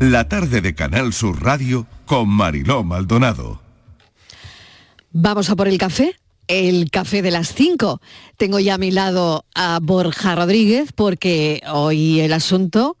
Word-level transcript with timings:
La 0.00 0.28
tarde 0.28 0.60
de 0.60 0.74
Canal 0.74 1.12
Sur 1.12 1.42
Radio 1.42 1.86
con 2.04 2.28
Mariló 2.28 2.84
Maldonado. 2.84 3.60
Vamos 5.12 5.48
a 5.50 5.56
por 5.56 5.68
el 5.68 5.78
café. 5.78 6.14
El 6.48 6.90
café 6.90 7.22
de 7.22 7.30
las 7.30 7.52
5. 7.54 8.00
Tengo 8.36 8.60
ya 8.60 8.74
a 8.74 8.78
mi 8.78 8.90
lado 8.90 9.44
a 9.54 9.78
Borja 9.82 10.34
Rodríguez 10.36 10.90
porque 10.94 11.60
hoy 11.72 12.20
el 12.20 12.32
asunto 12.34 12.96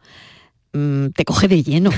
mm, 0.72 1.08
te 1.14 1.24
coge 1.24 1.46
de 1.46 1.62
lleno. 1.62 1.90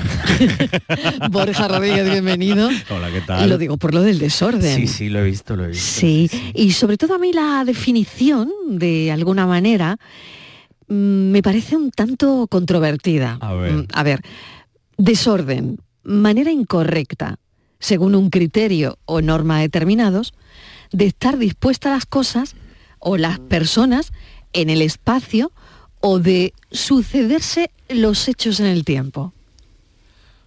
Borja 1.31 1.69
Rodríguez, 1.69 2.11
bienvenido. 2.11 2.69
Hola, 2.91 3.11
¿qué 3.11 3.19
Y 3.19 3.27
tal? 3.27 3.49
lo 3.49 3.57
digo 3.57 3.77
por 3.79 3.95
lo 3.95 4.03
del 4.03 4.19
desorden. 4.19 4.77
Sí, 4.77 4.87
sí, 4.89 5.09
lo 5.09 5.21
he 5.21 5.25
visto, 5.25 5.57
lo 5.57 5.65
he 5.65 5.69
visto. 5.69 5.83
Sí, 6.01 6.29
y 6.55 6.73
sobre 6.73 6.99
todo 6.99 7.15
a 7.15 7.19
mí 7.19 7.33
la 7.33 7.65
definición, 7.65 8.51
de 8.67 9.11
alguna 9.11 9.47
manera, 9.47 9.97
mm, 10.89 11.31
me 11.31 11.41
parece 11.43 11.77
un 11.77 11.91
tanto 11.93 12.47
controvertida. 12.51 13.39
A 13.41 13.55
ver. 13.55 13.73
Mm, 13.73 13.87
A 13.95 14.03
ver, 14.03 14.21
desorden, 14.99 15.79
manera 16.03 16.51
incorrecta, 16.51 17.39
según 17.79 18.15
un 18.15 18.29
criterio 18.31 18.99
o 19.07 19.21
norma 19.23 19.61
determinados, 19.61 20.35
de 20.93 21.07
estar 21.07 21.39
dispuesta 21.39 21.89
a 21.91 21.95
las 21.95 22.07
cosas 22.07 22.55
o 22.99 23.17
las 23.17 23.39
personas 23.39 24.13
en 24.53 24.71
el 24.71 24.83
espacio 24.83 25.53
o 26.01 26.19
de 26.19 26.53
sucederse 26.71 27.71
los 27.89 28.29
hechos 28.29 28.61
en 28.61 28.67
el 28.67 28.85
tiempo. 28.85 29.33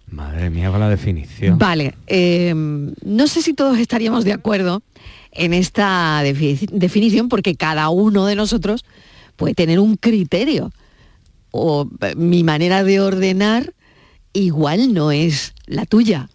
Madre 0.08 0.50
mía, 0.50 0.70
con 0.70 0.80
la 0.80 0.90
definición. 0.90 1.58
Vale, 1.58 1.94
eh, 2.06 2.52
no 2.54 3.26
sé 3.26 3.40
si 3.40 3.54
todos 3.54 3.78
estaríamos 3.78 4.24
de 4.24 4.34
acuerdo 4.34 4.82
en 5.30 5.54
esta 5.54 6.22
defi- 6.22 6.68
definición 6.70 7.30
porque 7.30 7.54
cada 7.54 7.88
uno 7.88 8.26
de 8.26 8.34
nosotros 8.34 8.84
puede 9.36 9.54
tener 9.54 9.80
un 9.80 9.96
criterio 9.96 10.70
o 11.50 11.88
eh, 12.02 12.14
mi 12.16 12.44
manera 12.44 12.84
de 12.84 13.00
ordenar 13.00 13.72
igual 14.32 14.92
no 14.94 15.10
es 15.12 15.54
la 15.66 15.84
tuya. 15.86 16.28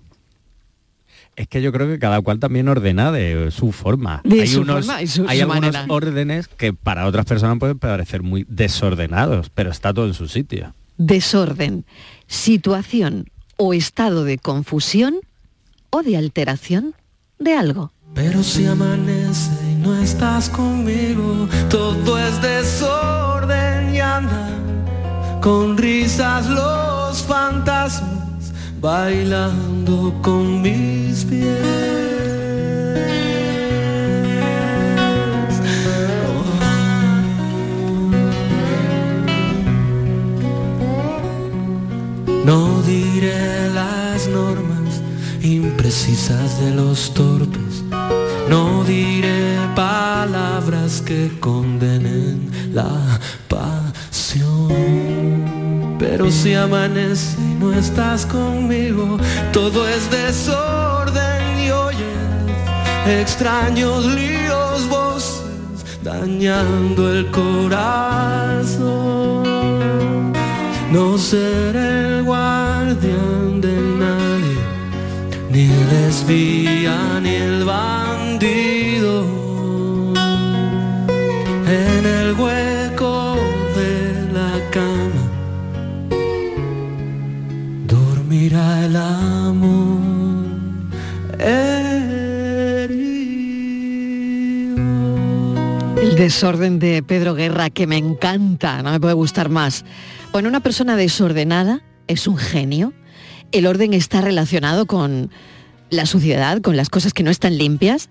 Es 1.36 1.48
que 1.48 1.62
yo 1.62 1.72
creo 1.72 1.88
que 1.88 2.00
cada 2.00 2.20
cual 2.22 2.40
también 2.40 2.68
ordena 2.68 3.12
de 3.12 3.52
su 3.52 3.72
forma. 3.72 4.22
De 4.24 4.42
hay 4.42 4.48
su 4.48 4.62
unos, 4.62 4.86
forma 4.86 5.02
y 5.04 5.08
su- 5.08 5.28
hay 5.28 5.38
su 5.38 5.44
algunos 5.44 5.72
manera. 5.74 5.86
órdenes 5.94 6.48
que 6.48 6.74
para 6.74 7.06
otras 7.06 7.26
personas 7.28 7.60
pueden 7.60 7.78
parecer 7.78 8.24
muy 8.24 8.44
desordenados, 8.50 9.52
pero 9.54 9.70
está 9.70 9.94
todo 9.94 10.08
en 10.08 10.16
su 10.16 10.28
sitio. 10.28 10.74
Desorden, 10.98 11.86
situación 12.26 13.26
o 13.56 13.74
estado 13.74 14.24
de 14.24 14.40
confusión 14.40 15.18
o 15.92 16.02
de 16.02 16.18
alteración 16.18 16.96
de 17.38 17.54
algo. 17.56 17.92
Pero 18.16 18.42
si 18.42 18.66
amanece 18.66 19.52
y 19.72 19.76
no 19.76 19.96
estás 19.96 20.50
conmigo, 20.50 21.48
todo 21.70 22.18
es 22.18 22.42
desorden 22.42 23.94
y 23.94 24.00
andan 24.00 25.40
con 25.42 25.78
risas 25.78 26.50
los 27.08 27.24
fantasmas 27.24 28.52
bailando 28.82 30.14
con 30.22 30.62
mis 30.62 31.24
pies. 31.24 31.48
No 42.44 42.82
diré 42.82 43.70
las 43.74 44.28
normas 44.28 45.02
imprecisas 45.42 46.60
de 46.60 46.72
los 46.72 47.14
torpes. 47.14 47.84
No 48.50 48.84
diré 48.84 49.58
palabras 49.76 51.02
que 51.02 51.32
condenen 51.40 52.50
la 52.74 52.90
pasión. 53.48 54.97
Pero 56.18 56.32
si 56.32 56.56
amanece 56.56 57.40
y 57.40 57.54
no 57.60 57.72
estás 57.72 58.26
conmigo, 58.26 59.20
todo 59.54 59.88
es 59.88 60.10
desorden 60.10 61.60
y 61.64 61.70
oyes 61.70 62.02
extraños 63.06 64.04
líos, 64.04 64.90
voces 64.90 65.44
dañando 66.04 67.14
el 67.14 67.30
corazón. 67.30 68.74
No 70.92 71.20
seré 71.20 72.18
el 72.18 72.24
guardián 72.24 73.62
de 73.62 73.80
nadie, 74.00 74.58
ni 75.52 75.66
el 75.66 75.92
espía, 76.10 77.20
ni 77.22 77.36
el 77.36 77.64
bandido. 77.64 78.77
Desorden 96.18 96.80
de 96.80 97.04
Pedro 97.04 97.36
Guerra, 97.36 97.70
que 97.70 97.88
me 97.88 97.98
encanta, 97.98 98.82
no 98.82 98.92
me 98.92 99.00
puede 99.00 99.14
gustar 99.14 99.50
más. 99.50 99.86
Bueno, 100.32 100.50
una 100.50 100.60
persona 100.60 100.96
desordenada 100.96 101.82
es 102.08 102.28
un 102.28 102.38
genio. 102.38 102.94
El 103.52 103.68
orden 103.68 103.94
está 103.94 104.22
relacionado 104.22 104.86
con 104.88 105.30
la 105.90 106.06
suciedad, 106.06 106.62
con 106.62 106.76
las 106.76 106.90
cosas 106.90 107.14
que 107.14 107.24
no 107.24 107.30
están 107.30 107.58
limpias. 107.58 108.10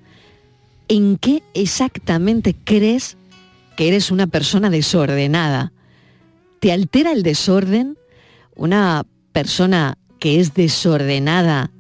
¿En 0.88 1.16
qué 1.18 1.42
exactamente 1.54 2.54
crees 2.54 3.16
que 3.76 3.88
eres 3.88 4.10
una 4.10 4.26
persona 4.26 4.70
desordenada? 4.70 5.72
¿Te 6.60 6.72
altera 6.72 7.12
el 7.12 7.22
desorden? 7.22 7.98
¿Una 8.54 9.04
persona 9.32 9.98
que 10.18 10.40
es 10.40 10.54
desordenada 10.54 11.70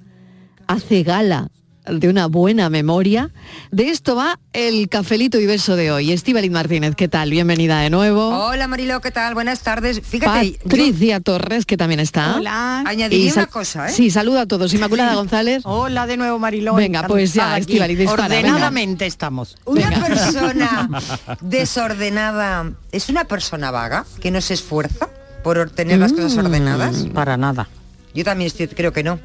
hace 0.66 1.02
gala 1.02 1.50
de 1.86 2.08
una 2.08 2.26
buena 2.26 2.68
memoria. 2.70 3.30
De 3.70 3.90
esto 3.90 4.16
va 4.16 4.38
el 4.52 4.88
cafelito 4.88 5.38
y 5.40 5.46
beso 5.46 5.76
de 5.76 5.90
hoy. 5.92 6.12
Estíbaliz 6.12 6.50
Martínez, 6.50 6.94
¿qué 6.96 7.08
tal? 7.08 7.30
Bienvenida 7.30 7.80
de 7.80 7.90
nuevo. 7.90 8.28
Hola 8.46 8.66
Marilo, 8.68 9.00
¿qué 9.00 9.10
tal? 9.10 9.34
Buenas 9.34 9.60
tardes. 9.60 10.00
Fíjate, 10.00 10.58
Patricia 10.62 11.20
Torres, 11.20 11.66
que 11.66 11.76
también 11.76 12.00
está. 12.00 12.36
Hola. 12.36 12.80
añadiría 12.86 13.32
una 13.34 13.46
cosa, 13.46 13.88
¿eh? 13.88 13.92
Sí, 13.92 14.10
saludo 14.10 14.40
a 14.40 14.46
todos. 14.46 14.72
Inmaculada 14.74 15.14
González. 15.14 15.62
Hola 15.64 16.06
de 16.06 16.16
nuevo, 16.16 16.38
Mariló. 16.38 16.74
Venga, 16.74 17.06
pues 17.06 17.34
ya, 17.34 17.58
venga. 17.58 18.12
Ordenadamente 18.12 19.06
estamos. 19.06 19.56
Una 19.64 19.90
persona 19.90 20.88
desordenada 21.40 22.72
es 22.92 23.08
una 23.08 23.24
persona 23.24 23.70
vaga 23.70 24.04
que 24.20 24.30
no 24.30 24.40
se 24.40 24.54
esfuerza 24.54 25.08
por 25.42 25.70
tener 25.70 25.98
las 25.98 26.12
cosas 26.12 26.34
Mm. 26.34 26.38
ordenadas. 26.46 26.96
Para 27.14 27.36
nada. 27.36 27.68
Yo 28.14 28.24
también 28.24 28.46
estoy, 28.48 28.66
creo 28.68 28.92
que 28.92 29.02
no. 29.02 29.18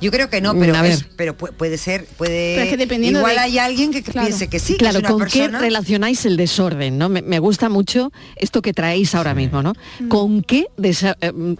Yo 0.00 0.10
creo 0.10 0.30
que 0.30 0.40
no, 0.40 0.54
pero, 0.58 0.72
Mm, 0.72 0.76
a 0.76 0.82
ver. 0.82 0.92
es- 0.92 1.04
pero 1.16 1.36
pu- 1.36 1.52
puede 1.52 1.76
ser, 1.78 2.06
puede. 2.16 2.54
Pero 2.54 2.62
es 2.64 2.70
que 2.70 2.76
dependiendo 2.76 3.18
igual 3.20 3.34
de- 3.34 3.40
hay 3.40 3.58
alguien 3.58 3.90
que 3.92 4.02
Claro. 4.02 4.26
piense 4.28 4.48
que 4.48 4.58
sí, 4.58 4.72
que 4.74 4.78
claro, 4.78 4.98
es 4.98 5.02
una 5.04 5.10
¿con 5.10 5.18
persona. 5.20 5.58
qué 5.58 5.64
relacionáis 5.64 6.24
el 6.26 6.36
desorden? 6.36 6.96
¿no? 6.98 7.08
Me, 7.08 7.20
me 7.22 7.38
gusta 7.38 7.68
mucho 7.68 8.10
esto 8.36 8.62
que 8.62 8.72
traéis 8.72 9.14
ahora 9.14 9.34
mismo, 9.34 9.62
¿no? 9.62 9.74
¿Con 10.08 10.42
qué 10.42 10.66
desa- 10.78 11.16
eh, 11.20 11.32
mm, 11.32 11.54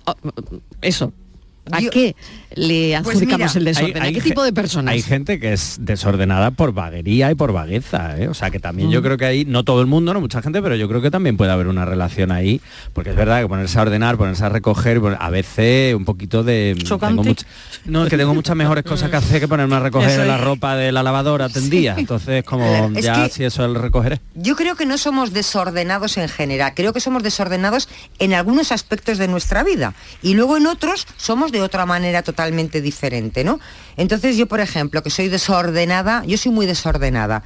eso? 0.83 1.13
¿A 1.73 1.81
Yo- 1.81 1.91
qué 1.91 2.17
le 2.55 2.99
Pues 3.03 3.17
adjudicamos 3.17 3.39
mira, 3.55 3.59
el 3.59 3.65
desorden? 3.65 4.03
¿A 4.03 4.07
qué 4.09 4.15
ge- 4.15 4.21
tipo 4.31 4.43
de 4.43 4.53
personas? 4.53 4.93
Hay 4.93 5.03
gente 5.03 5.39
que 5.39 5.53
es 5.53 5.77
desordenada 5.81 6.51
por 6.51 6.73
vaguería 6.73 7.31
y 7.31 7.35
por 7.35 7.53
vagueza, 7.53 8.19
¿eh? 8.19 8.29
O 8.29 8.35
sea 8.35 8.51
que 8.51 8.59
también 8.59 8.89
Mm. 8.89 8.93
yo 8.93 9.03
creo 9.03 9.17
que 9.17 9.25
ahí, 9.25 9.45
no 9.45 9.63
todo 9.65 9.81
el 9.81 9.87
mundo, 9.87 10.13
no 10.13 10.21
mucha 10.21 10.43
gente, 10.43 10.61
pero 10.61 10.75
yo 10.75 10.89
creo 10.89 11.01
que 11.01 11.11
también 11.11 11.37
puede 11.37 11.53
haber 11.53 11.69
una 11.69 11.85
relación 11.85 12.33
ahí, 12.33 12.61
porque 12.93 13.11
es 13.11 13.17
verdad 13.17 13.41
que 13.41 13.47
ponerse 13.49 13.79
a 13.79 13.83
ordenar, 13.83 14.17
ponerse 14.17 14.45
a 14.45 14.49
recoger, 14.49 15.01
a 15.19 15.31
veces 15.31 15.95
un 15.95 16.05
poquito 16.05 16.43
de... 16.43 16.77
Tengo 16.77 17.23
much- 17.23 17.45
no, 17.85 18.05
es 18.05 18.11
que 18.11 18.17
tengo 18.17 18.35
muchas 18.35 18.57
mejores 18.57 18.83
cosas 18.83 19.11
que 19.11 19.17
hacer 19.17 19.39
que 19.41 19.47
ponerme 19.49 19.77
a 19.77 19.81
recoger 19.81 20.27
la 20.27 20.37
ropa 20.39 20.75
de 20.77 20.91
la 20.91 21.03
lavadora 21.05 21.49
tendía. 21.49 21.95
Entonces, 21.97 22.43
como 22.43 22.91
ya 23.01 23.25
que- 23.25 23.31
si 23.31 23.45
eso 23.45 23.65
el 23.65 23.77
recogeré. 23.77 24.21
Yo 24.35 24.57
creo 24.57 24.75
que 24.75 24.87
no 24.87 24.99
somos 24.99 25.33
desordenados 25.33 26.17
en 26.17 26.29
general, 26.29 26.73
creo 26.75 26.93
que 26.93 27.01
somos 27.01 27.23
desordenados 27.23 27.89
en 28.19 28.35
algunos 28.35 28.73
aspectos 28.73 29.19
de 29.19 29.29
nuestra 29.29 29.63
vida 29.63 29.95
y 30.21 30.35
luego 30.35 30.57
en 30.57 30.67
otros 30.67 31.07
somos 31.17 31.53
de 31.53 31.63
otra 31.63 31.87
manera 31.87 32.23
totalmente 32.23 32.40
diferente, 32.81 33.45
¿no? 33.45 33.59
Entonces 33.97 34.37
yo, 34.37 34.47
por 34.47 34.61
ejemplo, 34.61 35.03
que 35.03 35.11
soy 35.11 35.29
desordenada, 35.29 36.25
yo 36.27 36.37
soy 36.39 36.53
muy 36.53 36.67
desordenada. 36.67 37.43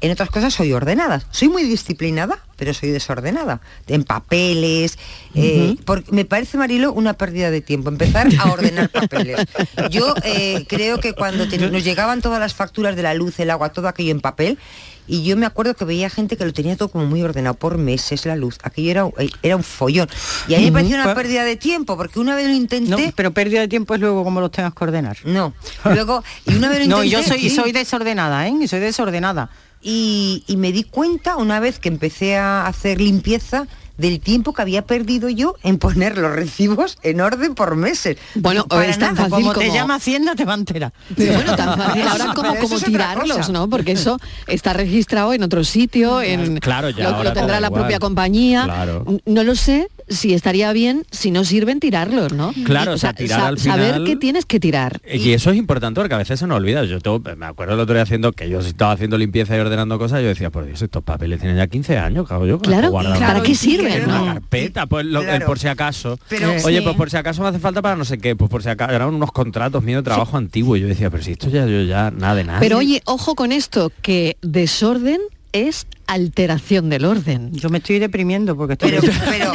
En 0.00 0.12
otras 0.12 0.30
cosas 0.30 0.54
soy 0.54 0.72
ordenada. 0.72 1.22
Soy 1.32 1.48
muy 1.48 1.64
disciplinada, 1.64 2.38
pero 2.56 2.72
soy 2.72 2.90
desordenada. 2.90 3.60
En 3.88 4.04
papeles. 4.04 4.96
eh, 5.34 5.74
porque 5.84 6.12
me 6.12 6.24
parece, 6.24 6.56
Marilo, 6.56 6.92
una 6.92 7.14
pérdida 7.14 7.50
de 7.50 7.60
tiempo. 7.62 7.88
Empezar 7.88 8.28
a 8.38 8.52
ordenar 8.52 8.90
papeles. 8.92 9.44
Yo 9.90 10.14
eh, 10.22 10.64
creo 10.68 11.00
que 11.00 11.14
cuando 11.14 11.48
te- 11.48 11.58
nos 11.58 11.82
llegaban 11.82 12.22
todas 12.22 12.38
las 12.38 12.54
facturas 12.54 12.94
de 12.94 13.02
la 13.02 13.14
luz, 13.14 13.40
el 13.40 13.50
agua, 13.50 13.70
todo 13.72 13.88
aquello 13.88 14.12
en 14.12 14.20
papel, 14.20 14.58
y 15.08 15.24
yo 15.24 15.36
me 15.36 15.46
acuerdo 15.46 15.74
que 15.74 15.84
veía 15.84 16.10
gente 16.10 16.36
que 16.36 16.44
lo 16.44 16.52
tenía 16.52 16.76
todo 16.76 16.88
como 16.88 17.06
muy 17.06 17.22
ordenado 17.22 17.54
por 17.54 17.78
meses, 17.78 18.26
la 18.26 18.36
luz. 18.36 18.58
Aquello 18.62 18.90
era, 18.90 19.04
un- 19.06 19.14
era 19.42 19.56
un 19.56 19.64
follón. 19.64 20.08
Y 20.46 20.54
a 20.54 20.58
mí 20.58 20.66
me 20.66 20.72
pareció 20.72 20.94
una 20.96 21.04
Pues- 21.04 21.16
pérdida 21.16 21.44
de 21.44 21.56
tiempo, 21.56 21.96
porque 21.96 22.20
una 22.20 22.34
vez 22.36 22.44
lo 22.44 22.50
No, 22.52 22.56
intenté. 22.56 23.12
pero 23.16 23.32
pérdida 23.32 23.60
de 23.60 23.68
tiempo 23.68 23.94
es 23.94 24.00
luego 24.00 24.22
como 24.22 24.40
los 24.40 24.50
tengas 24.52 24.74
que 24.74 24.84
ordenar. 24.84 25.16
No. 25.24 25.54
Luego, 25.84 26.22
y 26.46 26.54
una 26.54 26.68
vez 26.68 26.80
lo 26.80 26.86
No, 26.98 27.04
intenté. 27.04 27.10
yo 27.28 27.34
soy, 27.34 27.40
sí. 27.48 27.50
soy 27.56 27.72
desordenada, 27.72 28.46
¿eh? 28.46 28.68
Soy 28.68 28.80
desordenada. 28.80 29.50
y, 29.80 30.42
y 30.48 30.56
me 30.56 30.72
di 30.72 30.82
cuenta 30.82 31.36
una 31.36 31.60
vez 31.60 31.78
que 31.78 31.88
empecé 31.88 32.36
a 32.36 32.66
hacer 32.66 33.00
limpieza 33.00 33.68
del 33.98 34.20
tiempo 34.20 34.54
que 34.54 34.62
había 34.62 34.82
perdido 34.82 35.28
yo 35.28 35.54
en 35.62 35.78
poner 35.78 36.16
los 36.16 36.32
recibos 36.32 36.96
en 37.02 37.20
orden 37.20 37.54
por 37.54 37.76
meses. 37.76 38.16
Bueno, 38.34 38.64
Para 38.66 38.86
es 38.86 38.98
tan 38.98 39.14
nada. 39.14 39.28
fácil 39.28 39.46
Como 39.48 39.58
te 39.58 39.70
llama 39.72 39.96
Hacienda, 39.96 40.34
te 40.34 40.44
va 40.44 40.52
a 40.54 40.56
enterar. 40.56 40.92
Pero 41.16 41.34
bueno, 41.34 41.54
tan 41.56 41.76
fácil 41.76 42.02
ahora 42.08 42.24
eso- 42.24 42.34
como, 42.34 42.78
tirarlos. 42.78 43.50
¿no? 43.50 43.68
Porque 43.68 43.92
eso 43.92 44.18
está 44.46 44.72
registrado 44.72 45.32
en 45.34 45.42
otro 45.42 45.64
sitio, 45.64 46.22
en 46.22 46.58
Claro, 46.60 46.90
ya 46.90 47.10
lo, 47.10 47.16
ahora 47.16 47.30
lo 47.30 47.34
tendrá 47.34 47.60
la 47.60 47.66
igual. 47.66 47.82
propia 47.82 47.98
compañía. 47.98 48.64
Claro. 48.64 49.04
No 49.26 49.44
lo 49.44 49.54
sé 49.56 49.88
si 50.08 50.34
estaría 50.34 50.72
bien 50.72 51.04
si 51.10 51.30
no 51.30 51.44
sirven 51.44 51.80
tirarlos, 51.80 52.32
¿no? 52.32 52.52
Claro, 52.64 52.92
o 52.92 52.98
sea, 52.98 53.12
tirar 53.12 53.40
al 53.40 53.58
saber 53.58 54.04
que 54.04 54.16
tienes 54.16 54.44
que 54.46 54.58
tirar. 54.60 55.00
Y 55.12 55.32
eso 55.32 55.50
es 55.50 55.56
importante 55.56 56.00
porque 56.00 56.14
a 56.14 56.18
veces 56.18 56.40
se 56.40 56.46
nos 56.46 56.56
olvida. 56.56 56.84
Yo 56.84 57.00
tengo- 57.00 57.20
me 57.36 57.46
acuerdo 57.46 57.74
el 57.74 57.80
otro 57.80 57.94
día 57.94 58.02
haciendo 58.02 58.32
que 58.32 58.48
yo 58.48 58.60
estaba 58.60 58.92
haciendo 58.92 59.18
limpieza 59.18 59.56
y 59.56 59.60
ordenando 59.60 59.98
cosas, 59.98 60.20
yo 60.22 60.28
decía, 60.28 60.50
por 60.50 60.64
Dios, 60.66 60.80
estos 60.82 61.02
papeles 61.02 61.40
tienen 61.40 61.56
ya 61.56 61.66
15 61.66 61.98
años, 61.98 62.26
cago 62.28 62.46
yo. 62.46 62.58
Claro, 62.58 62.90
guardado. 62.90 63.20
¿para 63.20 63.42
qué 63.42 63.54
sirven, 63.54 64.04
una 64.04 64.18
no? 64.18 64.26
carpeta, 64.26 64.86
pues 64.86 65.06
lo- 65.06 65.22
Claro. 65.22 65.46
por 65.46 65.58
si 65.58 65.68
acaso. 65.68 66.18
Pero- 66.28 66.48
Oye, 66.64 66.78
Sí. 66.78 66.84
pues 66.84 66.96
por 66.96 67.10
si 67.10 67.16
acaso 67.16 67.42
me 67.42 67.48
hace 67.48 67.58
falta 67.58 67.82
para 67.82 67.96
no 67.96 68.04
sé 68.04 68.18
qué, 68.18 68.34
pues 68.36 68.50
por 68.50 68.62
si 68.62 68.68
acaso 68.68 68.92
eran 68.94 69.14
unos 69.14 69.32
contratos 69.32 69.82
míos 69.82 70.00
de 70.00 70.04
trabajo 70.04 70.36
antiguo. 70.36 70.76
Y 70.76 70.80
yo 70.80 70.86
decía, 70.88 71.10
pero 71.10 71.22
si 71.22 71.32
esto 71.32 71.48
ya 71.50 71.66
yo 71.66 71.82
ya 71.82 72.10
nada 72.10 72.34
de 72.34 72.44
nada. 72.44 72.60
Pero 72.60 72.78
oye, 72.78 73.02
ojo 73.04 73.34
con 73.34 73.52
esto, 73.52 73.92
que 74.02 74.36
desorden 74.42 75.20
es 75.52 75.86
alteración 76.06 76.90
del 76.90 77.04
orden. 77.04 77.52
Yo 77.52 77.70
me 77.70 77.78
estoy 77.78 77.98
deprimiendo 77.98 78.56
porque 78.56 78.74
estoy... 78.74 78.90
Pero, 78.90 79.02
pero, 79.30 79.52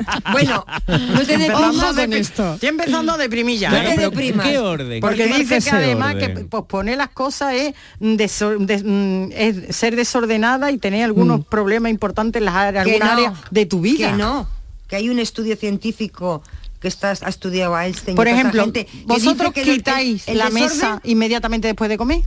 bueno, 0.32 0.66
no 0.86 1.20
te 1.24 1.34
empezando, 1.34 1.36
deprimas 1.36 1.84
a 1.98 2.06
depri- 2.06 2.52
estoy 2.54 2.68
empezando 2.68 3.12
a 3.12 3.16
deprimir 3.18 3.58
ya. 3.58 3.68
Claro, 3.70 3.84
no 3.84 3.90
te 3.90 3.96
pero 3.96 4.10
deprimas. 4.10 4.46
¿qué 4.48 4.58
orden? 4.58 5.00
Porque 5.00 5.16
¿Qué 5.16 5.28
marca 5.28 5.42
dice 5.56 5.70
que 5.70 5.76
además 5.76 6.14
orden? 6.14 6.34
que 6.36 6.44
posponer 6.44 6.98
las 6.98 7.08
cosas 7.10 7.54
es, 7.54 7.74
desor- 8.00 8.58
des- 8.58 8.82
mm, 8.84 9.32
es 9.32 9.76
ser 9.76 9.96
desordenada 9.96 10.70
y 10.70 10.78
tener 10.78 11.04
algunos 11.04 11.44
problemas 11.46 11.90
importantes 11.90 12.40
en 12.40 12.46
las 12.46 12.54
áreas, 12.54 12.86
no, 12.86 13.34
de 13.50 13.66
tu 13.66 13.80
vida. 13.80 14.10
Que 14.10 14.16
no, 14.16 14.48
que 14.88 14.96
hay 14.96 15.08
un 15.10 15.18
estudio 15.18 15.56
científico 15.56 16.42
que 16.80 16.88
estás, 16.88 17.22
ha 17.22 17.28
estudiado 17.28 17.74
a 17.74 17.86
Einstein. 17.86 18.14
y 18.14 18.16
Por 18.16 18.28
ejemplo, 18.28 18.62
gente, 18.62 18.86
vosotros 19.06 19.50
el- 19.54 19.68
el- 19.68 19.76
quitáis 19.76 20.28
el 20.28 20.38
la 20.38 20.44
desorden, 20.50 20.68
mesa 20.68 21.00
inmediatamente 21.04 21.68
después 21.68 21.88
de 21.90 21.96
comer. 21.96 22.20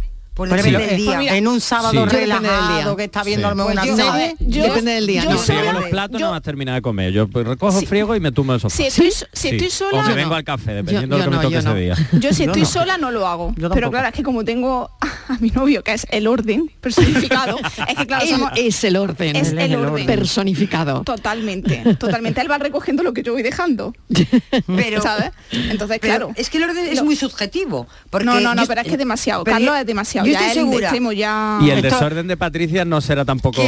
Pues 0.48 0.64
depende 0.64 0.80
del 0.86 0.90
eh, 0.90 0.96
día. 0.98 1.16
pues 1.18 1.32
en 1.34 1.48
un 1.48 1.60
sábado 1.62 1.92
Sí. 2.10 2.16
Relajado 2.16 2.96
que 2.96 3.04
está 3.04 3.24
viendo 3.24 3.50
Sí. 3.50 3.56
Pues 3.58 3.72
una 3.74 3.86
yo- 3.86 3.96
serie. 3.98 4.36
yo- 4.40 4.64
Depende 4.64 4.92
del 4.94 5.08
día, 5.08 5.24
yo 5.24 5.32
¿no? 5.32 5.38
Si 5.38 5.52
los 5.54 5.86
platos 5.90 6.20
yo- 6.20 6.26
no 6.28 6.32
vas 6.32 6.38
a 6.40 6.42
terminar 6.42 6.76
de 6.76 6.82
comer. 6.82 7.12
Yo 7.12 7.28
pues, 7.28 7.46
recojo, 7.46 7.82
friego 7.82 8.16
y 8.16 8.20
me 8.20 8.32
tumbo 8.32 8.54
el 8.54 8.60
sofá. 8.62 8.76
Si 8.76 8.86
estoy, 8.86 9.12
si 9.12 9.26
Sí. 9.34 9.48
estoy 9.50 9.70
sola, 9.70 10.00
O 10.00 10.04
me 10.04 10.14
vengo 10.16 10.30
no. 10.32 10.36
al 10.36 10.44
café, 10.44 10.74
dependiendo 10.74 11.18
yo 11.18 11.24
de 11.24 11.26
lo 11.26 11.32
que 11.32 11.36
no, 11.36 11.38
me 11.38 11.44
toque 11.44 11.58
ese 11.58 11.68
no. 11.68 11.76
día. 11.76 11.96
yo 12.14 12.34
si 12.34 12.44
estoy 12.46 12.66
sola 12.66 12.98
no 12.98 13.12
lo 13.12 13.28
hago. 13.28 13.54
Pero 13.74 13.92
claro, 13.92 14.08
es 14.08 14.14
que 14.14 14.24
como 14.24 14.44
tengo 14.46 14.90
a 15.02 15.38
mi 15.40 15.50
novio, 15.52 15.84
que 15.84 15.94
es 15.94 16.08
el 16.10 16.26
orden 16.28 16.72
personificado, 16.82 17.58
es 17.88 17.96
que 17.96 18.08
claro, 18.08 18.26
somos- 18.26 18.52
es 18.56 18.84
el 18.84 18.96
orden. 18.98 19.36
es 19.36 19.50
el 19.52 19.60
el 19.60 19.76
orden. 19.76 19.92
orden. 19.94 20.06
personificado. 20.06 21.04
Totalmente, 21.04 21.96
totalmente. 21.96 22.42
Él 22.42 22.50
va 22.50 22.58
recogiendo 22.58 23.04
lo 23.04 23.14
que 23.14 23.24
yo 23.24 23.34
voy 23.34 23.42
dejando. 23.44 23.94
Pero, 24.68 25.02
¿Sabes? 25.02 25.32
Entonces, 25.52 26.00
claro. 26.00 26.32
es 26.36 26.50
que 26.50 26.58
el 26.58 26.64
orden 26.64 26.88
es 26.88 27.04
muy 27.04 27.16
subjetivo. 27.16 27.88
Porque 28.10 28.26
no, 28.26 28.40
no, 28.40 28.56
no, 28.56 28.66
pero 28.68 28.82
es 28.82 28.88
que 28.88 28.94
es 28.94 28.98
demasiado. 28.98 29.44
pero 29.44 29.56
Carlos 29.58 29.76
es 29.80 29.86
demasiado. 29.86 30.28
Yo 30.34 30.40
ya 30.40 30.48
estoy 30.48 30.64
el 30.64 30.68
segura. 30.70 30.88
extremo 30.88 31.12
ya. 31.12 31.60
Y 31.62 31.70
el 31.70 31.86
Esto- 31.86 31.96
desorden 31.96 32.28
de 32.28 32.38
Patricia 32.38 32.86
no 32.86 33.02
será 33.02 33.26
tampoco 33.26 33.62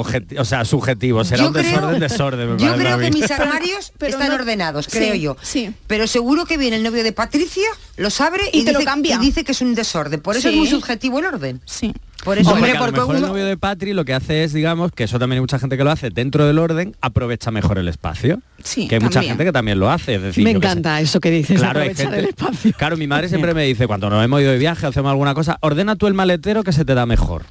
o 0.00 0.44
sea, 0.44 0.64
subjetivo, 0.64 1.24
será 1.24 1.42
Yo 1.42 1.48
un 1.48 1.52
creo- 1.54 1.64
desorden, 1.64 2.00
desorden. 2.00 2.56
me 2.56 2.62
Yo 2.62 2.74
creo 2.76 2.94
a 2.94 2.98
que 2.98 3.10
mis 3.10 3.30
armarios 3.30 3.92
pero 3.98 4.12
están 4.12 4.28
no- 4.28 4.34
ordenados, 4.34 4.86
Sí, 4.86 4.98
creo 4.98 5.14
yo. 5.14 5.36
sí. 5.42 5.72
Pero 5.86 6.06
seguro 6.06 6.44
que 6.46 6.56
viene 6.56 6.76
el 6.76 6.82
novio 6.82 7.02
de 7.04 7.12
Patricia, 7.12 7.68
los 7.96 8.20
abre 8.20 8.44
y, 8.52 8.60
Y 8.60 8.64
te 8.64 8.72
lo 8.72 8.78
dice, 8.80 8.90
cambia. 8.90 9.16
y 9.16 9.18
dice 9.18 9.44
que 9.44 9.52
es 9.52 9.60
un 9.60 9.74
desorden. 9.74 10.20
Por 10.20 10.36
eso 10.36 10.48
Sí. 10.48 10.54
es 10.54 10.58
muy 10.60 10.68
subjetivo 10.68 11.18
el 11.18 11.26
orden. 11.26 11.60
Sí. 11.64 11.92
Por 12.26 12.36
eso 12.38 12.50
Hombre, 12.50 12.72
porque 12.72 12.76
a 12.76 12.80
lo 12.80 12.86
porque 12.86 13.00
mejor 13.00 13.16
uno- 13.16 13.26
el 13.26 13.32
novio 13.32 13.46
de 13.46 13.56
Patri 13.56 13.94
lo 13.94 14.04
que 14.04 14.12
hace 14.12 14.44
es, 14.44 14.52
digamos, 14.52 14.92
que 14.92 15.04
eso 15.04 15.18
también 15.18 15.36
hay 15.38 15.40
mucha 15.42 15.58
gente 15.58 15.76
que 15.78 15.84
lo 15.84 15.90
hace 15.90 16.10
dentro 16.10 16.44
del 16.46 16.58
orden, 16.58 16.94
aprovecha 17.00 17.50
mejor 17.50 17.78
el 17.78 17.86
espacio. 17.88 18.42
Sí, 18.62 18.88
que 18.88 18.96
hay 18.96 19.00
mucha 19.00 19.22
gente 19.22 19.44
que 19.44 19.52
también 19.52 19.78
lo 19.78 19.88
hace. 19.90 20.16
Es 20.16 20.22
decir, 20.22 20.44
Me 20.44 20.50
encanta 20.50 21.00
eso 21.00 21.20
que 21.20 21.30
dices, 21.30 21.58
Claro, 21.60 21.80
hay 21.80 21.86
aprovechar 21.90 22.06
gente- 22.12 22.18
el 22.18 22.28
espacio. 22.30 22.72
Claro, 22.76 22.96
mi 22.96 23.06
madre 23.06 23.28
siempre 23.28 23.54
me 23.54 23.62
dice, 23.64 23.86
cuando 23.86 24.10
nos 24.10 24.22
hemos 24.24 24.40
ido 24.42 24.50
de 24.50 24.58
viaje, 24.58 24.86
hacemos 24.86 25.10
alguna 25.10 25.32
cosa, 25.34 25.56
ordena 25.62 25.96
tú 25.96 26.08
el 26.08 26.14
maletero 26.14 26.64
que 26.64 26.72
se 26.72 26.84
te 26.84 26.94
da 26.94 27.06
mejor. 27.06 27.42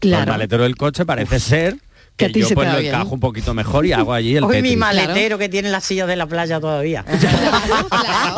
El 0.00 0.10
Claro. 0.10 0.30
maletero 0.30 0.62
del 0.62 0.76
coche 0.76 1.04
parece 1.04 1.40
ser 1.40 1.76
Que 2.18 2.26
que, 2.26 2.30
a 2.30 2.32
ti 2.34 2.40
yo 2.40 2.46
se 2.46 2.50
te 2.50 2.54
pues 2.56 2.66
da 2.66 2.74
lo 2.74 2.80
bien. 2.80 2.94
encajo 2.94 3.14
un 3.14 3.20
poquito 3.20 3.54
mejor 3.54 3.86
y 3.86 3.92
hago 3.92 4.12
allí 4.12 4.36
el 4.36 4.44
Hoy 4.48 4.60
mi 4.60 4.74
maletero 4.76 5.38
que 5.38 5.48
tiene 5.48 5.70
las 5.70 5.84
sillas 5.84 6.08
de 6.08 6.16
la 6.16 6.26
playa 6.26 6.58
todavía. 6.60 7.04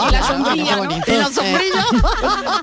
Y 0.08 0.12
la 0.12 0.22
sombrilla, 0.22 0.76
¿no? 0.76 0.84
bonito. 0.84 1.04
Y 1.12 1.16
la 1.16 1.24
sombrilla. 1.26 1.84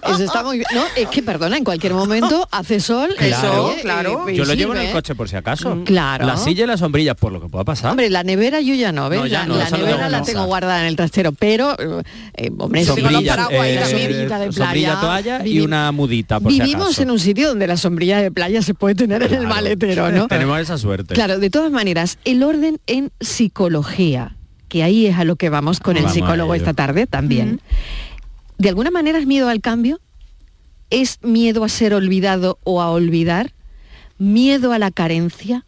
Eh, 0.03 0.11
Eso 0.13 0.23
está 0.23 0.43
muy 0.43 0.57
bien. 0.57 0.67
No, 0.73 0.83
es 0.95 1.07
que 1.09 1.21
perdona, 1.23 1.57
en 1.57 1.63
cualquier 1.63 1.93
momento 1.93 2.47
hace 2.51 2.79
sol, 2.79 3.09
Claro, 3.17 3.71
eso, 3.71 3.81
claro. 3.81 4.25
y- 4.29 4.35
Yo 4.35 4.45
lo 4.45 4.53
llevo 4.53 4.73
en 4.75 4.81
el 4.81 4.87
¿eh? 4.87 4.91
coche 4.91 5.15
por 5.15 5.27
si 5.29 5.35
acaso. 5.35 5.81
Claro. 5.85 6.25
La 6.25 6.37
silla 6.37 6.63
y 6.63 6.67
la 6.67 6.77
sombrilla, 6.77 7.15
por 7.15 7.31
lo 7.31 7.41
que 7.41 7.47
pueda 7.49 7.63
pasar. 7.65 7.91
Hombre, 7.91 8.09
la 8.09 8.23
nevera 8.23 8.61
yo 8.61 8.75
ya 8.75 8.91
no, 8.91 9.09
¿ves? 9.09 9.19
No, 9.19 9.25
ya 9.27 9.39
la 9.39 9.45
no, 9.45 9.55
la 9.57 9.69
nevera 9.69 9.95
tengo 9.97 10.09
la 10.09 10.17
en 10.19 10.23
tengo 10.25 10.45
guardada 10.45 10.81
en 10.81 10.87
el 10.87 10.95
trastero, 10.95 11.31
pero, 11.31 11.75
eh, 11.79 12.51
hombre, 12.57 12.85
Sombrilla, 12.85 13.35
paraguas 13.35 13.51
la 13.51 13.89
eh, 13.89 14.07
de 14.07 14.25
playa. 14.27 14.51
sombrilla, 14.51 14.99
toalla 14.99 15.45
y 15.45 15.59
una 15.61 15.91
mudita, 15.91 16.39
por 16.39 16.51
si 16.51 16.59
Vivimos 16.59 16.85
acaso. 16.87 17.01
en 17.03 17.11
un 17.11 17.19
sitio 17.19 17.47
donde 17.49 17.67
la 17.67 17.77
sombrilla 17.77 18.21
de 18.21 18.31
playa 18.31 18.61
se 18.61 18.73
puede 18.73 18.95
tener 18.95 19.23
en 19.23 19.33
el 19.33 19.47
maletero, 19.47 20.11
¿no? 20.11 20.27
Tenemos 20.27 20.59
esa 20.59 20.77
suerte. 20.77 21.06
Claro, 21.15 21.39
de 21.39 21.49
todas 21.49 21.71
maneras, 21.71 22.19
el 22.25 22.43
orden 22.43 22.79
en 22.87 23.11
psicología, 23.19 24.35
que 24.67 24.83
ahí 24.83 25.05
es 25.05 25.17
a 25.17 25.23
lo 25.23 25.35
que 25.35 25.49
vamos 25.49 25.79
con 25.79 25.97
el 25.97 26.03
Vamos 26.03 26.13
psicólogo 26.13 26.53
esta 26.53 26.73
tarde 26.73 27.07
también. 27.07 27.61
¿De 28.57 28.69
alguna 28.69 28.91
manera 28.91 29.19
es 29.19 29.25
miedo 29.25 29.49
al 29.49 29.61
cambio? 29.61 29.99
¿Es 30.89 31.19
miedo 31.21 31.63
a 31.63 31.69
ser 31.69 31.93
olvidado 31.93 32.59
o 32.63 32.81
a 32.81 32.89
olvidar? 32.89 33.53
¿Miedo 34.17 34.73
a 34.73 34.79
la 34.79 34.91
carencia? 34.91 35.65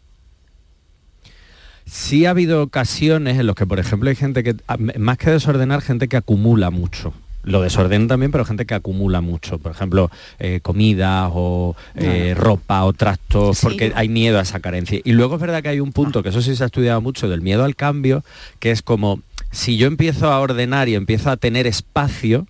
Sí 1.86 2.24
ha 2.24 2.30
habido 2.30 2.62
ocasiones 2.62 3.38
en 3.38 3.46
las 3.46 3.56
que, 3.56 3.66
por 3.66 3.80
ejemplo, 3.80 4.10
hay 4.10 4.16
gente 4.16 4.42
que, 4.44 4.56
más 4.98 5.18
que 5.18 5.30
desordenar, 5.30 5.82
gente 5.82 6.08
que 6.08 6.16
acumula 6.16 6.70
mucho. 6.70 7.12
Lo 7.42 7.62
desordena 7.62 8.06
también, 8.06 8.30
pero 8.30 8.44
gente 8.44 8.66
que 8.66 8.74
acumula 8.74 9.20
mucho. 9.22 9.58
Por 9.58 9.72
ejemplo, 9.72 10.10
eh, 10.38 10.60
comida 10.62 11.28
o 11.28 11.74
eh, 11.94 12.34
ropa 12.36 12.84
o 12.84 12.92
trastos, 12.92 13.58
Sí. 13.58 13.66
porque 13.66 13.92
hay 13.94 14.08
miedo 14.08 14.38
a 14.38 14.42
esa 14.42 14.60
carencia. 14.60 15.00
Y 15.04 15.12
luego 15.12 15.36
es 15.36 15.40
verdad 15.40 15.62
que 15.62 15.70
hay 15.70 15.80
un 15.80 15.92
punto, 15.92 16.22
que 16.22 16.28
eso 16.28 16.42
sí 16.42 16.54
se 16.54 16.62
ha 16.62 16.66
estudiado 16.66 17.00
mucho, 17.00 17.28
del 17.28 17.40
miedo 17.40 17.64
al 17.64 17.76
cambio, 17.76 18.22
que 18.58 18.70
es 18.70 18.82
como, 18.82 19.20
si 19.50 19.76
yo 19.78 19.86
empiezo 19.86 20.30
a 20.30 20.38
ordenar 20.40 20.88
y 20.88 20.94
empiezo 20.94 21.30
a 21.30 21.36
tener 21.38 21.66
espacio, 21.66 22.46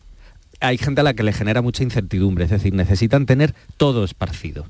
hay 0.61 0.77
gente 0.77 1.01
a 1.01 1.05
la 1.05 1.15
que 1.15 1.23
le 1.23 1.33
genera 1.33 1.63
mucha 1.63 1.83
incertidumbre, 1.83 2.45
es 2.45 2.51
decir, 2.51 2.75
necesitan 2.75 3.27
tener 3.27 3.55
todo 3.77 4.05
esparcido. 4.05 4.67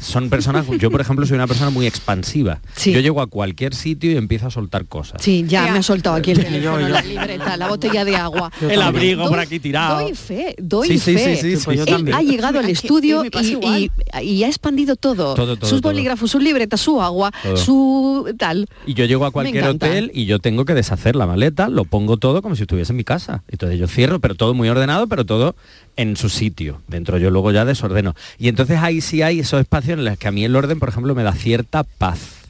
Son 0.00 0.28
personas, 0.28 0.66
yo 0.78 0.90
por 0.90 1.00
ejemplo 1.00 1.24
soy 1.26 1.36
una 1.36 1.46
persona 1.46 1.70
muy 1.70 1.86
expansiva. 1.86 2.60
Sí. 2.74 2.92
Yo 2.92 3.00
llego 3.00 3.20
a 3.22 3.26
cualquier 3.26 3.74
sitio 3.74 4.10
y 4.12 4.16
empiezo 4.16 4.46
a 4.48 4.50
soltar 4.50 4.86
cosas. 4.86 5.22
Sí, 5.22 5.44
ya 5.48 5.62
me 5.72 5.78
ha 5.78 5.82
soltado 5.82 6.16
aquí 6.16 6.32
el 6.32 6.38
yo- 6.38 6.44
teléfono, 6.44 6.80
yo- 6.80 6.88
la 6.88 7.00
libreta, 7.02 7.56
la 7.56 7.68
botella 7.68 8.04
de 8.04 8.16
agua. 8.16 8.52
El 8.60 8.82
abrigo 8.82 9.22
Doy- 9.22 9.30
por 9.30 9.38
aquí 9.40 9.58
tirado. 9.60 10.00
Doy 10.00 10.14
fe, 10.14 10.54
doy 10.58 10.88
Sí, 10.88 10.98
sí, 10.98 11.14
fe. 11.14 11.36
sí, 11.36 11.56
sí, 11.56 11.62
Pues 11.64 11.86
yo. 11.86 11.96
Él 11.96 12.12
ha 12.12 12.22
llegado 12.22 12.58
al 12.58 12.68
estudio 12.68 13.24
y, 13.24 13.58
y- 13.66 13.90
y 14.22 14.44
ha 14.44 14.48
expandido 14.48 14.96
todo. 14.96 15.34
Todo, 15.34 15.56
todo, 15.56 15.70
sus 15.70 15.80
todo. 15.80 15.92
bolígrafos, 15.92 16.30
sus 16.30 16.42
libretas, 16.42 16.80
su 16.80 17.00
agua, 17.00 17.32
Todo. 17.42 17.56
su 17.56 18.34
tal. 18.38 18.68
Y 18.86 18.94
yo 18.94 19.04
llego 19.06 19.24
a 19.24 19.30
cualquier 19.30 19.64
hotel 19.66 20.10
y 20.14 20.26
yo 20.26 20.38
tengo 20.38 20.64
que 20.64 20.74
deshacer 20.74 21.16
la 21.16 21.26
maleta, 21.26 21.68
lo 21.68 21.84
pongo 21.84 22.16
todo 22.18 22.42
como 22.42 22.56
si 22.56 22.62
estuviese 22.62 22.92
en 22.92 22.96
mi 22.96 23.04
casa. 23.04 23.42
Entonces 23.48 23.78
yo 23.78 23.86
cierro, 23.88 24.20
pero 24.20 24.34
todo 24.34 24.54
muy 24.54 24.68
ordenado, 24.68 25.06
pero 25.06 25.24
todo 25.24 25.56
en 25.96 26.16
su 26.16 26.28
sitio. 26.28 26.80
Dentro 26.88 27.18
yo 27.18 27.30
luego 27.30 27.52
ya 27.52 27.64
desordeno. 27.64 28.14
Y 28.38 28.48
entonces 28.48 28.78
ahí 28.80 29.00
sí 29.00 29.22
hay 29.22 29.40
esos 29.40 29.60
espacios 29.60 29.83
en 29.92 30.04
los 30.04 30.18
que 30.18 30.28
a 30.28 30.32
mí 30.32 30.44
el 30.44 30.56
orden, 30.56 30.78
por 30.78 30.88
ejemplo, 30.88 31.14
me 31.14 31.22
da 31.22 31.32
cierta 31.32 31.84
paz. 31.84 32.44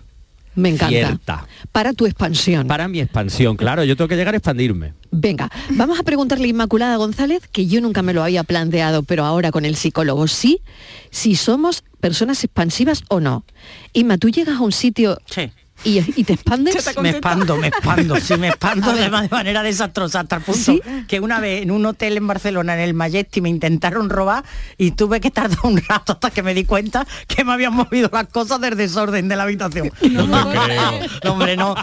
Me 0.57 0.69
encanta. 0.69 0.89
Cierta. 0.89 1.47
Para 1.73 1.93
tu 1.93 2.07
expansión. 2.07 2.69
Para 2.69 2.87
mi 2.87 3.01
expansión, 3.01 3.57
claro, 3.57 3.83
yo 3.83 3.97
tengo 3.97 4.09
que 4.09 4.17
llegar 4.17 4.35
a 4.35 4.37
expandirme. 4.37 4.93
Venga, 5.11 5.51
vamos 5.71 5.99
a 5.99 6.05
preguntarle 6.05 6.47
a 6.47 6.49
Inmaculada 6.49 6.97
González, 6.97 7.49
que 7.51 7.67
yo 7.67 7.81
nunca 7.81 8.03
me 8.03 8.15
lo 8.15 8.23
había 8.23 8.45
planteado, 8.45 9.03
pero 9.03 9.25
ahora 9.25 9.51
con 9.51 9.65
el 9.65 9.75
psicólogo 9.75 10.29
sí, 10.29 10.61
si 11.11 11.35
somos 11.35 11.83
personas 12.01 12.45
expansivas 12.45 13.03
o 13.09 13.19
no. 13.19 13.45
Inma, 13.93 14.19
tú 14.19 14.29
llegas 14.29 14.59
a 14.59 14.63
un 14.63 14.73
sitio 14.73 15.19
Sí. 15.27 15.51
Y, 15.83 15.99
y 16.21 16.25
te 16.25 16.35
expandes. 16.35 16.85
Te 16.85 17.01
Me 17.03 17.11
expando, 17.11 17.57
me 17.57 17.67
expando, 17.69 18.17
sí, 18.17 18.37
me 18.37 18.49
expando 18.49 18.91
además 18.93 19.23
de 19.23 19.29
manera 19.29 19.63
desastrosa 19.63 20.21
hasta 20.21 20.37
el 20.37 20.43
punto 20.43 20.61
¿Sí? 20.61 20.81
que 21.09 21.21
una 21.21 21.41
vez 21.41 21.63
en 21.63 21.71
un 21.71 21.85
hotel 21.87 22.17
en 22.17 22.27
Barcelona, 22.27 22.75
en 22.75 22.81
el 22.81 22.95
Majestic, 22.95 23.43
me 23.43 23.49
intentaron 23.49 24.09
robar 24.09 24.45
y 24.79 24.93
tuve 24.93 25.21
que 25.21 25.31
tardar 25.31 25.59
un 25.65 25.79
rato 25.89 26.13
hasta 26.13 26.31
que 26.31 26.43
me 26.43 26.55
di 26.55 26.65
cuenta 26.65 27.07
que 27.27 27.45
me 27.45 27.53
habían 27.53 27.75
movido 27.75 28.09
las 28.13 28.29
cosas 28.29 28.61
del 28.61 28.77
desorden 28.77 29.29
de 29.29 29.37
la 29.37 29.43
habitación. 29.43 29.91
No, 30.15 30.27
no, 31.25 31.33
hombre, 31.33 31.57
no. 31.57 31.75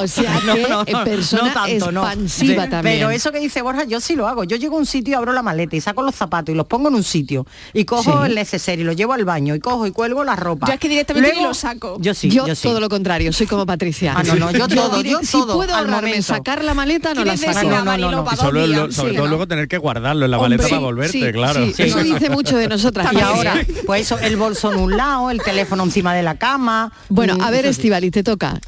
O 0.00 0.06
sea 0.06 0.40
No, 0.46 0.54
que 0.54 0.68
no, 0.68 0.82
eh, 0.82 0.94
persona 1.04 1.42
no 1.48 1.52
tanto, 1.52 1.92
no. 1.92 2.02
expansiva 2.06 2.64
Sí, 2.64 2.70
también. 2.70 2.82
Pero 2.96 3.10
eso 3.10 3.32
que 3.32 3.40
dice 3.40 3.62
Borja, 3.62 3.84
yo 3.84 4.00
sí 4.00 4.14
lo 4.16 4.26
hago. 4.28 4.44
Yo 4.44 4.56
llego 4.56 4.76
a 4.76 4.78
un 4.78 4.86
sitio 4.86 5.12
y 5.12 5.14
abro 5.14 5.32
la 5.32 5.42
maleta 5.42 5.76
y 5.76 5.80
saco 5.80 6.02
los 6.02 6.14
zapatos 6.14 6.52
y 6.52 6.56
los 6.56 6.66
pongo 6.66 6.88
en 6.88 6.94
un 6.94 7.04
sitio 7.04 7.46
y 7.72 7.84
cojo 7.84 8.02
Sí. 8.02 8.28
el 8.30 8.34
neceser 8.34 8.78
y 8.80 8.84
lo 8.84 8.92
llevo 8.92 9.12
al 9.12 9.24
baño 9.24 9.54
y 9.54 9.60
cojo 9.60 9.86
y 9.86 9.92
cuelgo 9.92 10.24
la 10.24 10.36
ropa. 10.36 10.66
Yo 10.66 10.74
es 10.74 10.80
que 10.80 10.88
directamente 10.88 11.30
Luego- 11.32 11.48
lo 11.48 11.54
saco. 11.54 11.81
Yo 11.98 12.14
sí, 12.14 12.28
yo, 12.30 12.46
yo 12.46 12.54
sí. 12.54 12.62
todo 12.62 12.80
lo 12.80 12.88
contrario, 12.88 13.32
soy 13.32 13.46
como 13.46 13.66
Patricia. 13.66 14.14
Ah, 14.16 14.22
no, 14.22 14.34
no, 14.36 14.50
yo 14.50 14.68
todo, 14.74 14.96
diré, 14.98 15.10
yo 15.10 15.20
si 15.22 15.32
todo, 15.32 15.54
puedo 15.56 15.74
ahorrarme 15.74 16.22
sacar 16.22 16.64
la 16.64 16.74
maleta, 16.74 17.14
no 17.14 17.24
la 17.24 17.34
¿Quieres 17.34 17.54
saco. 17.56 17.68
a 17.70 17.82
no, 17.84 17.96
no, 17.98 18.10
no. 18.24 18.36
sobre, 18.36 18.66
días? 18.66 18.78
lo- 18.78 18.92
sobre 18.92 19.10
Sí, 19.10 19.16
todo 19.16 19.24
¿no? 19.26 19.30
luego 19.30 19.48
tener 19.48 19.68
que 19.68 19.78
guardarlo 19.78 20.24
en 20.24 20.30
la 20.30 20.38
Hombre, 20.38 20.56
maleta 20.58 20.68
para 20.68 20.80
volverte, 20.80 21.12
sí, 21.26 21.32
claro. 21.32 21.66
sí, 21.74 21.82
Eso 21.82 22.02
dice 22.02 22.30
mucho 22.30 22.56
de 22.56 22.68
nosotras. 22.68 23.08
Y 23.12 23.20
ahora, 23.20 23.54
pues 23.86 24.02
eso, 24.02 24.18
el 24.18 24.36
bolso 24.36 24.72
en 24.72 24.78
un 24.78 24.96
lado, 24.96 25.30
el 25.30 25.42
teléfono 25.42 25.82
encima 25.84 26.14
de 26.14 26.22
la 26.22 26.36
cama. 26.36 26.92
Bueno, 27.08 27.34
a 27.40 27.48
Mm, 27.48 27.50
ver, 27.50 27.64
eso 27.66 27.74
sí. 27.74 27.80
Estivali, 27.82 28.10
te 28.10 28.22
toca. 28.22 28.58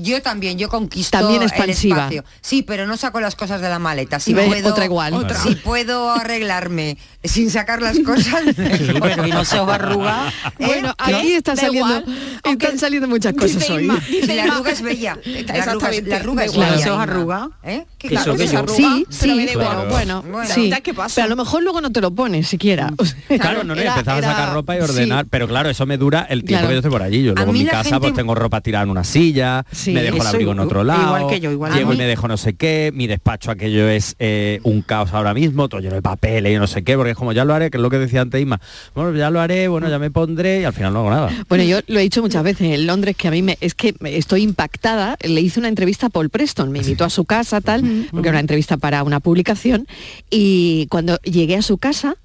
Yo 0.00 0.22
también, 0.22 0.56
yo 0.58 0.68
conquisto 0.68 1.18
También 1.18 1.42
el 1.42 1.48
expansiva. 1.48 1.96
espacio. 1.96 2.24
Sí, 2.40 2.62
pero 2.62 2.86
no 2.86 2.96
saco 2.96 3.18
las 3.20 3.34
cosas 3.34 3.60
de 3.60 3.68
la 3.68 3.80
maleta. 3.80 4.20
Si 4.20 4.32
puedo, 4.32 4.68
otra 4.70 4.84
igual. 4.84 5.12
Otra. 5.14 5.36
Si 5.42 5.56
puedo 5.56 6.10
arreglarme 6.12 6.96
sin 7.24 7.50
sacar 7.50 7.82
las 7.82 7.98
cosas. 8.00 8.42
Sí, 8.78 8.94
pero 9.00 9.26
y 9.26 9.30
no 9.30 9.44
se 9.44 9.58
os 9.58 9.68
arruga. 9.68 10.32
Bueno, 10.58 10.94
¿qué? 11.04 11.14
aquí 11.14 11.32
está 11.32 11.56
saliendo, 11.56 12.00
igual. 12.00 12.18
están 12.44 12.78
saliendo 12.78 13.08
muchas 13.08 13.34
cosas 13.34 13.68
hoy. 13.70 13.86
La 13.86 14.44
arruga 14.44 14.70
es 14.70 14.82
bella. 14.82 15.18
La 15.24 15.30
arruga, 15.32 15.40
es- 15.40 15.58
Exactamente, 15.58 16.10
la 16.10 16.16
arruga 16.16 16.44
es 16.44 16.52
igual. 16.52 16.70
bella. 16.70 16.82
¿Se 16.82 16.90
os 16.90 16.98
arruga? 17.00 17.50
¿Eh? 17.62 17.84
¿Qué 17.98 18.06
Eso 18.08 18.16
claro 18.16 18.36
que 18.36 18.46
se 18.46 18.52
yo- 18.54 18.58
arruga? 18.60 18.76
Sí, 18.78 19.06
pero 19.20 19.34
sí, 19.34 19.48
igual. 19.52 19.88
bueno, 19.88 20.22
Bueno. 20.22 20.54
sí. 20.54 20.68
¿Ya 20.70 20.80
qué 20.80 20.94
pasa? 20.94 21.14
Pero 21.16 21.26
a 21.26 21.28
lo 21.28 21.36
mejor 21.36 21.62
luego 21.62 21.80
no 21.80 21.90
te 21.90 22.00
lo 22.00 22.10
pones 22.14 22.48
siquiera. 22.48 22.92
Sea, 23.28 23.38
Claro, 23.38 23.64
no, 23.64 23.74
no, 23.74 23.80
y 23.80 23.82
era- 23.82 23.92
empezaba 23.94 24.18
era- 24.18 24.30
a 24.30 24.34
sacar 24.34 24.54
ropa 24.54 24.76
y 24.76 24.78
sí. 24.78 24.84
ordenar, 24.84 25.26
pero 25.30 25.48
claro, 25.48 25.68
eso 25.70 25.86
me 25.86 25.96
dura 25.98 26.26
el 26.28 26.44
tiempo 26.44 26.60
Claro. 26.62 26.68
que 26.68 26.74
yo 26.74 26.78
estoy 26.78 26.90
por 26.90 27.02
allí. 27.02 27.22
Yo 27.24 27.34
luego 27.34 27.50
en 27.50 27.58
mi 27.58 27.64
casa 27.66 27.84
gente- 27.84 28.00
pues 28.00 28.14
tengo 28.14 28.34
ropa 28.34 28.60
tirada 28.60 28.84
en 28.84 28.90
una 28.90 29.04
silla, 29.04 29.64
Sí, 29.72 29.92
me 29.92 30.02
dejo 30.02 30.16
el 30.20 30.26
abrigo 30.26 30.52
en 30.52 30.60
otro 30.60 30.82
igual 30.82 30.86
lado, 30.98 31.28
que 31.28 31.40
yo, 31.40 31.50
igual. 31.50 31.72
llego 31.74 31.92
y 31.92 31.96
me 31.96 32.04
dejo 32.06 32.28
no 32.28 32.36
sé 32.36 32.54
qué, 32.54 32.90
mi 32.94 33.06
despacho 33.06 33.50
aquello 33.50 33.88
es 33.88 34.14
eh, 34.18 34.60
un 34.62 34.82
caos 34.82 35.10
ahora 35.12 35.34
mismo, 35.34 35.68
todo 35.68 35.80
lleno 35.80 35.94
de 35.94 36.02
papeles 36.02 36.52
y 36.54 36.56
no 36.58 36.66
sé 36.66 36.82
qué, 36.84 36.96
porque 37.08 37.12
es 37.12 37.18
como 37.18 37.32
ya 37.32 37.44
lo 37.44 37.54
haré, 37.54 37.70
que 37.70 37.78
es 37.78 37.82
lo 37.82 37.88
que 37.88 37.98
decía 37.98 38.20
antes 38.20 38.38
Isma, 38.38 38.60
bueno, 38.94 39.16
ya 39.16 39.30
lo 39.30 39.40
haré, 39.40 39.68
bueno, 39.68 39.88
ya 39.88 39.98
me 39.98 40.10
pondré 40.10 40.60
y 40.60 40.64
al 40.64 40.74
final 40.74 40.92
no 40.92 41.00
hago 41.00 41.10
nada. 41.10 41.30
Bueno, 41.48 41.64
yo 41.64 41.80
lo 41.86 41.98
he 41.98 42.02
dicho 42.02 42.20
muchas 42.20 42.42
veces 42.42 42.72
en 42.72 42.86
Londres 42.86 43.16
que 43.16 43.28
a 43.28 43.30
mí 43.30 43.40
me, 43.40 43.56
es 43.60 43.74
que 43.74 43.94
estoy 44.04 44.42
impactada. 44.42 45.16
Le 45.22 45.40
hice 45.40 45.58
una 45.58 45.68
entrevista 45.68 46.06
a 46.06 46.10
Paul 46.10 46.28
Preston, 46.28 46.70
me 46.70 46.80
invitó 46.80 47.04
a 47.04 47.10
su 47.10 47.24
casa, 47.24 47.60
tal, 47.60 48.08
porque 48.10 48.28
era 48.28 48.36
una 48.36 48.40
entrevista 48.40 48.76
para 48.76 49.02
una 49.02 49.20
publicación. 49.20 49.86
Y 50.28 50.86
cuando 50.90 51.16
llegué 51.22 51.56
a 51.56 51.62
su 51.62 51.78
casa 51.78 52.16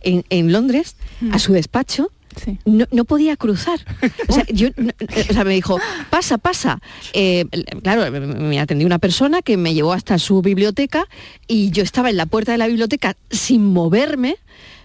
en, 0.00 0.24
en 0.30 0.52
Londres, 0.52 0.96
a 1.32 1.38
su 1.38 1.52
despacho, 1.52 2.10
Sí. 2.42 2.58
no, 2.64 2.86
no 2.90 3.04
podía 3.04 3.36
cruzar. 3.36 3.78
O 4.28 4.32
sea, 4.32 4.44
yo, 4.48 4.68
no- 4.76 4.92
o 5.28 5.32
sea, 5.32 5.44
me 5.44 5.54
dijo, 5.54 5.78
pasa, 6.10 6.38
pasa. 6.38 6.80
Eh, 7.12 7.44
claro, 7.82 8.10
me 8.10 8.58
atendió 8.60 8.86
una 8.86 8.98
persona 8.98 9.42
que 9.42 9.56
me 9.56 9.74
llevó 9.74 9.92
hasta 9.92 10.18
su 10.18 10.40
biblioteca 10.42 11.06
y 11.46 11.70
yo 11.70 11.82
estaba 11.82 12.10
en 12.10 12.16
la 12.16 12.26
puerta 12.26 12.52
de 12.52 12.58
la 12.58 12.66
biblioteca 12.68 13.16
sin 13.30 13.64
moverme 13.66 14.36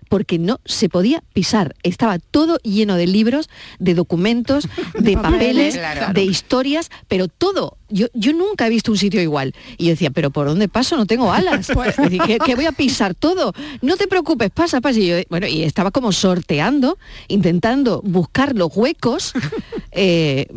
porque 0.09 0.39
no 0.39 0.59
se 0.65 0.89
podía 0.89 1.23
pisar. 1.33 1.75
Estaba 1.83 2.19
todo 2.19 2.57
lleno 2.63 2.95
de 2.95 3.07
libros, 3.07 3.49
de 3.79 3.93
documentos, 3.93 4.67
de 4.99 5.17
papeles, 5.17 5.75
Claro. 5.75 6.13
de 6.13 6.23
historias, 6.23 6.89
pero 7.07 7.27
todo. 7.27 7.77
Yo, 7.89 8.07
yo 8.13 8.33
nunca 8.33 8.65
he 8.65 8.69
visto 8.69 8.91
un 8.91 8.97
sitio 8.97 9.21
igual. 9.21 9.53
Y 9.77 9.85
yo 9.85 9.89
decía, 9.91 10.09
pero 10.09 10.31
¿por 10.31 10.47
dónde 10.47 10.67
paso? 10.67 10.97
No 10.97 11.05
tengo 11.05 11.31
alas. 11.31 11.69
Es 11.85 11.97
decir, 11.97 12.21
¿qué, 12.25 12.37
qué 12.43 12.55
voy 12.55 12.65
a 12.65 12.71
pisar 12.71 13.13
todo? 13.15 13.53
No 13.81 13.95
te 13.95 14.07
preocupes, 14.07 14.49
pasa, 14.51 14.81
pasa. 14.81 14.99
Y 14.99 15.07
yo, 15.07 15.15
bueno, 15.29 15.47
y 15.47 15.63
estaba 15.63 15.91
como 15.91 16.11
sorteando, 16.11 16.97
intentando 17.27 18.01
buscar 18.03 18.55
los 18.55 18.75
huecos 18.75 19.33
eh, 19.91 20.47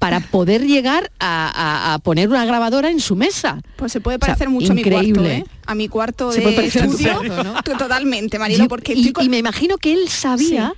para 0.00 0.18
poder 0.18 0.66
llegar 0.66 1.12
a, 1.20 1.46
a- 1.90 1.94
a 1.94 1.98
poner 2.00 2.28
una 2.28 2.44
grabadora 2.44 2.90
en 2.90 2.98
su 2.98 3.14
mesa. 3.14 3.60
Pues 3.76 3.92
se 3.92 4.00
puede 4.00 4.16
O 4.16 4.18
sea, 4.18 4.28
parecer 4.34 4.48
mucho 4.48 4.72
a 4.72 4.74
mi 4.74 4.82
cuarto, 4.82 4.98
increíble. 5.06 5.36
¿eh? 5.36 5.44
A 5.66 5.74
mi 5.76 5.86
cuarto 5.88 6.32
Se 6.32 6.40
de 6.40 6.42
puede 6.50 6.66
estudio. 6.66 7.20
Totalmente, 7.78 8.38
Marilo, 8.38 8.64
Yo- 8.64 8.68
porque 8.68 8.94
y, 8.94 9.12
con- 9.12 9.24
y 9.24 9.28
me 9.28 9.38
imagino 9.38 9.76
que 9.78 9.92
él 9.92 10.08
sabía 10.08 10.74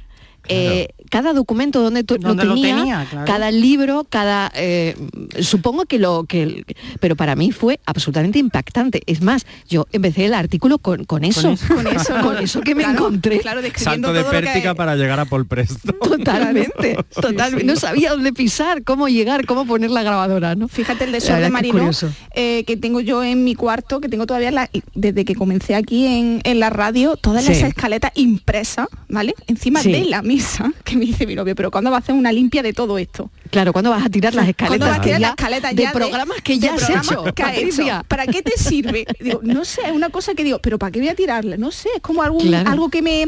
eh, 0.49 0.89
cada 1.11 1.33
documento 1.33 1.83
donde 1.83 2.05
tú- 2.05 2.17
lo 2.17 2.29
Donde 2.29 2.45
lo 2.45 2.55
tenía, 2.55 2.77
tenía, 2.77 3.07
claro. 3.11 3.27
cada 3.27 3.51
libro, 3.51 4.07
cada 4.09 4.51
eh, 4.55 4.97
supongo 5.41 5.85
que 5.85 5.99
lo 5.99 6.25
que 6.25 6.65
pero 7.01 7.17
para 7.17 7.37
mí 7.37 7.53
fue 7.53 7.81
absolutamente 7.87 8.39
impactante. 8.39 9.03
Es 9.07 9.21
más, 9.23 9.47
yo 9.69 9.87
empecé 9.93 10.25
el 10.27 10.35
artículo 10.35 10.79
con, 10.79 11.05
con 11.05 11.25
eso, 11.25 11.55
con 11.69 11.87
eso, 11.87 12.17
¿no? 12.19 12.25
con 12.25 12.39
eso 12.39 12.61
que 12.61 12.75
me 12.75 12.83
Claro, 12.83 12.99
encontré. 12.99 13.39
Claro, 13.41 13.63
describiendo 13.63 14.09
Salto 14.09 14.19
de 14.19 14.25
todo 14.25 14.33
lo 14.33 14.39
que- 14.41 14.47
pértiga 14.53 14.75
para 14.75 14.97
llegar 14.97 15.21
a 15.21 15.25
Paul 15.27 15.47
Preston. 15.47 15.97
Totalmente, 16.03 16.97
totalmente. 17.15 17.65
No 17.65 17.77
sabía 17.77 18.11
dónde 18.11 18.33
pisar, 18.33 18.83
cómo 18.85 19.09
llegar, 19.09 19.47
cómo 19.47 19.67
poner 19.67 19.91
la 19.91 20.03
grabadora, 20.03 20.55
¿no? 20.55 20.69
Fíjate 20.69 21.05
el 21.05 21.11
que 21.13 21.17
es 21.19 21.51
marino 21.51 21.91
eh, 22.35 22.65
que 22.65 22.77
tengo 22.77 23.01
yo 23.01 23.23
en 23.25 23.45
mi 23.45 23.55
cuarto, 23.55 24.01
que 24.01 24.09
tengo 24.09 24.27
todavía 24.27 24.51
la- 24.51 24.71
desde 24.95 25.25
que 25.25 25.35
comencé 25.35 25.75
aquí 25.75 26.07
en, 26.07 26.41
en 26.45 26.61
la 26.61 26.71
radio, 26.71 27.17
todas 27.17 27.45
las 27.47 27.57
Sí. 27.57 27.65
escaletas 27.65 28.13
impresas, 28.15 28.87
¿vale? 29.09 29.35
Encima 29.47 29.81
Sí. 29.83 29.93
de 29.93 30.05
la 30.05 30.23
que 30.85 30.97
me 30.97 31.05
dice 31.07 31.27
mi 31.27 31.35
novio, 31.35 31.55
pero 31.55 31.71
¿cuándo 31.71 31.91
va 31.91 31.97
a 31.97 32.01
hacer 32.01 32.15
una 32.15 32.33
limpia 32.33 32.63
de 32.63 32.73
todo 32.73 32.99
esto? 32.99 33.31
Claro, 33.51 33.73
¿cuándo 33.73 33.91
vas 33.91 34.05
a 34.05 34.09
tirar 34.09 34.35
las 34.35 34.49
escaletas? 34.49 34.69
¿Cuándo 34.79 34.87
vas 34.87 34.99
a 34.99 35.03
tirar 35.03 35.21
ya 35.21 35.27
las 35.29 35.31
escaletas 35.31 35.75
de 35.77 35.83
ya 35.83 35.93
programas 35.93 36.41
que 36.43 36.59
ya 36.59 36.75
has 36.75 36.89
hecho, 36.89 37.25
que 37.35 37.43
has 37.43 37.51
Patricia? 37.51 37.97
hecho? 37.99 38.05
¿Para 38.09 38.27
qué 38.27 38.43
te 38.43 38.53
sirve? 38.57 39.05
Digo, 39.21 39.41
no 39.43 39.65
sé, 39.65 39.83
es 39.87 39.93
una 39.93 40.09
cosa 40.11 40.35
que 40.35 40.45
digo, 40.45 40.59
pero 40.61 40.79
¿para 40.79 40.91
qué 40.91 41.01
voy 41.01 41.09
a 41.09 41.15
tirarla? 41.15 41.57
No 41.57 41.71
sé, 41.71 41.89
es 41.97 42.01
como 42.03 42.23
algún, 42.23 42.47
Claro. 42.47 42.71
algo 42.71 42.89
que 42.89 43.03
me... 43.03 43.25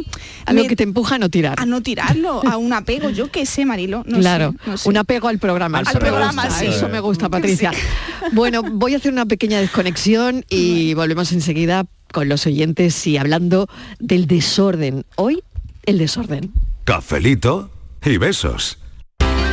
Algo 0.46 0.62
me- 0.62 0.68
que 0.68 0.76
te 0.76 0.82
empuja 0.84 1.16
a 1.16 1.18
no 1.18 1.28
tirar. 1.28 1.60
a 1.60 1.66
no 1.66 1.82
tirarlo, 1.82 2.42
a 2.48 2.56
un 2.56 2.72
apego, 2.72 3.10
yo 3.10 3.30
qué 3.30 3.44
sé, 3.46 3.64
Marilo, 3.66 4.02
no 4.06 4.18
claro, 4.18 4.52
sé, 4.64 4.70
no 4.70 4.76
sé. 4.78 4.88
un 4.88 4.96
apego 4.96 5.28
al 5.28 5.38
programa. 5.38 5.78
Al 5.78 5.98
programa, 5.98 6.44
gusta, 6.44 6.58
sí. 6.58 6.66
Eso 6.66 6.88
me 6.88 7.00
gusta, 7.00 7.28
Patricia. 7.28 7.70
Bueno, 8.32 8.62
voy 8.62 8.94
a 8.94 8.96
hacer 8.96 9.12
una 9.12 9.26
pequeña 9.26 9.60
desconexión 9.60 10.44
y 10.48 10.94
volvemos 10.94 11.30
enseguida 11.32 11.84
con 12.10 12.26
los 12.28 12.46
oyentes 12.46 13.06
y 13.06 13.18
hablando 13.18 13.68
del 13.98 14.26
desorden. 14.26 15.04
Hoy, 15.16 15.42
el 15.84 15.98
desorden. 15.98 16.50
Cafelito 16.84 17.70
y 18.04 18.18
besos. 18.18 18.78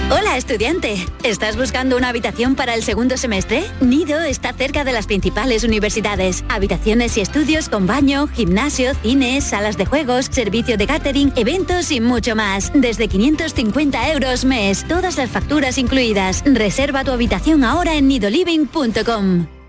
Hola 0.10 0.36
estudiante, 0.36 0.98
¿estás 1.24 1.56
buscando 1.56 1.96
una 1.96 2.10
habitación 2.10 2.56
para 2.56 2.76
el 2.76 2.84
segundo 2.84 3.16
semestre? 3.16 3.64
Nido 3.80 4.20
está 4.20 4.52
cerca 4.52 4.84
de 4.84 4.92
las 4.92 5.08
principales 5.08 5.64
universidades. 5.64 6.44
Habitaciones 6.50 7.16
y 7.16 7.22
estudios 7.22 7.70
con 7.70 7.88
baño, 7.88 8.28
gimnasio, 8.28 8.94
cines, 8.96 9.46
salas 9.46 9.78
de 9.78 9.86
juegos, 9.86 10.26
servicio 10.26 10.76
de 10.76 10.88
catering, 10.88 11.32
eventos 11.38 11.92
y 11.92 12.02
mucho 12.02 12.36
más. 12.36 12.74
Desde 12.76 13.08
550 13.08 14.12
euros 14.12 14.44
mes, 14.44 14.86
todas 14.86 15.16
las 15.16 15.30
facturas 15.30 15.78
incluidas. 15.78 16.44
Reserva 16.46 17.06
tu 17.06 17.12
habitación 17.12 17.64
ahora 17.64 17.96
en 17.96 18.10
nidoliving.com. 18.10 19.61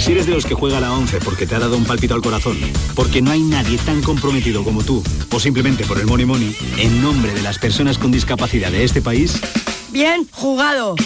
Si 0.00 0.12
eres 0.12 0.24
de 0.24 0.32
los 0.32 0.46
que 0.46 0.54
juega 0.54 0.78
a 0.78 0.80
la 0.80 0.92
11 0.94 1.18
porque 1.20 1.46
te 1.46 1.54
ha 1.54 1.58
dado 1.58 1.76
un 1.76 1.84
palpito 1.84 2.14
al 2.14 2.22
corazón, 2.22 2.56
porque 2.94 3.20
no 3.20 3.30
hay 3.30 3.42
nadie 3.42 3.76
tan 3.76 4.00
comprometido 4.02 4.64
como 4.64 4.82
tú, 4.82 5.02
o 5.30 5.38
simplemente 5.38 5.84
por 5.84 5.98
el 5.98 6.06
money 6.06 6.24
money, 6.24 6.56
en 6.78 7.02
nombre 7.02 7.34
de 7.34 7.42
las 7.42 7.58
personas 7.58 7.98
con 7.98 8.10
discapacidad 8.10 8.72
de 8.72 8.82
este 8.82 9.02
país, 9.02 9.38
Bien 9.92 10.26
jugado. 10.30 10.96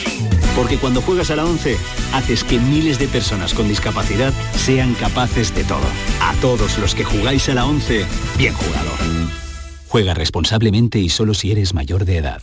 porque 0.55 0.79
cuando 0.79 1.03
juegas 1.03 1.31
a 1.31 1.37
la 1.37 1.45
11, 1.45 1.77
haces 2.13 2.45
que 2.45 2.61
miles 2.61 3.01
de 3.01 3.09
personas 3.09 3.53
con 3.53 3.67
discapacidad 3.67 4.33
sean 4.57 4.95
capaces 4.95 5.53
de 5.55 5.65
todo. 5.65 5.87
A 6.21 6.33
todos 6.41 6.79
los 6.79 6.95
que 6.95 7.03
jugáis 7.05 7.49
a 7.49 7.55
la 7.55 7.67
11, 7.67 8.07
bien 8.39 8.55
jugado. 8.55 8.91
Juega 9.89 10.15
responsablemente 10.15 11.01
y 11.01 11.09
solo 11.09 11.35
si 11.35 11.51
eres 11.51 11.75
mayor 11.75 12.05
de 12.05 12.19
edad. 12.19 12.43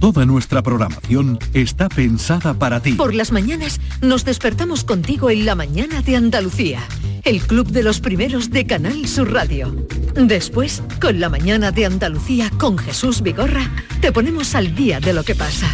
Toda 0.00 0.24
nuestra 0.24 0.62
programación 0.62 1.38
está 1.52 1.90
pensada 1.90 2.54
para 2.54 2.80
ti. 2.80 2.94
Por 2.94 3.14
las 3.14 3.32
mañanas 3.32 3.78
nos 4.00 4.24
despertamos 4.24 4.82
contigo 4.82 5.28
en 5.28 5.44
la 5.44 5.54
mañana 5.54 6.00
de 6.00 6.16
Andalucía, 6.16 6.80
el 7.22 7.42
club 7.42 7.68
de 7.68 7.82
los 7.82 8.00
primeros 8.00 8.48
de 8.48 8.66
Canal 8.66 9.06
Sur 9.06 9.30
Radio. 9.30 9.76
Después, 10.14 10.82
con 11.02 11.20
la 11.20 11.28
mañana 11.28 11.70
de 11.70 11.84
Andalucía 11.84 12.50
con 12.56 12.78
Jesús 12.78 13.20
Vigorra, 13.20 13.70
te 14.00 14.10
ponemos 14.10 14.54
al 14.54 14.74
día 14.74 15.00
de 15.00 15.12
lo 15.12 15.22
que 15.22 15.34
pasa. 15.34 15.68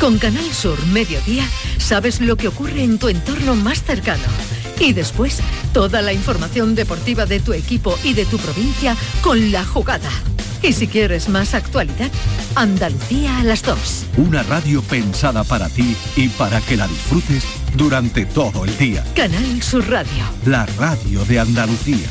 Con 0.00 0.18
Canal 0.18 0.48
Sur 0.52 0.78
Mediodía, 0.92 1.44
sabes 1.78 2.20
lo 2.20 2.36
que 2.36 2.46
ocurre 2.46 2.84
en 2.84 3.00
tu 3.00 3.08
entorno 3.08 3.56
más 3.56 3.82
cercano. 3.82 4.22
Y 4.80 4.92
después, 4.92 5.40
toda 5.72 6.02
la 6.02 6.12
información 6.12 6.74
deportiva 6.74 7.26
de 7.26 7.40
tu 7.40 7.52
equipo 7.52 7.98
y 8.02 8.14
de 8.14 8.24
tu 8.26 8.38
provincia 8.38 8.96
con 9.22 9.52
la 9.52 9.64
jugada. 9.64 10.10
Y 10.62 10.72
si 10.72 10.86
quieres 10.86 11.28
más 11.28 11.52
actualidad, 11.52 12.10
Andalucía 12.54 13.38
a 13.38 13.44
las 13.44 13.62
2. 13.62 14.06
Una 14.16 14.42
radio 14.44 14.80
pensada 14.80 15.44
para 15.44 15.68
ti 15.68 15.94
y 16.16 16.28
para 16.28 16.60
que 16.62 16.76
la 16.76 16.88
disfrutes 16.88 17.44
durante 17.76 18.24
todo 18.24 18.64
el 18.64 18.76
día. 18.78 19.04
Canal 19.14 19.62
Sur 19.62 19.86
Radio. 19.90 20.24
La 20.46 20.64
radio 20.78 21.22
de 21.26 21.38
Andalucía. 21.38 22.08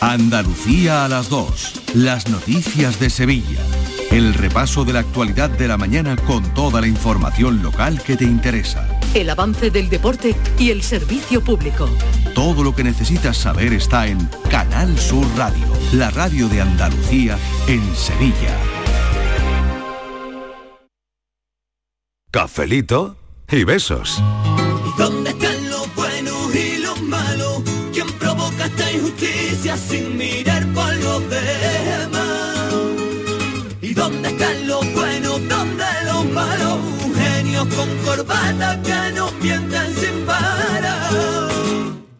Andalucía 0.00 1.06
a 1.06 1.08
las 1.08 1.30
2. 1.30 1.82
Las 1.94 2.28
noticias 2.28 3.00
de 3.00 3.08
Sevilla. 3.08 3.60
El 4.10 4.34
repaso 4.34 4.84
de 4.84 4.92
la 4.92 5.00
actualidad 5.00 5.48
de 5.48 5.66
la 5.66 5.78
mañana 5.78 6.16
con 6.16 6.42
toda 6.52 6.82
la 6.82 6.88
información 6.88 7.62
local 7.62 8.02
que 8.02 8.16
te 8.16 8.24
interesa. 8.24 8.86
El 9.14 9.30
avance 9.30 9.70
del 9.70 9.88
deporte 9.88 10.34
y 10.58 10.70
el 10.70 10.82
servicio 10.82 11.40
público. 11.42 11.88
Todo 12.34 12.64
lo 12.64 12.74
que 12.74 12.82
necesitas 12.82 13.36
saber 13.36 13.72
está 13.72 14.08
en 14.08 14.18
Canal 14.50 14.98
Sur 14.98 15.24
Radio, 15.36 15.66
la 15.92 16.10
radio 16.10 16.48
de 16.48 16.60
Andalucía 16.60 17.38
en 17.68 17.94
Sevilla. 17.94 18.58
Cafelito 22.32 23.16
y 23.48 23.62
besos. 23.62 24.20
Con 37.64 37.88
corbata 38.04 38.80
que 38.82 39.12
nos 39.14 39.32
mienten 39.40 39.94
sin 39.94 40.26
parar. 40.26 41.44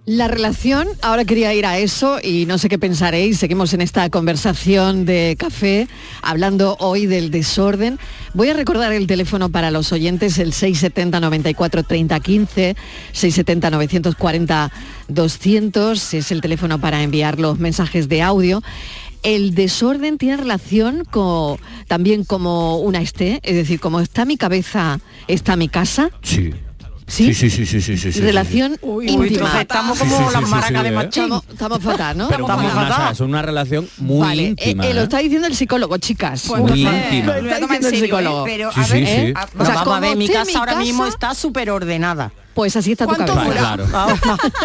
La 0.06 0.28
relación, 0.28 0.86
ahora 1.00 1.24
quería 1.24 1.54
ir 1.54 1.64
a 1.64 1.78
eso 1.78 2.18
y 2.22 2.44
no 2.44 2.58
sé 2.58 2.68
qué 2.68 2.78
pensaréis, 2.78 3.38
seguimos 3.38 3.72
en 3.72 3.80
esta 3.80 4.10
conversación 4.10 5.06
de 5.06 5.34
café, 5.38 5.88
hablando 6.20 6.76
hoy 6.78 7.06
del 7.06 7.30
desorden. 7.30 7.98
Voy 8.34 8.50
a 8.50 8.54
recordar 8.54 8.92
el 8.92 9.06
teléfono 9.06 9.48
para 9.48 9.70
los 9.70 9.92
oyentes, 9.92 10.38
el 10.38 10.52
670 10.52 11.20
94 11.20 11.84
30 11.84 12.20
15, 12.20 12.76
670 13.12 13.70
940 13.70 14.72
200, 15.08 16.14
es 16.14 16.30
el 16.30 16.40
teléfono 16.42 16.78
para 16.78 17.02
enviar 17.02 17.40
los 17.40 17.58
mensajes 17.58 18.06
de 18.06 18.20
audio. 18.20 18.62
El 19.24 19.54
desorden 19.54 20.18
tiene 20.18 20.36
relación 20.36 21.04
con, 21.10 21.58
también 21.88 22.24
como 22.24 22.78
una 22.78 23.00
esté, 23.00 23.40
es 23.42 23.56
decir, 23.56 23.80
como 23.80 24.00
está 24.00 24.24
mi 24.24 24.36
cabeza, 24.36 25.00
está 25.28 25.56
mi 25.56 25.68
casa. 25.68 26.10
Sí. 26.22 26.52
¿Sí? 27.06 27.34
Sí, 27.34 27.50
sí, 27.50 27.66
sí, 27.66 27.80
sí, 27.82 27.98
sí, 27.98 28.12
sí, 28.12 28.20
Relación 28.22 28.78
Uy, 28.80 29.06
íntima. 29.10 29.50
uy, 29.54 29.60
estamos 29.60 29.98
Sí, 29.98 30.04
como 30.04 30.16
sí, 30.16 30.24
las 30.32 30.40
sí, 30.40 30.44
sí, 30.46 30.50
maracas 30.50 30.78
sí, 30.78 30.82
de 30.84 30.88
¿eh? 30.88 30.92
machín. 30.92 31.22
Estamos, 31.24 31.44
estamos 31.52 31.78
fatal, 31.82 32.16
¿no? 32.16 32.28
Pero 32.28 32.44
Estamos 32.46 32.72
fatal. 32.72 33.12
es 33.12 33.20
una 33.20 33.42
relación 33.42 33.88
muy 33.98 34.20
Vale, 34.20 34.42
eh, 34.42 34.48
íntima. 34.48 34.86
eh, 34.86 34.94
lo 34.94 35.00
¿eh? 35.00 35.04
está 35.04 35.18
diciendo 35.18 35.46
el 35.46 35.54
psicólogo, 35.54 35.98
chicas. 35.98 36.44
Pues 36.46 36.62
Muy 36.62 36.80
íntima. 36.80 37.38
Lo 37.40 37.50
está 37.50 37.60
diciendo 37.60 37.88
el 37.88 37.96
psicólogo. 37.96 38.44
Pero, 38.44 38.70
a 38.74 38.84
sí, 38.84 38.92
ver, 39.02 39.34
O 39.58 39.64
sea, 39.66 39.74
vamos 39.74 39.96
a 39.96 40.00
ver, 40.00 40.16
mi 40.16 40.28
casa 40.28 40.46
mi 40.50 40.54
ahora 40.54 40.76
mismo 40.76 41.06
está 41.06 41.34
súper 41.34 41.70
ordenada. 41.70 42.32
Pues 42.54 42.76
así 42.76 42.92
está 42.92 43.06
tu 43.06 43.14
¿Cuánto 43.14 43.34
cabeza. 43.34 43.48
dura? 43.50 43.60
Claro. 43.60 43.86
Ah, 43.92 44.06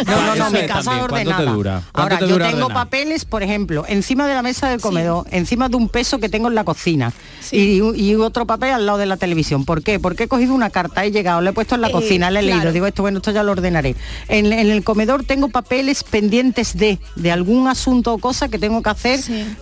No, 0.05 0.21
no, 0.21 0.25
no, 0.27 0.33
Eso 0.45 0.51
mi 0.51 0.59
casa 0.67 0.83
también, 0.83 0.83
¿cuánto 0.83 1.03
ordenada. 1.05 1.37
te 1.45 1.49
dura? 1.51 1.71
¿Cuánto 1.91 2.01
Ahora, 2.01 2.17
te 2.19 2.27
yo 2.27 2.33
dura 2.33 2.45
tengo 2.49 2.65
ordenar? 2.65 2.83
papeles, 2.85 3.25
por 3.25 3.43
ejemplo, 3.43 3.85
encima 3.87 4.27
de 4.27 4.33
la 4.35 4.41
mesa 4.41 4.69
del 4.69 4.79
comedor, 4.79 5.25
encima 5.31 5.69
de 5.69 5.75
un 5.75 5.89
peso 5.89 6.19
que 6.19 6.29
tengo 6.29 6.47
en 6.49 6.55
la 6.55 6.63
cocina 6.63 7.11
y, 7.51 7.81
y 7.95 8.15
otro 8.15 8.45
papel 8.45 8.71
al 8.71 8.85
lado 8.85 8.97
de 8.99 9.05
la 9.07 9.17
televisión. 9.17 9.65
¿Por 9.65 9.81
qué? 9.83 9.99
Porque 9.99 10.23
he 10.23 10.27
cogido 10.27 10.53
una 10.53 10.69
carta, 10.69 11.03
he 11.03 11.11
llegado, 11.11 11.41
le 11.41 11.49
he 11.49 11.53
puesto 11.53 11.75
en 11.75 11.81
la 11.81 11.87
Eh, 11.89 11.91
cocina, 11.91 12.29
le 12.29 12.39
he 12.41 12.43
leído, 12.43 12.71
digo 12.71 12.85
esto, 12.85 13.01
bueno, 13.01 13.17
esto 13.17 13.31
ya 13.31 13.41
lo 13.43 13.51
ordenaré. 13.53 13.95
En, 14.27 14.45
en 14.53 14.69
el 14.69 14.83
comedor 14.83 15.23
tengo 15.23 15.49
papeles 15.49 16.03
pendientes 16.03 16.77
de, 16.77 16.99
de 17.15 17.31
algún 17.31 17.67
asunto 17.67 18.13
o 18.13 18.17
cosa 18.19 18.49
que 18.49 18.59
tengo 18.59 18.83
que 18.83 18.89
hacer. 18.91 19.19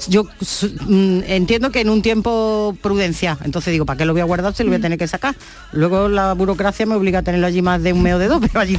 Yo 0.10 0.26
su- 0.42 0.68
mm, 0.86 1.22
entiendo 1.28 1.72
que 1.72 1.80
en 1.82 1.90
un 1.90 2.02
tiempo 2.02 2.76
prudencia. 2.82 3.38
Entonces 3.46 3.72
digo, 3.72 3.86
¿para 3.86 3.98
qué 3.98 4.06
lo 4.06 4.12
voy 4.14 4.22
a 4.22 4.26
guardar 4.26 4.54
si 4.54 4.64
lo 4.64 4.68
Mm. 4.68 4.72
voy 4.72 4.78
a 4.80 4.82
tener 4.82 4.98
que 5.00 5.08
sacar? 5.08 5.36
Luego 5.72 6.10
la 6.10 6.34
burocracia 6.34 6.86
me 6.86 6.96
obliga 6.96 7.20
a 7.20 7.22
tenerlo 7.22 7.48
allí 7.48 7.62
más 7.62 7.82
de 7.84 7.94
un 7.94 8.02
mes 8.02 8.17
de 8.18 8.28
dos, 8.28 8.40
pero 8.46 8.60
allí. 8.60 8.78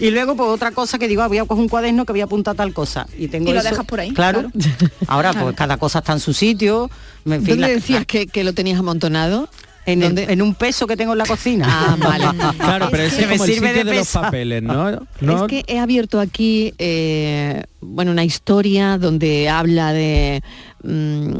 Y 0.00 0.10
luego 0.10 0.36
pues 0.36 0.48
otra 0.50 0.70
cosa 0.72 0.98
que 0.98 1.08
digo, 1.08 1.22
ah, 1.22 1.28
voy 1.28 1.38
a 1.38 1.44
coger 1.44 1.62
un 1.62 1.68
cuaderno 1.68 2.04
que 2.04 2.12
voy 2.12 2.20
a 2.20 2.24
apuntar 2.24 2.54
tal 2.54 2.72
cosa. 2.72 3.06
Y 3.18 3.28
tengo 3.28 3.50
Y 3.50 3.52
lo 3.54 3.60
eso- 3.60 3.68
dejas 3.70 3.84
por 3.86 4.00
ahí, 4.00 4.12
Claro. 4.12 4.50
Ahora 5.06 5.32
pues 5.32 5.54
cada 5.56 5.76
cosa 5.76 5.98
está 6.00 6.12
en 6.12 6.20
su 6.20 6.32
sitio. 6.32 6.90
En 7.26 7.32
fin, 7.40 7.44
¿Dónde 7.50 7.56
la- 7.56 7.68
decías 7.68 8.06
que, 8.06 8.26
que 8.26 8.44
lo 8.44 8.52
tenías 8.52 8.78
amontonado? 8.78 9.48
en, 9.86 10.02
el- 10.02 10.18
en 10.18 10.40
un 10.40 10.54
peso 10.54 10.86
que 10.86 10.96
tengo 10.96 11.12
en 11.12 11.18
la 11.18 11.26
cocina. 11.26 11.66
Ah, 11.68 11.96
vale. 12.00 12.24
Claro, 12.56 12.88
pero 12.90 13.02
ese 13.02 13.16
que 13.18 13.22
es 13.24 13.28
me 13.28 13.34
como 13.36 13.44
el 13.44 13.52
sirve 13.52 13.68
sitio 13.68 13.84
de 13.84 13.90
de, 13.90 13.96
los 13.98 14.08
papeles, 14.08 14.62
¿no? 14.62 14.90
¿No? 15.20 15.36
Es 15.36 15.42
que 15.48 15.62
he 15.66 15.78
abierto 15.78 16.20
aquí, 16.20 16.72
eh, 16.78 17.64
bueno, 17.82 18.10
una 18.12 18.24
historia 18.24 18.96
donde 18.96 19.50
habla 19.50 19.92
de 19.92 20.42
mm, 20.84 21.34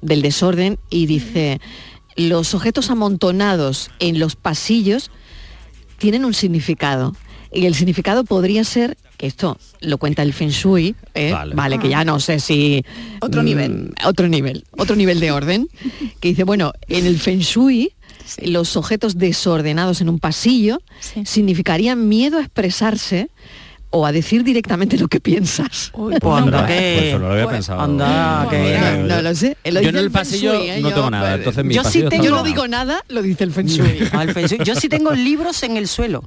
del 0.00 0.22
desorden 0.22 0.78
y 0.90 1.04
dice 1.06 1.60
los 2.16 2.54
objetos 2.54 2.90
amontonados 2.90 3.90
en 3.98 4.18
los 4.18 4.34
pasillos 4.36 5.10
tienen 5.98 6.24
un 6.24 6.34
significado 6.34 7.14
y 7.52 7.66
el 7.66 7.74
significado 7.74 8.24
podría 8.24 8.64
ser 8.64 8.96
que 9.16 9.26
esto 9.26 9.58
lo 9.80 9.98
cuenta 9.98 10.22
el 10.22 10.32
Feng 10.32 10.50
Shui, 10.50 10.94
¿eh? 11.14 11.32
Vale. 11.32 11.54
vale. 11.54 11.78
que 11.78 11.88
ya 11.88 12.04
no 12.04 12.20
sé 12.20 12.38
si 12.40 12.84
Otro 13.20 13.42
mm, 13.42 13.44
nivel. 13.44 13.94
otro 14.04 14.28
nivel, 14.28 14.64
otro 14.76 14.94
nivel 14.96 15.18
de 15.18 15.32
orden, 15.32 15.68
que 16.20 16.28
dice 16.28 16.44
bueno 16.44 16.72
en 16.88 17.04
el 17.06 17.18
Feng 17.18 17.40
Shui 17.40 17.92
los 18.42 18.76
objetos 18.76 19.16
desordenados 19.18 20.00
en 20.02 20.08
un 20.10 20.18
pasillo 20.18 20.80
Sí. 21.00 21.22
significarían 21.24 22.08
miedo 22.08 22.38
a 22.38 22.42
expresarse 22.42 23.30
o 23.90 24.04
a 24.06 24.12
decir 24.12 24.44
directamente 24.44 24.98
lo 24.98 25.08
que 25.08 25.20
piensas. 25.20 25.90
Pues 25.94 26.16
Anda, 26.22 26.36
anda, 26.38 26.66
pues 26.66 26.78
que... 26.78 27.08
eso 27.10 27.18
no 27.18 27.26
lo 27.28 27.32
había 27.32 27.44
pues, 27.44 27.56
pensado. 27.56 27.80
anda, 27.80 28.46
que- 28.50 28.78
No, 29.06 29.16
no 29.16 29.22
lo 29.22 29.34
sé. 29.34 29.56
lo 29.64 29.72
Yo 29.72 29.78
dice 29.80 29.88
en 29.88 29.96
el 29.96 30.02
Feng 30.04 30.12
pasillo 30.12 30.54
Shui, 30.58 30.70
¿eh? 30.70 30.80
no 30.80 30.88
Yo, 30.90 30.94
tengo 30.96 31.10
nada, 31.10 31.28
pues, 31.42 31.56
entonces 31.56 31.74
yo 31.74 31.84
sí 31.84 32.02
tengo- 32.08 32.24
yo 32.24 32.30
no 32.30 32.42
digo 32.42 32.68
nada, 32.68 33.02
lo 33.08 33.22
dice 33.22 33.44
el 33.44 33.52
Feng 33.52 33.66
Shui. 33.66 33.98
El 34.20 34.34
Feng 34.34 34.46
Shui. 34.46 34.58
Yo 34.64 34.74
sí 34.74 34.88
tengo 34.88 35.12
libros 35.12 35.62
en 35.62 35.76
el 35.76 35.88
suelo. 35.88 36.24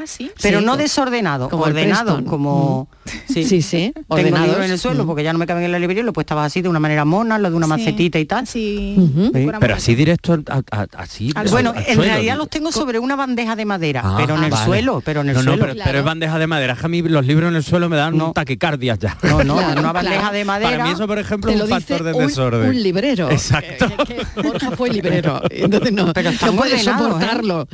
Ah, 0.00 0.06
sí. 0.06 0.30
Pero 0.40 0.60
Sí, 0.60 0.64
no 0.64 0.76
desordenado, 0.76 1.48
como 1.48 1.64
ordenado, 1.64 2.24
como... 2.24 2.88
Sí, 3.28 3.44
sí, 3.62 3.92
Tengo 3.94 4.04
ordenados. 4.08 4.46
libros 4.48 4.64
en 4.66 4.70
el 4.72 4.78
suelo 4.78 5.04
Mm. 5.04 5.06
porque 5.06 5.22
ya 5.24 5.32
no 5.32 5.38
me 5.38 5.46
caben 5.46 5.64
en 5.64 5.72
la 5.72 5.78
librería, 5.78 6.02
lo 6.04 6.10
he 6.10 6.12
puesto 6.12 6.38
así 6.38 6.62
de 6.62 6.68
una 6.68 6.78
manera 6.80 7.04
mona, 7.04 7.38
lo 7.38 7.50
de 7.50 7.56
una 7.56 7.66
Sí. 7.66 7.70
macetita 7.70 8.18
y 8.18 8.24
tal. 8.24 8.46
Fuera 8.46 9.58
Pero 9.60 9.74
así 9.74 9.94
directo, 9.94 10.38
a- 10.48 10.62
a- 10.70 10.86
así. 10.96 11.30
Al 11.34 11.48
Bueno, 11.48 11.70
al 11.70 11.78
en 11.78 11.84
suelo, 11.86 12.02
realidad 12.02 12.32
digo. 12.34 12.44
los 12.44 12.50
tengo 12.50 12.72
sobre 12.72 12.98
una 12.98 13.16
bandeja 13.16 13.56
de 13.56 13.64
madera, 13.64 14.02
Ah, 14.04 14.16
pero 14.18 14.36
en 14.36 14.44
el 14.44 14.50
vale. 14.50 14.64
suelo, 14.64 15.02
pero 15.04 15.20
en 15.22 15.28
el 15.30 15.34
no, 15.34 15.42
no, 15.42 15.50
suelo. 15.52 15.66
pero, 15.66 15.80
pero 15.84 15.98
es 15.98 16.04
bandeja 16.04 16.38
de 16.38 16.46
madera. 16.46 16.72
Es 16.74 16.78
que 16.80 16.86
a 16.86 16.88
mí 16.88 17.02
los 17.02 17.26
libros 17.26 17.48
en 17.50 17.56
el 17.56 17.64
suelo 17.64 17.88
me 17.88 17.96
dan 17.96 18.16
No. 18.16 18.32
taquicardias 18.32 18.98
ya. 18.98 19.16
No, 19.22 19.42
no, 19.44 19.56
Claro, 19.56 19.80
una 19.80 19.92
bandeja 19.92 20.16
claro. 20.20 20.34
de 20.36 20.44
madera. 20.44 20.70
Para 20.70 20.84
mí 20.84 20.90
eso, 20.92 21.06
por 21.06 21.18
ejemplo, 21.18 21.50
es 21.50 21.60
un 21.60 21.68
factor 21.68 22.02
de 22.04 22.12
un, 22.12 22.26
desorden. 22.26 22.68
un 22.70 22.82
librero. 22.82 23.30
Exacto. 23.30 23.86
Que- 24.06 24.16
que 24.34 24.42
Borja 24.42 24.70
fue 24.72 24.90
librero. 24.90 25.42
Entonces 25.50 25.92
no, 25.92 26.12
Pero 26.12 26.30
no 26.32 26.52
puedes 26.54 26.74
ordenados, 26.86 27.06
¿eh? 27.06 27.12
soportarlo. 27.12 27.68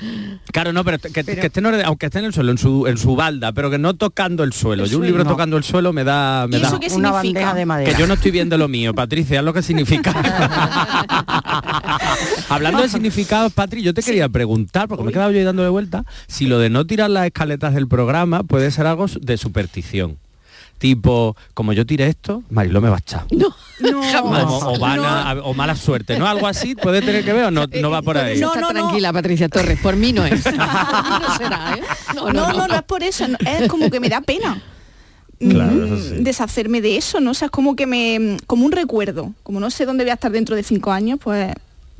Claro, 0.52 0.72
no, 0.72 0.84
pero, 0.84 0.98
que, 0.98 1.20
estén 1.20 1.66
aunque 1.84 2.06
esté 2.16 2.20
en 2.20 2.24
el 2.26 2.32
suelo, 2.34 2.50
en 2.52 2.58
su, 2.58 2.86
en 2.86 2.96
su 2.98 3.14
balda, 3.16 3.52
pero 3.52 3.70
que 3.70 3.78
no 3.78 3.94
tocando 3.94 4.42
el 4.44 4.52
suelo. 4.52 4.84
El 4.84 4.90
Yo 4.90 4.98
un 4.98 5.06
libro 5.06 5.24
No. 5.24 5.30
tocando 5.30 5.56
el 5.56 5.64
suelo 5.64 5.92
me 5.92 6.04
da... 6.04 6.46
Me 6.48 6.56
¿Y 6.58 6.60
da 6.60 6.68
qué 6.70 6.76
una 6.76 6.88
significa? 6.88 7.12
bandeja 7.12 7.54
de 7.54 7.66
madera. 7.66 7.92
que 7.92 8.00
yo 8.00 8.06
no 8.06 8.14
estoy 8.14 8.30
viendo 8.30 8.56
lo 8.58 8.68
mío, 8.68 8.94
Patricia, 8.94 9.38
es 9.40 9.44
lo 9.44 9.52
que 9.52 9.62
significa. 9.62 10.12
Hablando 12.48 12.82
de 12.82 12.88
significados, 12.88 13.52
Patri, 13.52 13.82
yo 13.82 13.92
te 13.94 14.02
quería 14.02 14.28
preguntar, 14.28 14.88
porque 14.88 15.04
me 15.04 15.10
he 15.10 15.12
quedado 15.12 15.30
yo 15.32 15.38
ahí 15.38 15.44
dándole 15.44 15.68
vuelta, 15.68 16.04
si 16.26 16.46
lo 16.46 16.58
de 16.58 16.70
no 16.70 16.86
tirar 16.86 17.10
las 17.10 17.26
escaletas 17.26 17.74
del 17.74 17.88
programa 17.88 18.42
puede 18.44 18.70
ser 18.70 18.86
algo 18.86 19.06
de 19.20 19.36
superstición. 19.36 20.18
Tipo, 20.78 21.34
como 21.54 21.72
yo 21.72 21.86
tire 21.86 22.06
esto, 22.06 22.42
Marilo 22.50 22.80
me 22.82 22.88
va 22.90 22.96
a 22.96 22.98
echar. 22.98 23.24
No, 23.78 23.90
No. 23.90 24.02
jamás. 24.10 24.44
O, 24.48 24.72
o 24.74 24.78
van 24.78 25.00
a- 25.04 25.34
o 25.42 25.52
mala 25.54 25.76
suerte, 25.76 26.18
¿no? 26.18 26.26
Algo 26.26 26.46
así 26.46 26.74
puede 26.74 27.02
tener 27.02 27.24
que 27.24 27.32
ver 27.34 27.44
o 27.44 27.50
no, 27.50 27.66
no 27.66 27.90
va 27.90 28.00
por 28.02 28.16
ahí. 28.16 28.40
No, 28.40 28.48
Está 28.54 28.60
no, 28.60 28.72
no. 28.72 28.80
tranquila, 28.86 29.12
Patricia 29.12 29.48
Torres. 29.50 29.78
Por 29.80 29.96
mí 29.96 30.12
no 30.12 30.24
es. 30.24 30.44
No 30.46 31.36
será, 31.36 31.74
¿eh? 31.76 31.82
No, 32.14 32.32
no, 32.32 32.52
no, 32.66 32.74
es 32.74 32.82
por 32.82 33.02
eso, 33.02 33.26
no, 33.28 33.36
es 33.46 33.68
como 33.68 33.90
que 33.90 34.00
me 34.00 34.08
da 34.08 34.20
pena. 34.22 34.62
Claro, 35.38 35.72
mm, 35.72 35.84
eso 35.94 36.08
sí. 36.16 36.22
deshacerme 36.22 36.80
de 36.80 36.96
eso, 36.96 37.20
¿no? 37.20 37.32
O 37.32 37.34
sea, 37.34 37.46
es 37.46 37.52
como 37.52 37.76
que 37.76 37.86
me 37.86 38.38
como 38.46 38.64
un 38.64 38.72
recuerdo. 38.72 39.34
Como 39.42 39.60
no 39.60 39.70
sé 39.70 39.84
dónde 39.84 40.04
voy 40.04 40.10
a 40.10 40.14
estar 40.14 40.32
dentro 40.32 40.56
de 40.56 40.62
cinco 40.62 40.90
años, 40.92 41.18
pues 41.22 41.52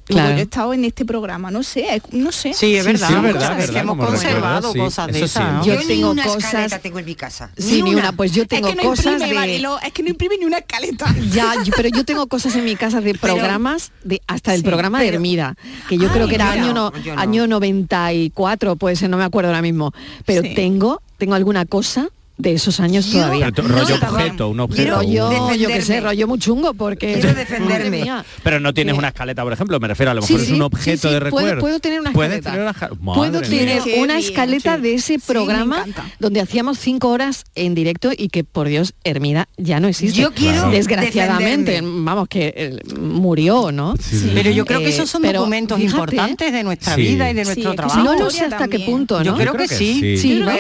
como 0.07 0.19
Claro. 0.21 0.35
yo 0.35 0.39
he 0.41 0.43
estado 0.43 0.73
en 0.75 0.85
este 0.85 1.05
programa, 1.05 1.51
no 1.51 1.63
sé, 1.63 2.01
no 2.13 2.31
sé. 2.33 2.53
Sí, 2.55 2.77
es 2.77 2.85
verdad, 2.85 3.09
sí, 3.09 3.15
es 3.15 3.21
cosas 3.21 3.33
verdad, 3.33 3.51
que 3.57 3.67
verdad, 3.67 3.83
hemos 3.83 4.07
conservado 4.07 4.57
recuerdo, 4.69 4.73
sí, 4.73 4.79
cosas 4.79 5.07
de 5.13 5.19
esas, 5.25 5.31
sí. 5.33 5.41
¿no? 5.53 5.65
Yo 5.65 5.87
tengo 5.87 6.11
una 6.11 6.25
cosas- 6.25 6.81
tengo 6.83 6.99
en 7.01 7.05
mi 7.05 7.15
casa. 7.15 7.51
Sí, 7.57 7.83
ni 7.83 7.95
una. 7.95 8.13
Pues 8.13 8.33
yo 8.33 8.47
tengo 8.47 8.69
es 8.69 8.77
que 8.77 8.83
no 8.83 8.89
cosas 8.89 9.07
imprime, 9.07 9.29
de... 9.29 9.35
Marilo, 9.35 9.79
es 9.81 9.93
que 9.93 10.03
no 10.03 10.09
imprime 10.11 10.39
ni 10.39 10.45
una 10.45 10.59
escaleta. 10.59 11.07
Ya, 11.33 11.55
yo- 11.65 11.73
pero 11.77 11.89
yo 11.89 12.05
tengo 12.05 12.27
cosas 12.29 12.55
en 12.57 12.65
mi 12.65 12.77
casa 12.77 13.01
de 13.01 13.15
programas, 13.21 13.91
de 14.05 14.21
hasta 14.27 14.55
el 14.55 14.61
Sí, 14.61 14.67
programa 14.67 15.01
de 15.01 15.09
Hermida, 15.09 15.57
que 15.89 15.97
yo 15.99 16.05
Ay, 16.09 16.15
creo 16.15 16.29
que 16.29 16.37
era 16.37 16.51
mira. 16.53 16.63
año, 16.65 16.73
no- 16.73 16.93
año 17.21 17.47
94, 17.49 18.77
puede 18.77 18.97
ser, 18.97 19.11
no 19.11 19.17
me 19.17 19.25
acuerdo 19.25 19.51
ahora 19.51 19.63
mismo. 19.63 19.93
Pero 20.25 20.43
Sí. 20.43 20.55
tengo, 20.55 21.03
tengo 21.19 21.35
alguna 21.35 21.65
cosa 21.67 22.09
de 22.39 22.53
esos 22.53 22.81
años 22.81 23.11
todavía. 23.11 23.51
Pero 23.55 23.69
rollo 23.69 23.95
objeto, 23.95 24.49
un 24.49 24.61
objeto. 24.61 24.97
Rollo, 24.97 25.55
yo 25.55 25.69
qué 25.69 25.81
sé, 25.83 26.01
rollo 26.01 26.27
muy 26.29 26.39
chungo 26.39 26.75
porque... 26.75 27.15
Quiero 27.15 27.35
defenderme. 27.35 28.05
Pero 28.43 28.61
no 28.61 28.75
tienes 28.75 28.97
una 28.97 29.09
escaleta, 29.09 29.43
por 29.43 29.53
ejemplo, 29.53 29.81
me 29.81 29.89
refiero, 29.89 30.11
a 30.11 30.15
lo 30.15 30.21
mejor 30.21 30.37
Sí, 30.37 30.43
es 30.43 30.49
sí, 30.49 30.55
un 30.55 30.63
objeto 30.63 31.03
sí, 31.03 31.09
sí, 31.09 31.15
de 31.15 31.21
recuerdo. 31.21 31.61
puedo 31.61 31.81
tener 31.81 32.01
una 32.01 32.11
escaleta. 32.11 32.51
tener 32.51 32.63
una 32.63 32.75
esca- 32.75 33.15
Puedo 33.15 33.41
tener 33.41 33.83
mía. 33.85 33.95
Una 34.03 34.19
escaleta 34.19 34.77
sí. 34.77 34.83
de 34.83 34.95
ese 34.95 35.19
programa 35.19 35.85
donde 36.19 36.41
hacíamos 36.41 36.79
cinco 36.79 37.09
horas 37.09 37.45
en 37.55 37.75
directo 37.75 38.11
y 38.17 38.29
que 38.29 38.45
por 38.45 38.69
Dios 38.69 38.95
Hermida 39.05 39.49
ya 39.57 39.81
no 39.81 39.89
existe. 39.89 40.21
Yo 40.21 40.33
quiero 40.33 40.71
desgraciadamente, 40.71 41.73
defenderme. 41.73 42.05
vamos 42.05 42.29
que 42.29 42.53
eh, 42.57 42.79
murió, 43.01 43.73
¿no? 43.73 43.95
Pero 44.35 44.51
yo 44.51 44.65
creo 44.67 44.81
que 44.81 44.87
Eh, 44.87 44.91
esos 44.91 45.09
son 45.11 45.23
pero 45.23 45.41
documentos 45.41 45.79
fíjate, 45.79 45.97
importantes 45.97 46.53
de 46.53 46.63
nuestra 46.65 46.95
Sí. 46.95 47.01
vida 47.03 47.31
y 47.31 47.35
de 47.35 47.45
nuestro 47.45 47.75
trabajo. 47.75 48.03
No 48.03 48.15
lo 48.19 48.31
sé 48.31 48.45
hasta 48.45 48.69
qué 48.69 48.81
punto, 48.81 49.19
¿no? 49.19 49.25
Yo 49.25 49.37
creo 49.37 49.55
que 49.55 49.69
sí. 49.69 50.19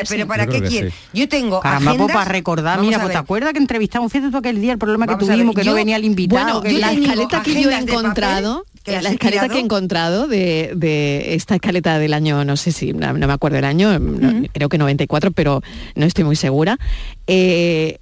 Pero 0.09 0.27
¿para 0.27 0.47
qué 0.47 0.63
quiere? 0.63 0.91
sí. 0.91 0.97
Yo 1.13 1.29
tengo 1.29 1.61
Caramba, 1.69 1.91
pues, 1.93 2.01
agendas- 2.01 2.15
para 2.17 2.31
recordar, 2.33 2.81
mira, 2.81 2.99
pues 3.01 3.13
te 3.13 3.19
acuerdas 3.19 3.53
que 3.53 3.59
entrevistamos 3.59 4.11
fíjate 4.13 4.31
tú 4.31 4.37
aquel 4.39 4.61
día 4.61 4.73
el 4.73 4.79
problema 4.79 5.07
que 5.07 5.15
Vamos 5.15 5.29
tuvimos, 5.29 5.55
que 5.55 5.65
no 5.65 5.75
venía 5.75 5.97
el 5.97 6.05
invitado. 6.05 6.43
Bueno, 6.45 6.61
que 6.63 6.73
yo 6.73 6.79
la 6.79 6.93
escaleta 6.93 7.43
que 7.43 7.63
yo 7.63 7.71
he 7.71 7.75
encontrado, 7.79 8.65
que 8.83 8.93
la 8.93 8.99
escaleta 9.11 9.29
tirado. 9.43 9.49
que 9.53 9.59
he 9.59 9.63
encontrado 9.63 10.27
de, 10.29 10.73
de 10.77 11.35
esta 11.35 11.55
escaleta 11.57 11.99
del 11.99 12.15
año, 12.15 12.45
no 12.45 12.57
sé 12.57 12.73
si, 12.73 12.93
no, 12.93 13.13
no 13.13 13.27
me 13.27 13.33
acuerdo 13.33 13.59
el 13.59 13.65
año, 13.65 13.99
no, 13.99 14.47
creo 14.53 14.69
que 14.69 14.79
94, 14.79 15.31
pero 15.33 15.63
no 15.95 16.07
estoy 16.07 16.25
muy 16.25 16.37
segura, 16.37 16.79
eh, 17.27 17.99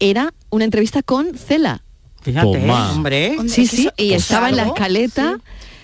era 0.00 0.32
una 0.50 0.64
entrevista 0.64 1.02
con 1.02 1.34
Cela. 1.36 1.82
Fíjate, 2.22 2.70
hombre. 2.70 3.36
Sí, 3.48 3.66
sí, 3.66 3.88
y 3.96 4.12
es 4.12 4.22
estaba 4.22 4.48
en 4.48 4.56
la 4.56 4.66
escaleta. 4.66 5.38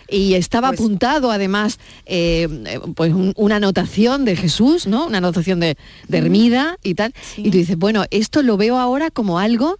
Y 0.09 0.35
estaba 0.35 0.69
Pues- 0.69 0.81
apuntado 0.81 1.31
además 1.31 1.79
eh, 2.07 2.49
eh, 2.67 2.81
pues 2.95 3.13
un- 3.13 3.33
una 3.37 3.57
anotación 3.57 4.25
de 4.25 4.37
Jesús, 4.37 4.87
¿no? 4.87 5.07
Una 5.07 5.19
anotación 5.19 5.61
de, 5.61 5.77
de 6.09 6.19
Hermida 6.19 6.77
y 6.83 6.95
tal. 6.95 7.13
Sí. 7.21 7.43
Y 7.47 7.51
tú 7.51 7.59
dices, 7.59 7.77
bueno, 7.79 8.05
esto 8.11 8.43
lo 8.43 8.57
veo 8.57 8.79
ahora 8.79 9.11
como 9.11 9.39
algo 9.39 9.79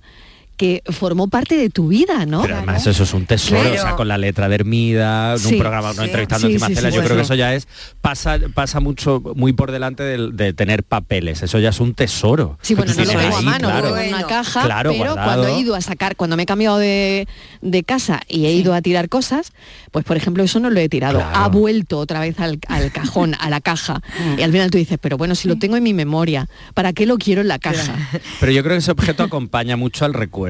que 0.57 0.83
formó 0.87 1.29
parte 1.29 1.57
de 1.57 1.69
tu 1.71 1.89
vida, 1.89 2.27
¿no? 2.27 2.43
Pero 2.43 2.57
además 2.57 2.87
eso 2.87 3.03
es 3.03 3.13
un 3.15 3.27
tesoro, 3.27 3.69
o 3.71 3.73
sea, 3.77 3.97
con 3.97 4.09
la 4.09 4.19
letra 4.19 4.49
de 4.49 4.55
Hermida, 4.55 5.33
en 5.33 5.39
Sí. 5.39 5.55
un 5.55 5.61
programa, 5.61 5.89
no 5.89 5.95
Sí. 5.95 6.05
entrevistando 6.05 6.47
Sí, 6.47 6.53
encima 6.55 6.69
sí, 6.69 6.97
yo 6.97 7.03
creo 7.03 7.17
que 7.17 7.23
eso 7.23 7.35
ya 7.35 7.55
es, 7.55 7.67
pasa, 8.01 8.39
pasa 8.55 8.81
mucho, 8.81 9.21
muy 9.35 9.53
por 9.53 9.73
delante 9.73 10.03
del- 10.03 10.37
de, 10.37 10.53
tener 10.53 10.85
papeles, 10.85 11.43
eso 11.43 11.59
ya 11.59 11.71
es 11.71 11.81
un 11.81 11.95
tesoro. 11.95 12.59
Sí, 12.63 12.75
bueno, 12.75 12.93
no 12.95 13.05
lo 13.05 13.11
tengo 13.11 13.37
a 13.37 13.43
mano, 13.43 13.69
claro. 13.69 13.91
lo 13.91 13.99
en 13.99 14.15
una 14.15 14.27
caja, 14.27 14.63
claro, 14.65 14.91
pero 14.93 15.13
guardado. 15.15 15.27
cuando 15.43 15.49
he 15.49 15.61
ido 15.61 15.75
a 15.75 15.81
sacar, 15.81 16.15
cuando 16.17 16.37
me 16.37 16.45
he 16.45 16.47
cambiado 16.47 16.79
de, 16.79 17.27
de 17.61 17.83
casa 17.83 18.21
y 18.29 18.47
he 18.47 18.53
ido 18.53 18.75
a 18.75 18.83
tirar 18.83 19.09
cosas, 19.09 19.53
pues 19.91 20.05
por 20.05 20.17
ejemplo 20.17 20.45
eso 20.45 20.61
no 20.61 20.71
lo 20.71 20.79
he 20.81 20.89
tirado, 20.89 21.19
Claro. 21.19 21.37
ha 21.37 21.49
vuelto 21.49 21.99
otra 21.99 22.21
vez 22.21 22.39
al, 22.39 22.59
al 22.69 22.93
cajón, 22.93 23.35
a 23.41 23.51
la 23.51 23.61
caja. 23.61 24.01
y 24.39 24.43
al 24.43 24.53
final 24.53 24.71
tú 24.71 24.79
dices, 24.79 24.99
pero 25.01 25.17
bueno, 25.17 25.35
si 25.35 25.49
lo 25.49 25.57
tengo 25.57 25.77
en 25.77 25.83
mi 25.83 25.95
memoria, 25.95 26.49
¿para 26.75 26.93
qué 26.93 27.07
lo 27.07 27.19
quiero 27.19 27.41
en 27.41 27.49
la 27.49 27.59
caja? 27.59 27.95
Pero 28.41 28.53
yo 28.53 28.63
creo 28.63 28.75
que 28.75 28.79
ese 28.79 28.93
objeto 28.93 29.23
acompaña 29.25 29.77
mucho 29.77 30.05
al 30.05 30.15
recuerdo. 30.15 30.44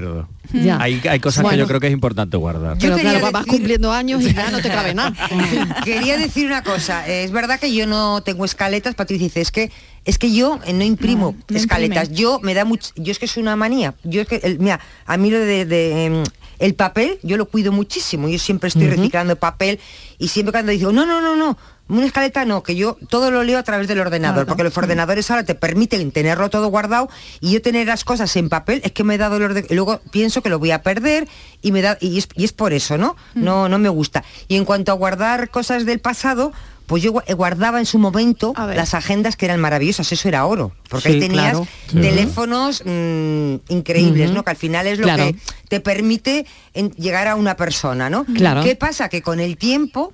Ya. 0.52 0.78
Hay, 0.80 1.00
hay 1.08 1.20
cosas 1.20 1.44
que 1.48 1.56
yo 1.56 1.66
creo 1.66 1.80
que 1.80 1.86
es 1.88 1.92
importante 1.92 2.36
guardar. 2.36 2.76
Pero 2.78 2.96
vas 2.96 3.32
decir- 3.44 3.46
cumpliendo 3.46 3.92
años 3.92 4.22
y 4.22 4.32
ya 4.34 4.50
no 4.50 4.60
te 4.60 4.68
cabe 4.68 4.94
nada. 4.94 5.12
Quería 5.84 6.16
decir 6.18 6.46
una 6.46 6.62
cosa, 6.62 7.06
es 7.08 7.30
verdad 7.30 7.58
que 7.58 7.72
yo 7.74 7.86
no 7.86 8.22
tengo 8.22 8.44
escaletas, 8.44 8.94
Patricia 8.94 9.24
dice, 9.24 9.40
es 9.40 9.50
que 9.50 9.70
es 10.04 10.18
que 10.18 10.32
yo 10.34 10.60
eh, 10.66 10.72
no 10.74 10.84
imprimo 10.84 11.32
No, 11.38 11.44
no 11.48 11.56
escaletas, 11.56 12.08
imprime. 12.08 12.20
yo 12.20 12.40
me 12.42 12.52
da 12.54 12.64
mucho, 12.66 12.90
yo 12.96 13.10
es 13.10 13.18
que 13.18 13.24
es 13.24 13.36
una 13.38 13.56
manía, 13.56 13.94
yo 14.04 14.20
es 14.20 14.28
que, 14.28 14.36
el- 14.36 14.58
mira, 14.58 14.78
a 15.06 15.16
mí 15.16 15.30
lo 15.30 15.38
de, 15.38 15.64
de, 15.64 16.04
em, 16.04 16.24
el 16.58 16.74
papel, 16.74 17.18
yo 17.22 17.36
lo 17.38 17.46
cuido 17.46 17.72
muchísimo, 17.72 18.28
yo 18.28 18.38
siempre 18.38 18.68
estoy 18.68 18.86
reciclando 18.88 19.34
papel 19.36 19.80
y 20.18 20.28
siempre 20.28 20.52
cuando 20.52 20.72
digo, 20.72 20.92
no, 20.92 21.04
no, 21.06 21.20
no, 21.22 21.34
no, 21.36 21.56
una 21.88 22.06
escaleta 22.06 22.44
no, 22.46 22.62
que 22.62 22.76
yo 22.76 22.96
todo 23.10 23.30
lo 23.30 23.42
leo 23.44 23.58
a 23.58 23.62
través 23.62 23.88
del 23.88 24.00
ordenador, 24.00 24.36
Claro. 24.44 24.46
porque 24.48 24.64
los 24.64 24.76
ordenadores 24.78 25.30
ahora 25.30 25.44
te 25.44 25.54
permiten 25.54 26.10
tenerlo 26.12 26.48
todo 26.50 26.68
guardado 26.68 27.08
y 27.40 27.52
yo 27.52 27.60
tener 27.62 27.86
las 27.86 28.04
cosas 28.04 28.34
en 28.36 28.48
papel 28.48 28.80
es 28.84 28.92
que 28.92 29.04
me 29.04 29.18
da 29.18 29.28
dolor 29.28 29.52
de... 29.54 29.66
luego 29.74 30.00
pienso 30.10 30.42
que 30.42 30.48
lo 30.48 30.58
voy 30.58 30.70
a 30.70 30.82
perder 30.82 31.28
y 31.60 31.72
me 31.72 31.82
da 31.82 31.98
y 32.00 32.18
es, 32.18 32.28
y 32.34 32.44
es 32.44 32.52
por 32.52 32.72
eso, 32.72 32.96
¿no? 32.96 33.16
No 33.34 33.68
no 33.68 33.78
me 33.78 33.88
gusta. 33.90 34.24
Y 34.48 34.56
en 34.56 34.64
cuanto 34.64 34.92
a 34.92 34.94
guardar 34.94 35.50
cosas 35.50 35.84
del 35.84 35.98
pasado, 36.00 36.52
pues 36.86 37.02
yo 37.02 37.12
gua- 37.14 37.34
guardaba 37.36 37.78
en 37.80 37.86
su 37.86 37.98
momento 37.98 38.54
las 38.74 38.94
agendas 38.94 39.36
que 39.36 39.44
eran 39.46 39.60
maravillosas, 39.60 40.10
eso 40.12 40.28
era 40.28 40.44
oro, 40.46 40.72
porque 40.88 41.08
Sí, 41.08 41.14
ahí 41.14 41.20
tenías 41.20 41.50
claro. 41.52 41.66
teléfonos 41.92 42.82
mm, 42.84 43.54
increíbles, 43.68 44.30
¿no? 44.32 44.42
Que 44.42 44.50
al 44.50 44.56
final 44.56 44.86
es 44.86 44.98
lo 44.98 45.04
Claro. 45.04 45.24
que 45.24 45.36
te 45.68 45.80
permite 45.80 46.46
en- 46.74 46.90
llegar 46.92 47.26
a 47.28 47.36
una 47.36 47.56
persona, 47.56 48.08
¿no? 48.10 48.24
Claro. 48.24 48.62
¿Qué 48.62 48.74
pasa? 48.76 49.08
Que 49.08 49.22
con 49.22 49.40
el 49.40 49.56
tiempo 49.56 50.12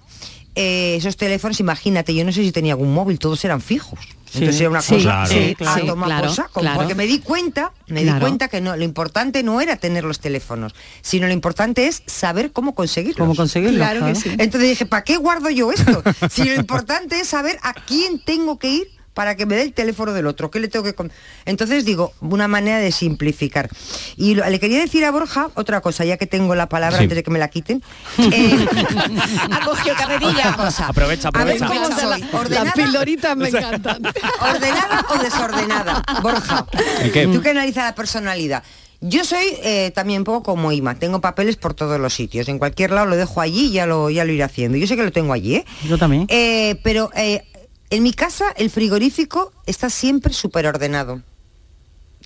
eh, 0.54 0.96
esos 0.96 1.16
teléfonos, 1.16 1.60
imagínate, 1.60 2.14
yo 2.14 2.24
no 2.24 2.32
sé 2.32 2.42
si 2.42 2.52
tenía 2.52 2.72
algún 2.72 2.92
móvil, 2.92 3.18
todos 3.18 3.44
eran 3.44 3.60
fijos. 3.60 3.98
Entonces 4.32 4.60
era 4.60 4.70
una 4.70 4.80
Sí, 4.80 4.94
cosa 4.94 5.02
Claro. 5.02 5.28
sí, 5.28 5.56
a 5.66 5.74
sí, 5.80 5.86
tomar 5.86 6.06
claro, 6.08 6.26
por 6.28 6.36
saco, 6.36 6.60
claro. 6.60 6.78
porque 6.78 6.94
me 6.94 7.06
di 7.08 7.18
cuenta, 7.18 7.72
me 7.88 8.02
Claro. 8.02 8.18
di 8.18 8.20
cuenta 8.20 8.46
que 8.46 8.60
no, 8.60 8.76
lo 8.76 8.84
importante 8.84 9.42
no 9.42 9.60
era 9.60 9.74
tener 9.74 10.04
los 10.04 10.20
teléfonos, 10.20 10.72
sino 11.02 11.26
lo 11.26 11.32
importante 11.32 11.88
es 11.88 12.04
saber 12.06 12.52
cómo 12.52 12.76
conseguirlos. 12.76 13.18
¿Cómo 13.18 13.34
conseguirlo? 13.34 13.78
Claro 13.78 14.06
que 14.06 14.14
sí. 14.14 14.28
Entonces 14.38 14.70
dije, 14.70 14.86
¿para 14.86 15.02
qué 15.02 15.16
guardo 15.16 15.50
yo 15.50 15.72
esto? 15.72 16.02
Si 16.30 16.44
lo 16.44 16.54
importante 16.54 17.18
es 17.18 17.26
saber 17.26 17.58
a 17.62 17.72
quién 17.74 18.20
tengo 18.24 18.56
que 18.60 18.68
ir 18.70 18.88
para 19.20 19.34
que 19.36 19.44
me 19.44 19.54
dé 19.54 19.60
el 19.64 19.74
teléfono 19.74 20.14
del 20.14 20.26
otro, 20.26 20.50
¿qué 20.50 20.60
le 20.60 20.68
tengo 20.68 20.82
que 20.82 20.94
con-? 20.94 21.12
Entonces 21.44 21.84
digo, 21.84 22.14
una 22.22 22.48
manera 22.48 22.78
de 22.78 22.90
simplificar. 22.90 23.68
Y 24.16 24.34
lo- 24.34 24.48
le 24.48 24.58
quería 24.58 24.80
decir 24.80 25.04
a 25.04 25.10
Borja 25.10 25.50
otra 25.56 25.82
cosa, 25.82 26.06
ya 26.06 26.16
que 26.16 26.26
tengo 26.26 26.54
la 26.54 26.70
palabra 26.70 26.96
Sí. 26.96 27.02
antes 27.02 27.16
de 27.16 27.22
que 27.22 27.30
me 27.30 27.38
la 27.38 27.48
quiten. 27.48 27.82
Eh, 28.32 28.66
Ha 29.50 29.60
cogido 29.62 29.94
carrerilla. 29.94 30.30
otra 30.30 30.56
cosa. 30.56 30.86
Aprovecha, 30.88 31.28
A 31.34 31.44
ver 31.44 31.56
aprovecha. 31.62 31.66
cómo 31.66 32.00
soy, 32.00 32.20
Las 32.22 32.32
ordenada, 32.34 32.72
pildoritas 32.72 33.36
me 33.36 33.48
encantan. 33.50 34.02
ordenada 34.40 35.04
o 35.10 35.18
desordenada, 35.22 36.02
Borja. 36.22 36.64
Tú 37.30 37.42
que 37.42 37.50
analizas 37.50 37.84
la 37.84 37.94
personalidad. 37.94 38.62
Yo 39.02 39.24
soy 39.24 39.44
eh, 39.62 39.92
también 39.94 40.20
un 40.20 40.24
poco 40.24 40.42
como 40.42 40.72
Ima, 40.72 40.94
tengo 40.94 41.22
papeles 41.22 41.56
por 41.56 41.72
todos 41.72 41.98
los 41.98 42.12
sitios, 42.12 42.48
en 42.48 42.58
cualquier 42.58 42.90
lado 42.90 43.06
lo 43.06 43.16
dejo 43.16 43.40
allí 43.40 43.68
y 43.68 43.72
ya 43.72 43.86
lo, 43.86 44.10
ya 44.10 44.26
lo 44.26 44.32
iré 44.32 44.42
haciendo. 44.44 44.76
Yo 44.76 44.86
sé 44.86 44.94
que 44.94 45.02
lo 45.02 45.10
tengo 45.10 45.32
allí, 45.32 45.56
¿eh? 45.56 45.64
Yo 45.88 45.96
también. 45.96 46.26
Eh, 46.28 46.78
pero 46.82 47.10
eh, 47.16 47.42
en 47.90 48.02
mi 48.02 48.12
casa 48.12 48.50
el 48.56 48.70
frigorífico 48.70 49.52
está 49.66 49.90
siempre 49.90 50.32
súper 50.32 50.66
ordenado. 50.66 51.22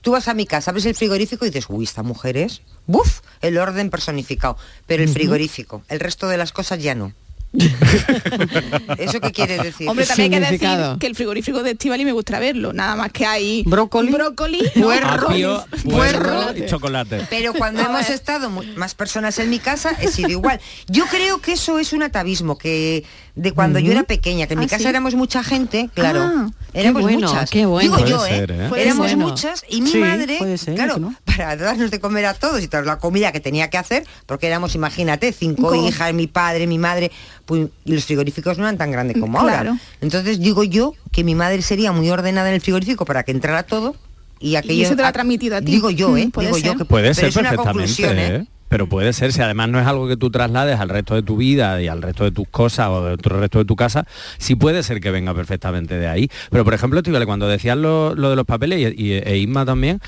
Tú 0.02 0.12
vas 0.12 0.28
a 0.28 0.34
mi 0.34 0.44
casa, 0.44 0.70
abres 0.70 0.84
el 0.84 0.94
frigorífico 0.94 1.46
y 1.46 1.50
dices, 1.50 1.64
uy, 1.68 1.84
esta 1.84 2.02
mujer 2.02 2.36
es, 2.36 2.60
¡buf! 2.86 3.20
El 3.40 3.56
orden 3.56 3.88
personificado. 3.88 4.58
Pero 4.86 5.02
el 5.02 5.08
frigorífico, 5.08 5.82
el 5.88 5.98
resto 5.98 6.28
de 6.28 6.36
las 6.36 6.52
cosas 6.52 6.82
ya 6.82 6.94
no. 6.94 7.14
¿Eso 8.98 9.20
qué 9.20 9.32
quiere 9.32 9.58
decir? 9.58 9.88
Hombre, 9.88 10.06
también 10.06 10.34
hay 10.34 10.40
que 10.58 10.66
decir 10.66 10.98
que 10.98 11.06
el 11.06 11.14
frigorífico 11.14 11.62
de 11.62 11.72
Estivali 11.72 12.04
me 12.04 12.12
gusta 12.12 12.38
verlo. 12.38 12.72
Nada 12.72 12.96
más 12.96 13.12
que 13.12 13.26
hay 13.26 13.62
Brócoli. 13.66 14.12
brócoli, 14.12 14.62
Puerro. 14.74 15.08
Apio, 15.08 15.64
Puerro. 15.84 16.22
puerro 16.22 16.56
y 16.56 16.66
chocolate. 16.66 17.26
Pero 17.30 17.54
cuando 17.54 17.82
hemos 17.82 18.08
estado 18.10 18.50
mu- 18.50 18.62
más 18.76 18.94
personas 18.94 19.38
en 19.38 19.50
mi 19.50 19.58
casa, 19.58 19.90
he 20.00 20.08
sido 20.08 20.30
igual. 20.30 20.60
Yo 20.88 21.06
creo 21.06 21.40
que 21.40 21.52
eso 21.52 21.78
es 21.78 21.92
un 21.92 22.02
atavismo, 22.02 22.58
que 22.58 23.04
de 23.34 23.52
cuando 23.52 23.78
yo 23.78 23.92
era 23.92 24.04
pequeña, 24.04 24.46
que 24.46 24.54
en 24.54 24.60
mi 24.60 24.66
¿Ah, 24.66 24.68
casa 24.68 24.82
sí? 24.84 24.88
éramos 24.88 25.14
mucha 25.14 25.42
gente, 25.42 25.90
claro. 25.94 26.20
Ah, 26.22 26.46
éramos 26.72 27.00
qué 27.00 27.02
bueno, 27.14 27.28
muchas. 27.28 27.50
qué 27.50 27.66
bueno. 27.66 27.96
Digo 27.96 28.08
yo, 28.08 28.18
Puede 28.18 28.34
¿eh? 28.34 28.38
ser, 28.38 28.50
¿eh? 28.52 28.70
Éramos 28.76 29.16
muchas 29.16 29.64
y 29.68 29.80
mi 29.80 29.90
Sí, 29.90 29.98
madre, 29.98 30.56
ser, 30.58 30.74
claro, 30.74 30.98
¿no? 30.98 31.14
para 31.24 31.56
darnos 31.56 31.90
de 31.90 32.00
comer 32.00 32.26
a 32.26 32.34
todos 32.34 32.62
y 32.62 32.68
toda 32.68 32.82
la 32.84 32.98
comida 32.98 33.32
que 33.32 33.40
tenía 33.40 33.70
que 33.70 33.78
hacer, 33.78 34.04
porque 34.26 34.46
éramos, 34.46 34.74
imagínate, 34.74 35.32
cinco 35.32 35.72
Cinco. 35.72 35.88
hijas, 35.88 36.12
mi 36.14 36.26
padre, 36.26 36.66
mi 36.66 36.78
madre, 36.78 37.10
pues, 37.46 37.68
y 37.84 37.92
los 37.94 38.04
frigoríficos 38.04 38.58
no 38.58 38.64
eran 38.64 38.78
tan 38.78 38.90
grandes 38.90 39.18
como 39.18 39.38
Claro. 39.40 39.70
ahora. 39.70 39.80
Entonces 40.00 40.40
digo 40.40 40.64
yo 40.64 40.94
que 41.12 41.24
mi 41.24 41.34
madre 41.34 41.62
sería 41.62 41.92
muy 41.92 42.08
ordenada 42.10 42.48
en 42.48 42.54
el 42.54 42.60
frigorífico 42.60 43.04
para 43.04 43.22
que 43.22 43.32
entrara 43.32 43.62
todo 43.62 43.94
y 44.40 44.56
aquello 44.56 44.82
eso 44.84 44.96
te 44.96 45.02
lo 45.02 45.08
ha 45.08 45.12
transmitido 45.12 45.56
a 45.56 45.60
ti. 45.60 45.72
Digo 45.72 45.90
yo, 45.90 46.16
¿eh? 46.16 46.26
Mm, 46.26 46.40
yo 46.40 46.54
ser. 46.54 46.76
que 46.76 46.84
Puede 46.84 47.14
ser 47.14 47.32
perfectamente, 47.32 48.02
¿eh? 48.02 48.36
¿eh? 48.36 48.44
Pero 48.68 48.88
puede 48.88 49.12
ser, 49.12 49.32
si 49.32 49.40
además 49.40 49.68
no 49.68 49.78
es 49.78 49.86
algo 49.86 50.08
que 50.08 50.16
tú 50.16 50.30
traslades 50.30 50.80
al 50.80 50.88
resto 50.88 51.14
de 51.14 51.22
tu 51.22 51.36
vida 51.36 51.80
y 51.80 51.86
al 51.86 52.02
resto 52.02 52.24
de 52.24 52.32
tus 52.32 52.48
cosas 52.48 52.88
o 52.88 53.04
del 53.04 53.18
resto 53.18 53.58
de 53.58 53.64
tu 53.64 53.76
casa, 53.76 54.04
sí 54.38 54.56
puede 54.56 54.82
ser 54.82 55.00
que 55.00 55.10
venga 55.12 55.32
perfectamente 55.32 55.96
de 55.96 56.08
ahí. 56.08 56.28
Pero 56.50 56.64
por 56.64 56.74
ejemplo, 56.74 57.00
cuando 57.26 57.46
decías 57.46 57.76
lo, 57.76 58.14
lo 58.16 58.30
de 58.30 58.36
los 58.36 58.44
papeles 58.46 58.94
y, 58.96 59.04
y- 59.04 59.12
e 59.12 59.36
Isma 59.38 59.64
también, 59.64 60.00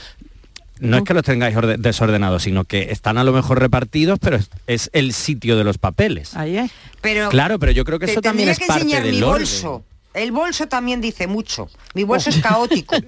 no 0.81 0.97
es 0.99 1.03
que 1.05 1.15
los 1.15 1.23
tengáis 1.23 1.57
orde- 1.57 1.77
desordenados, 1.79 2.43
sino 2.43 2.65
que 2.65 2.91
están 2.93 3.19
a 3.19 3.25
lo 3.25 3.33
mejor 3.33 3.59
repartidos, 3.61 4.19
pero 4.21 4.37
es, 4.37 4.51
es 4.67 4.91
el 4.93 5.13
sitio 5.13 5.57
de 5.57 5.65
los 5.65 5.79
papeles. 5.79 6.37
Ahí 6.37 6.57
es. 6.59 6.71
Pero 7.01 7.29
Claro, 7.29 7.59
pero 7.59 7.73
yo 7.73 7.85
creo 7.85 7.99
que 7.99 8.07
te 8.07 8.13
eso 8.13 8.21
también 8.21 8.49
es 8.49 8.59
que 8.59 8.67
parte 8.67 8.83
enseñar 8.83 9.03
del 9.05 9.15
mi 9.17 9.23
orden. 9.23 9.47
El 10.17 10.33
bolso 10.33 10.67
también 10.67 11.01
dice 11.01 11.27
mucho. 11.27 11.69
Mi 11.95 12.03
bolso 12.05 12.31
es 12.31 12.39
caótico. 12.39 12.97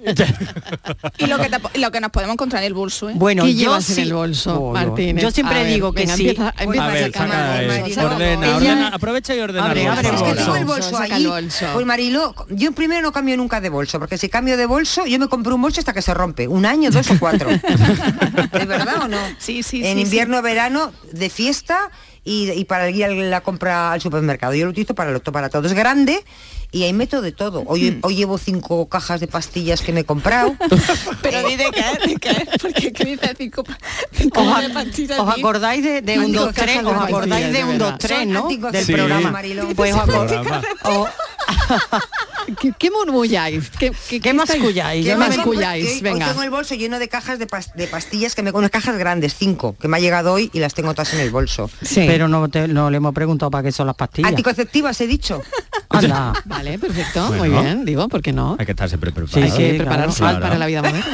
Y 1.17 1.25
lo 1.25 1.37
que, 1.37 1.49
te- 1.49 1.79
lo 1.79 1.91
que 1.91 1.99
nos 1.99 2.11
podemos 2.11 2.33
encontrar 2.33 2.61
en 2.63 2.67
el 2.67 2.73
bolso, 2.73 3.09
¿eh? 3.09 3.13
Bueno, 3.15 3.43
¿Qué 3.43 3.55
yo 3.55 3.79
sí. 3.81 3.93
en 3.93 3.99
el 4.07 4.13
bolso, 4.13 4.59
Oh, 4.59 4.73
Martínez? 4.73 5.21
Yo 5.23 5.31
siempre 5.31 5.57
A 5.59 5.63
ver, 5.63 5.73
digo 5.73 5.91
que 5.93 6.01
venga, 6.03 6.15
sí. 6.15 6.29
empieza- 6.29 6.53
empieza 6.59 6.85
A 6.85 6.87
ver, 6.89 7.11
sacar 7.11 7.27
saca, 7.29 7.59
el 7.61 7.69
eh, 7.71 7.81
bolso, 7.81 7.95
Marilo. 8.01 8.15
ordena, 8.15 8.45
Ella- 8.47 8.55
ordena, 8.55 8.87
aprovecha 8.89 9.35
y 9.35 9.39
ordena 9.39 9.65
Abre, 9.65 9.81
el 9.83 9.87
abre 9.89 10.09
bolso 10.11 10.25
Es 10.25 10.29
que 10.31 10.35
tengo 10.43 10.55
el 10.55 10.65
bolso, 10.65 11.29
bolso. 11.29 11.65
Pues 11.73 11.85
Marilo, 11.85 12.35
yo 12.49 12.71
primero 12.71 13.01
no 13.01 13.11
cambio 13.11 13.37
nunca 13.37 13.59
de 13.61 13.69
bolso, 13.69 13.99
porque 13.99 14.17
si 14.17 14.29
cambio 14.29 14.55
de 14.57 14.65
bolso, 14.65 15.05
yo 15.05 15.19
me 15.19 15.27
compro 15.27 15.55
un 15.55 15.61
bolso 15.61 15.79
hasta 15.81 15.93
que 15.93 16.01
se 16.01 16.13
rompe. 16.13 16.47
Un 16.47 16.65
año, 16.65 16.89
dos 16.91 17.09
o 17.11 17.19
cuatro. 17.19 17.49
¿Es 18.53 18.67
verdad 18.67 19.01
o 19.03 19.07
no? 19.07 19.17
Sí, 19.39 19.63
sí, 19.63 19.85
En 19.85 19.97
sí, 19.97 20.03
invierno, 20.03 20.41
verano, 20.41 20.91
de 21.11 21.29
fiesta 21.29 21.89
y, 22.23 22.51
y 22.51 22.65
para 22.65 22.89
ir 22.89 23.05
a 23.05 23.09
la 23.09 23.41
compra 23.41 23.91
al 23.91 24.01
supermercado. 24.01 24.53
Yo 24.53 24.65
lo 24.65 24.71
utilizo 24.71 24.93
para, 24.95 25.11
lo, 25.11 25.21
para 25.21 25.49
todo. 25.49 25.65
Es 25.67 25.73
grande 25.73 26.23
y 26.71 26.83
ahí 26.83 26.93
meto 26.93 27.21
de 27.21 27.31
todo. 27.31 27.63
Hoy, 27.65 27.97
hoy 28.03 28.15
llevo 28.15 28.37
cinco 28.37 28.87
cajas 28.89 29.19
de 29.19 29.27
pastillas 29.27 29.81
que 29.81 29.91
me 29.93 30.01
he 30.01 30.05
comprado. 30.05 30.55
Pero 31.21 31.47
di 31.47 31.55
de 31.55 31.71
qué, 31.71 32.07
de 32.09 32.15
qué, 32.17 32.47
porque 32.61 32.93
¿qué 32.93 33.05
dice 33.05 33.33
cinco, 33.37 33.63
cinco 34.11 34.41
¿Os, 34.41 34.61
de 34.61 34.69
pastillas 34.69 35.19
os 35.19 35.29
acordáis 35.29 35.83
de, 35.83 36.01
de 36.01 36.19
un 36.19 36.27
Digo, 36.31 36.45
2 36.45 36.53
3 36.53 36.67
cajas 36.77 36.85
os 36.85 36.99
de 36.99 37.05
acordáis 37.05 37.45
de 37.47 37.51
de 37.53 37.63
un 37.63 37.69
verdad. 37.79 37.89
2 37.91 37.99
3 37.99 38.19
Son 38.19 38.31
no 38.33 38.41
antiguos 38.43 38.71
del 38.71 38.85
sí. 38.85 38.93
programa 38.93 39.31
Mariló. 39.31 39.67
pues 39.75 39.95
os- 39.95 41.09
¿Qué, 42.55 42.73
qué 42.77 42.91
murmulláis? 42.91 43.69
¿Qué, 43.71 43.91
qué, 44.09 44.19
¿Qué 44.19 44.33
masculláis? 44.33 45.05
¿Qué 45.05 45.13
no 45.13 45.19
masculláis? 45.19 45.85
Que 45.85 45.91
hoy- 45.95 46.01
Venga. 46.01 46.27
tengo 46.29 46.43
el 46.43 46.49
bolso 46.49 46.75
lleno 46.75 46.99
de 46.99 47.07
cajas 47.09 47.39
de, 47.39 47.47
pas- 47.47 47.73
de 47.73 47.87
pastillas 47.87 48.35
que 48.35 48.41
me 48.43 48.51
con 48.51 48.59
unas 48.59 48.71
cajas 48.71 48.97
grandes, 48.97 49.35
cinco, 49.37 49.75
que 49.79 49.87
me 49.87 49.97
ha 49.97 49.99
llegado 49.99 50.33
hoy 50.33 50.49
y 50.53 50.59
las 50.59 50.73
tengo 50.73 50.93
todas 50.93 51.13
en 51.13 51.19
el 51.21 51.29
bolso. 51.31 51.69
Sí. 51.81 52.03
pero 52.07 52.27
no, 52.27 52.47
te- 52.49 52.67
no 52.67 52.89
le 52.89 52.97
hemos 52.97 53.13
preguntado 53.13 53.49
para 53.51 53.63
qué 53.63 53.71
son 53.71 53.87
las 53.87 53.95
pastillas 53.95 54.29
Anticonceptivas 54.29 54.99
he 55.01 55.07
dicho. 55.07 55.41
Anda. 55.89 56.33
Vale, 56.45 56.77
perfecto, 56.77 57.27
Bueno. 57.29 57.43
muy 57.55 57.63
bien, 57.63 57.83
digo, 57.85 58.07
¿por 58.09 58.21
qué 58.21 58.31
no? 58.31 58.55
Hay 58.59 58.65
que 58.65 58.73
estar 58.73 58.87
siempre 58.87 59.09
Sí, 59.11 59.15
preparado. 59.15 59.57
Que 59.57 59.71
sí, 59.71 59.77
prepararse 59.77 60.19
claro. 60.19 60.39
para 60.41 60.57
la 60.57 60.65
vida 60.67 60.81
moderna. 60.83 61.05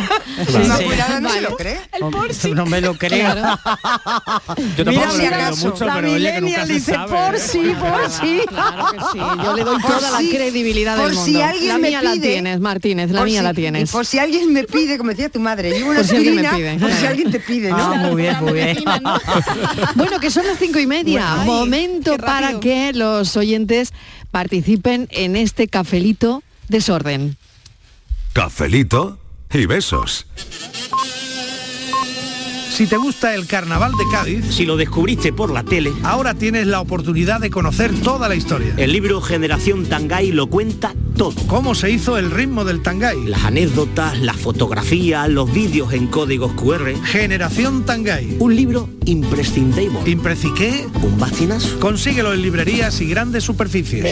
Una 0.54 0.78
sí. 0.78 0.84
cuidada 0.84 1.19
no 1.21 1.30
se 1.30 1.36
Vale. 1.36 1.50
lo 1.50 1.56
cree. 1.56 1.80
no 2.54 2.65
me 2.65 2.82
lo 2.82 2.93
creo 2.95 3.32
Claro. 3.32 3.60
Yo 4.78 4.84
tampoco 4.86 4.89
Mira, 4.91 5.08
me 5.08 5.24
lo 5.24 5.30
creo 5.30 5.30
acaso, 5.45 5.67
mucho, 5.69 5.86
la 5.86 5.95
pero 5.95 6.12
oye, 6.12 6.34
que 6.34 6.41
nunca 6.41 6.65
millennial 6.65 6.67
se 6.67 6.74
dice 6.74 6.91
sabe. 6.93 7.12
por 7.12 7.39
sí 7.39 7.76
por 7.80 8.10
sí 8.10 8.41
Claro 8.50 8.86
que 8.91 9.00
sí, 9.13 9.19
yo 9.43 9.54
le 9.56 9.63
doy 9.63 9.82
toda 9.82 10.12
la 10.12 10.17
credibilidad 10.17 10.98
del 10.98 11.15
si 11.26 11.42
alguien 11.42 11.68
la 11.68 11.78
me 11.78 11.88
mía 11.90 12.02
la 12.02 12.14
pide- 12.14 12.22
tienes, 12.32 12.60
Martínez, 12.60 13.12
la 13.12 13.24
mía 13.26 13.40
si- 13.40 13.44
la 13.44 13.54
tienes. 13.54 13.92
por 13.92 14.06
si 14.06 14.20
alguien 14.20 14.54
me 14.54 14.64
pide, 14.64 14.98
como 14.98 15.10
decía 15.12 15.30
tu 15.30 15.40
madre, 15.40 15.72
llevo 15.72 15.90
una 15.92 16.00
Por 16.00 16.08
si 16.08 16.16
alguien 16.16 16.36
me 16.36 16.44
pide. 16.50 16.78
por 16.80 16.92
si 16.92 17.06
alguien 17.06 17.32
te 17.32 17.40
pide, 17.40 17.70
¿no? 17.70 17.78
ah, 17.78 17.96
muy 17.96 18.22
bien 18.24 18.36
muy 18.42 18.54
bien 18.54 18.78
Bueno, 19.96 20.20
que 20.20 20.30
son 20.32 20.46
las 20.48 20.58
cinco 20.60 20.80
y 20.80 20.88
media. 20.88 21.42
Ay, 21.42 21.48
Momento 21.48 22.18
para 22.18 22.60
que 22.60 22.92
los 22.94 23.36
oyentes 23.38 23.92
participen 24.32 25.08
en 25.12 25.36
este 25.36 25.68
cafelito 25.68 26.44
desorden. 26.68 27.38
Cafelito 28.34 29.18
y 29.54 29.66
besos. 29.66 30.26
Si 32.76 32.88
te 32.88 32.98
gusta 32.98 33.34
el 33.34 33.48
carnaval 33.48 33.94
de 33.94 34.04
Cádiz, 34.12 34.54
Si 34.54 34.66
lo 34.66 34.76
descubriste 34.76 35.32
por 35.32 35.50
la 35.50 35.64
tele, 35.64 35.94
ahora 36.04 36.34
tienes 36.34 36.68
la 36.68 36.82
oportunidad 36.82 37.40
de 37.40 37.50
conocer 37.50 37.94
toda 38.02 38.28
la 38.28 38.36
historia. 38.36 38.74
el 38.76 38.92
libro 38.92 39.22
Generación 39.22 39.86
Tangay 39.86 40.34
lo 40.34 40.48
cuenta 40.48 40.94
todo. 41.16 41.34
Cómo 41.48 41.74
se 41.74 41.90
hizo 41.90 42.18
el 42.18 42.32
ritmo 42.32 42.66
del 42.66 42.82
Tangay. 42.84 43.24
Las 43.28 43.46
anécdotas, 43.46 44.20
las 44.20 44.36
fotografías, 44.36 45.30
los 45.30 45.54
vídeos 45.54 45.94
en 45.94 46.08
códigos 46.08 46.52
QR. 46.52 46.94
Generación 47.06 47.86
Tangay. 47.86 48.36
Un 48.40 48.54
libro 48.58 48.90
imprescindible. 49.06 50.00
Impreciqué, 50.06 50.86
¿Un 51.02 51.18
bastinazo? 51.18 51.80
consíguelo 51.80 52.34
en 52.34 52.42
librerías 52.42 53.00
y 53.00 53.06
grandes 53.06 53.46
superficies. 53.46 54.04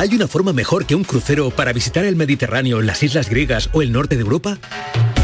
¿Hay 0.00 0.14
una 0.14 0.26
forma 0.26 0.54
mejor 0.54 0.86
que 0.86 0.94
un 0.94 1.04
crucero 1.04 1.50
para 1.50 1.74
visitar 1.74 2.06
el 2.06 2.16
Mediterráneo, 2.16 2.80
las 2.80 3.02
islas 3.02 3.28
griegas 3.28 3.68
o 3.74 3.82
el 3.82 3.92
norte 3.92 4.16
de 4.16 4.22
Europa? 4.22 4.56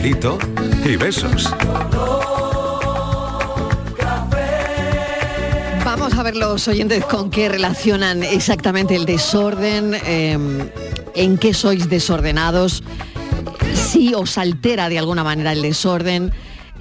Y 0.05 0.97
besos. 0.97 1.49
Vamos 5.85 6.15
a 6.15 6.23
ver 6.25 6.35
los 6.35 6.67
oyentes 6.67 7.05
con 7.05 7.31
qué 7.31 7.49
relacionan 7.49 8.25
exactamente 8.25 8.97
el 8.97 9.05
desorden, 9.05 9.95
eh, 10.05 10.37
en 11.15 11.39
qué 11.39 11.55
sois 11.55 11.89
desordenados, 11.89 12.83
si 13.75 14.13
os 14.13 14.39
altera 14.39 14.89
de 14.89 14.99
alguna 14.99 15.23
manera 15.23 15.53
el 15.53 15.63
desorden 15.63 16.33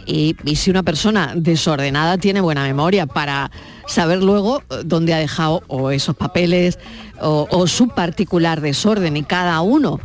y, 0.07 0.35
si 0.55 0.71
una 0.71 0.81
persona 0.81 1.33
desordenada 1.35 2.17
tiene 2.17 2.41
buena 2.41 2.63
memoria 2.63 3.05
para 3.05 3.51
saber 3.85 4.23
luego 4.23 4.63
eh, 4.71 4.81
dónde 4.83 5.13
ha 5.13 5.19
dejado 5.19 5.61
o 5.67 5.91
esos 5.91 6.15
papeles 6.15 6.79
o 7.19 7.67
su 7.67 7.87
particular 7.89 8.61
desorden 8.61 9.15
y 9.15 9.21
cada 9.21 9.61
uno. 9.61 9.99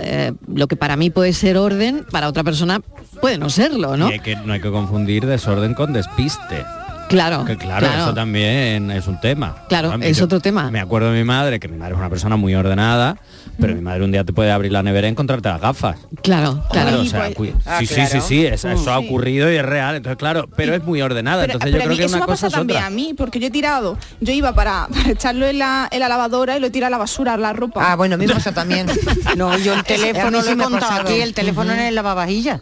Eh, 0.00 0.32
lo 0.52 0.66
que 0.66 0.76
para 0.76 0.96
mí 0.96 1.10
puede 1.10 1.32
ser 1.32 1.56
orden, 1.56 2.04
para 2.10 2.28
otra 2.28 2.44
persona 2.44 2.80
puede 3.20 3.38
no 3.38 3.50
serlo, 3.50 3.96
¿no? 3.96 4.10
No 4.44 4.52
hay 4.52 4.60
que 4.60 4.70
confundir 4.70 5.26
desorden 5.26 5.74
con 5.74 5.92
despiste. 5.92 6.64
Claro, 7.10 7.44
Que 7.44 7.56
claro, 7.56 7.86
claro. 7.86 8.02
eso 8.04 8.14
también 8.14 8.90
es 8.90 9.06
un 9.06 9.20
tema. 9.20 9.56
Claro, 9.68 9.92
es 10.00 10.16
yo 10.16 10.24
otro 10.24 10.40
tema. 10.40 10.70
Me 10.70 10.80
acuerdo 10.80 11.10
de 11.12 11.18
mi 11.18 11.24
madre, 11.24 11.58
que 11.60 11.68
mi 11.68 11.76
madre 11.76 11.92
es 11.94 11.98
una 11.98 12.08
persona 12.08 12.36
muy 12.36 12.54
ordenada, 12.54 13.16
pero 13.60 13.74
mi 13.74 13.80
madre 13.80 14.04
un 14.04 14.12
día 14.12 14.22
te 14.24 14.32
puede 14.32 14.50
abrir 14.52 14.70
la 14.72 14.82
nevera 14.82 15.08
y 15.08 15.10
encontrarte 15.10 15.48
las 15.48 15.60
gafas. 15.60 15.96
Claro, 16.22 16.62
claro. 16.70 17.00
o 17.00 17.04
sea, 17.04 17.34
cu- 17.34 17.48
Ah, 17.66 17.78
sí, 17.80 17.86
sí, 17.86 17.94
claro. 17.96 18.10
sí, 18.10 18.20
sí, 18.20 18.46
eso, 18.46 18.70
eso 18.70 18.92
ha 18.94 19.00
Sí. 19.00 19.06
ocurrido 19.06 19.52
y 19.52 19.56
es 19.56 19.64
real, 19.64 19.96
entonces 19.96 20.16
claro, 20.18 20.48
pero 20.56 20.74
es 20.74 20.84
muy 20.84 21.02
ordenada, 21.02 21.42
Pero, 21.42 21.54
entonces 21.54 21.72
pero 21.72 21.82
yo 21.82 21.86
creo 21.88 21.90
mí 21.90 21.98
que 21.98 22.04
eso 22.06 22.16
una 22.16 22.26
me 22.26 22.30
cosa 22.32 22.46
es 22.46 22.52
también 22.52 22.78
otra. 22.78 22.86
a 22.86 22.90
mí, 22.90 23.14
porque 23.16 23.40
yo 23.40 23.48
he 23.48 23.50
tirado, 23.50 23.98
yo 24.20 24.32
iba 24.32 24.54
para, 24.54 24.86
para 24.94 25.10
echarlo 25.10 25.46
en 25.46 25.58
la, 25.58 25.88
en 25.90 26.00
la 26.00 26.08
lavadora 26.08 26.56
y 26.56 26.60
lo 26.60 26.70
tira 26.70 26.86
a 26.86 26.90
la 26.90 26.98
basura, 26.98 27.34
a 27.34 27.36
la 27.36 27.52
ropa. 27.52 27.90
Ah, 27.92 27.96
bueno, 27.96 28.14
a 28.14 28.18
mí 28.18 28.26
me 28.26 28.34
pasa 28.34 28.52
también. 28.52 28.86
no 29.36 29.58
yo 29.58 29.74
el 29.74 29.82
teléfono 29.84 30.30
lo 30.38 30.42
sí 30.42 30.50
he 30.52 30.56
contado 30.56 31.00
aquí 31.00 31.20
el 31.20 31.34
teléfono 31.34 31.72
en 31.72 31.80
el 31.80 31.94
lavavajillas 31.96 32.60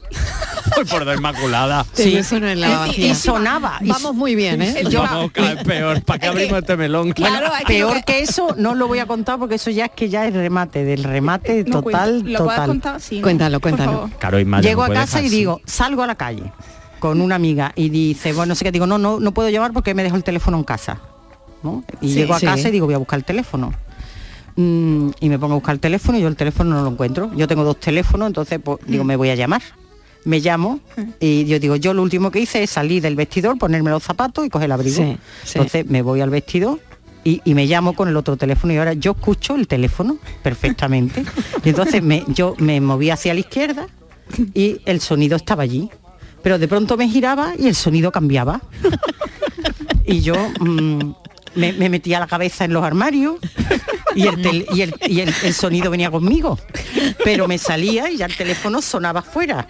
Uy, 0.79 0.85
por 0.91 1.05
la 1.07 1.15
inmaculada. 1.15 1.85
Teléfono 1.95 2.49
en 2.49 2.61
la 2.61 2.89
Y- 2.97 3.15
sonaba 3.15 3.79
y- 3.81 3.89
Vamos 3.89 4.15
muy 4.15 4.35
bien, 4.35 4.38
¿eh? 4.47 4.85
Yo- 4.91 5.03
Vamos, 5.03 5.31
cada 5.33 5.55
vez 5.55 5.65
peor, 5.65 6.03
¿para 6.03 6.19
qué 6.19 6.27
abrimos 6.29 6.59
este 6.59 6.77
melón? 6.77 7.13
Bueno, 7.19 7.39
peor 7.67 8.05
que 8.05 8.21
eso 8.21 8.55
no 8.57 8.75
lo 8.75 8.87
voy 8.89 8.99
a 8.99 9.07
contar 9.07 9.39
porque 9.39 9.57
eso 9.57 9.71
ya 9.71 9.87
es 9.87 9.91
que 9.93 10.09
ya 10.09 10.27
es 10.27 10.35
remate, 10.35 10.85
del 10.85 11.05
remate 11.05 11.65
No 11.67 11.83
total, 11.83 12.11
cuento. 12.23 12.31
¿Lo 12.31 12.39
puedes 12.39 12.55
total. 12.57 12.67
contar? 12.69 13.01
Sí. 13.01 13.21
Cuéntalo, 13.21 13.61
cuéntalo. 13.61 14.11
Claro, 14.19 14.39
Llego 14.61 14.87
no 14.87 14.93
a 14.93 14.95
casa 14.95 15.23
y 15.23 15.29
digo, 15.29 15.61
salgo 15.67 16.03
a 16.03 16.07
la 16.07 16.15
calle 16.15 16.53
con 16.99 17.21
una 17.21 17.37
amiga 17.37 17.73
y 17.77 17.91
dice, 17.91 18.33
bueno, 18.33 18.51
no 18.51 18.55
sé 18.55 18.65
qué, 18.65 18.73
digo, 18.73 18.87
no, 18.87 18.99
no, 18.99 19.21
no 19.21 19.33
puedo 19.33 19.49
llevar 19.51 19.73
porque 19.73 19.95
me 19.95 20.03
dejo 20.03 20.17
el 20.17 20.25
teléfono 20.25 20.57
en 20.59 20.65
casa. 20.65 21.01
¿no? 21.63 21.83
Y 22.01 22.09
Sí, 22.09 22.15
llego 22.15 22.35
a 22.35 22.39
sí. 22.41 22.47
casa 22.47 22.69
y 22.69 22.71
digo, 22.73 22.87
voy 22.87 22.95
a 22.95 22.99
buscar 22.99 23.19
el 23.19 23.25
teléfono. 23.25 23.73
Mm, 24.57 25.11
y 25.21 25.29
me 25.29 25.39
pongo 25.39 25.53
a 25.55 25.57
buscar 25.57 25.75
el 25.75 25.81
teléfono 25.81 26.19
y 26.19 26.23
yo 26.23 26.29
el 26.29 26.35
teléfono 26.37 26.75
no 26.75 26.83
lo 26.83 26.91
encuentro. 26.91 27.31
Yo 27.37 27.47
tengo 27.47 27.63
dos 27.65 27.79
teléfonos, 27.79 28.27
entonces 28.27 28.59
pues, 28.63 28.79
digo, 28.87 29.05
me 29.05 29.15
voy 29.17 29.31
a 29.31 29.35
llamar. 29.37 29.63
Me 30.25 30.41
llamo 30.41 30.81
y 31.21 31.45
yo 31.47 31.59
digo, 31.59 31.77
yo 31.77 31.95
lo 31.95 32.03
último 32.03 32.31
que 32.31 32.41
hice 32.41 32.63
es 32.63 32.71
salir 32.71 33.01
del 33.03 33.17
vestidor, 33.17 33.57
ponerme 33.59 33.91
los 33.91 34.03
zapatos 34.03 34.45
y 34.45 34.51
coger 34.51 34.67
el 34.67 34.73
abrigo. 34.73 34.97
Sí, 34.97 35.17
sí. 35.45 35.53
Entonces 35.59 35.87
me 35.87 36.03
voy 36.03 36.21
al 36.21 36.29
vestidor 36.31 36.81
y, 37.25 37.41
y 37.45 37.55
me 37.55 37.67
llamo 37.67 37.95
con 37.95 38.09
el 38.09 38.17
otro 38.17 38.37
teléfono 38.37 38.73
y 38.73 38.77
ahora 38.77 38.93
yo 38.93 39.13
escucho 39.13 39.55
el 39.55 39.67
teléfono 39.67 40.19
perfectamente. 40.43 41.25
y 41.65 41.69
entonces 41.71 42.03
me, 42.03 42.25
yo 42.29 42.55
me 42.59 42.81
moví 42.81 43.11
hacia 43.11 43.33
la 43.33 43.41
izquierda 43.41 43.87
y 44.55 44.81
el 44.85 45.01
sonido 45.01 45.37
estaba 45.37 45.63
allí. 45.63 45.89
Pero 46.43 46.59
de 46.59 46.69
pronto 46.69 46.97
me 46.97 47.09
giraba 47.09 47.55
y 47.59 47.67
el 47.67 47.75
sonido 47.75 48.13
cambiaba. 48.13 48.61
y 50.05 50.21
yo 50.21 50.35
mm, 50.61 51.13
me, 51.55 51.73
me 51.73 51.89
metía 51.89 52.21
la 52.21 52.27
cabeza 52.27 52.65
en 52.65 52.73
los 52.73 52.85
armarios 52.85 53.37
y, 54.15 54.27
el, 54.27 54.37
tel- 54.43 54.67
y, 54.73 54.83
el, 54.83 54.95
y 55.09 55.21
el- 55.21 55.35
el 55.43 55.55
sonido 55.55 55.91
venía 55.91 56.11
conmigo. 56.11 56.59
Pero 57.25 57.49
me 57.49 57.59
salía 57.59 58.11
y 58.11 58.19
ya 58.19 58.27
el 58.27 58.37
teléfono 58.37 58.83
sonaba 58.83 59.21
afuera. 59.21 59.67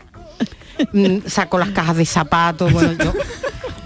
Mm, 0.92 1.26
Saco 1.26 1.58
las 1.58 1.70
cajas 1.70 1.96
de 1.96 2.04
zapatos, 2.06 2.72
bueno, 2.72 2.92
yo... 2.92 3.12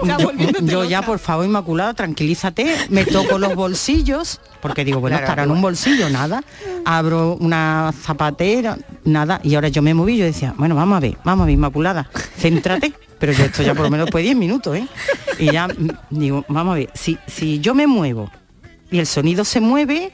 Yo, 0.02 0.32
yo 0.62 0.84
ya, 0.84 1.02
por 1.02 1.20
favor, 1.20 1.46
Inmaculada, 1.46 1.94
tranquilízate, 1.94 2.74
me 2.88 3.04
toco 3.04 3.38
los 3.38 3.54
bolsillos, 3.54 4.40
porque 4.60 4.84
digo, 4.84 4.98
bueno, 4.98 5.16
Claro, 5.16 5.26
estará 5.26 5.42
en 5.44 5.52
un 5.52 5.62
bolsillo, 5.62 6.10
nada. 6.10 6.42
Abro 6.84 7.36
una 7.38 7.92
zapatera, 8.02 8.76
nada. 9.04 9.40
Y 9.44 9.54
ahora 9.54 9.68
yo 9.68 9.80
me 9.80 9.94
moví, 9.94 10.16
yo 10.16 10.24
decía, 10.24 10.54
bueno, 10.56 10.74
vamos 10.74 10.96
a 10.96 11.00
ver, 11.00 11.18
vamos 11.22 11.44
a 11.44 11.46
ver, 11.46 11.54
Inmaculada, 11.54 12.10
céntrate. 12.36 12.92
Pero 13.20 13.32
yo 13.32 13.44
esto 13.44 13.62
ya 13.62 13.74
por 13.74 13.84
lo 13.84 13.90
menos 13.90 14.06
después 14.06 14.22
de 14.22 14.30
10 14.30 14.36
minutos, 14.38 14.76
¿eh? 14.76 14.88
Y 15.38 15.52
ya 15.52 15.68
mm, 15.68 15.88
digo, 16.10 16.44
vamos 16.48 16.72
a 16.72 16.78
ver, 16.78 16.90
si, 16.94 17.16
si 17.28 17.60
yo 17.60 17.72
me 17.72 17.86
muevo 17.86 18.28
y 18.90 18.98
el 18.98 19.06
sonido 19.06 19.44
se 19.44 19.60
mueve, 19.60 20.10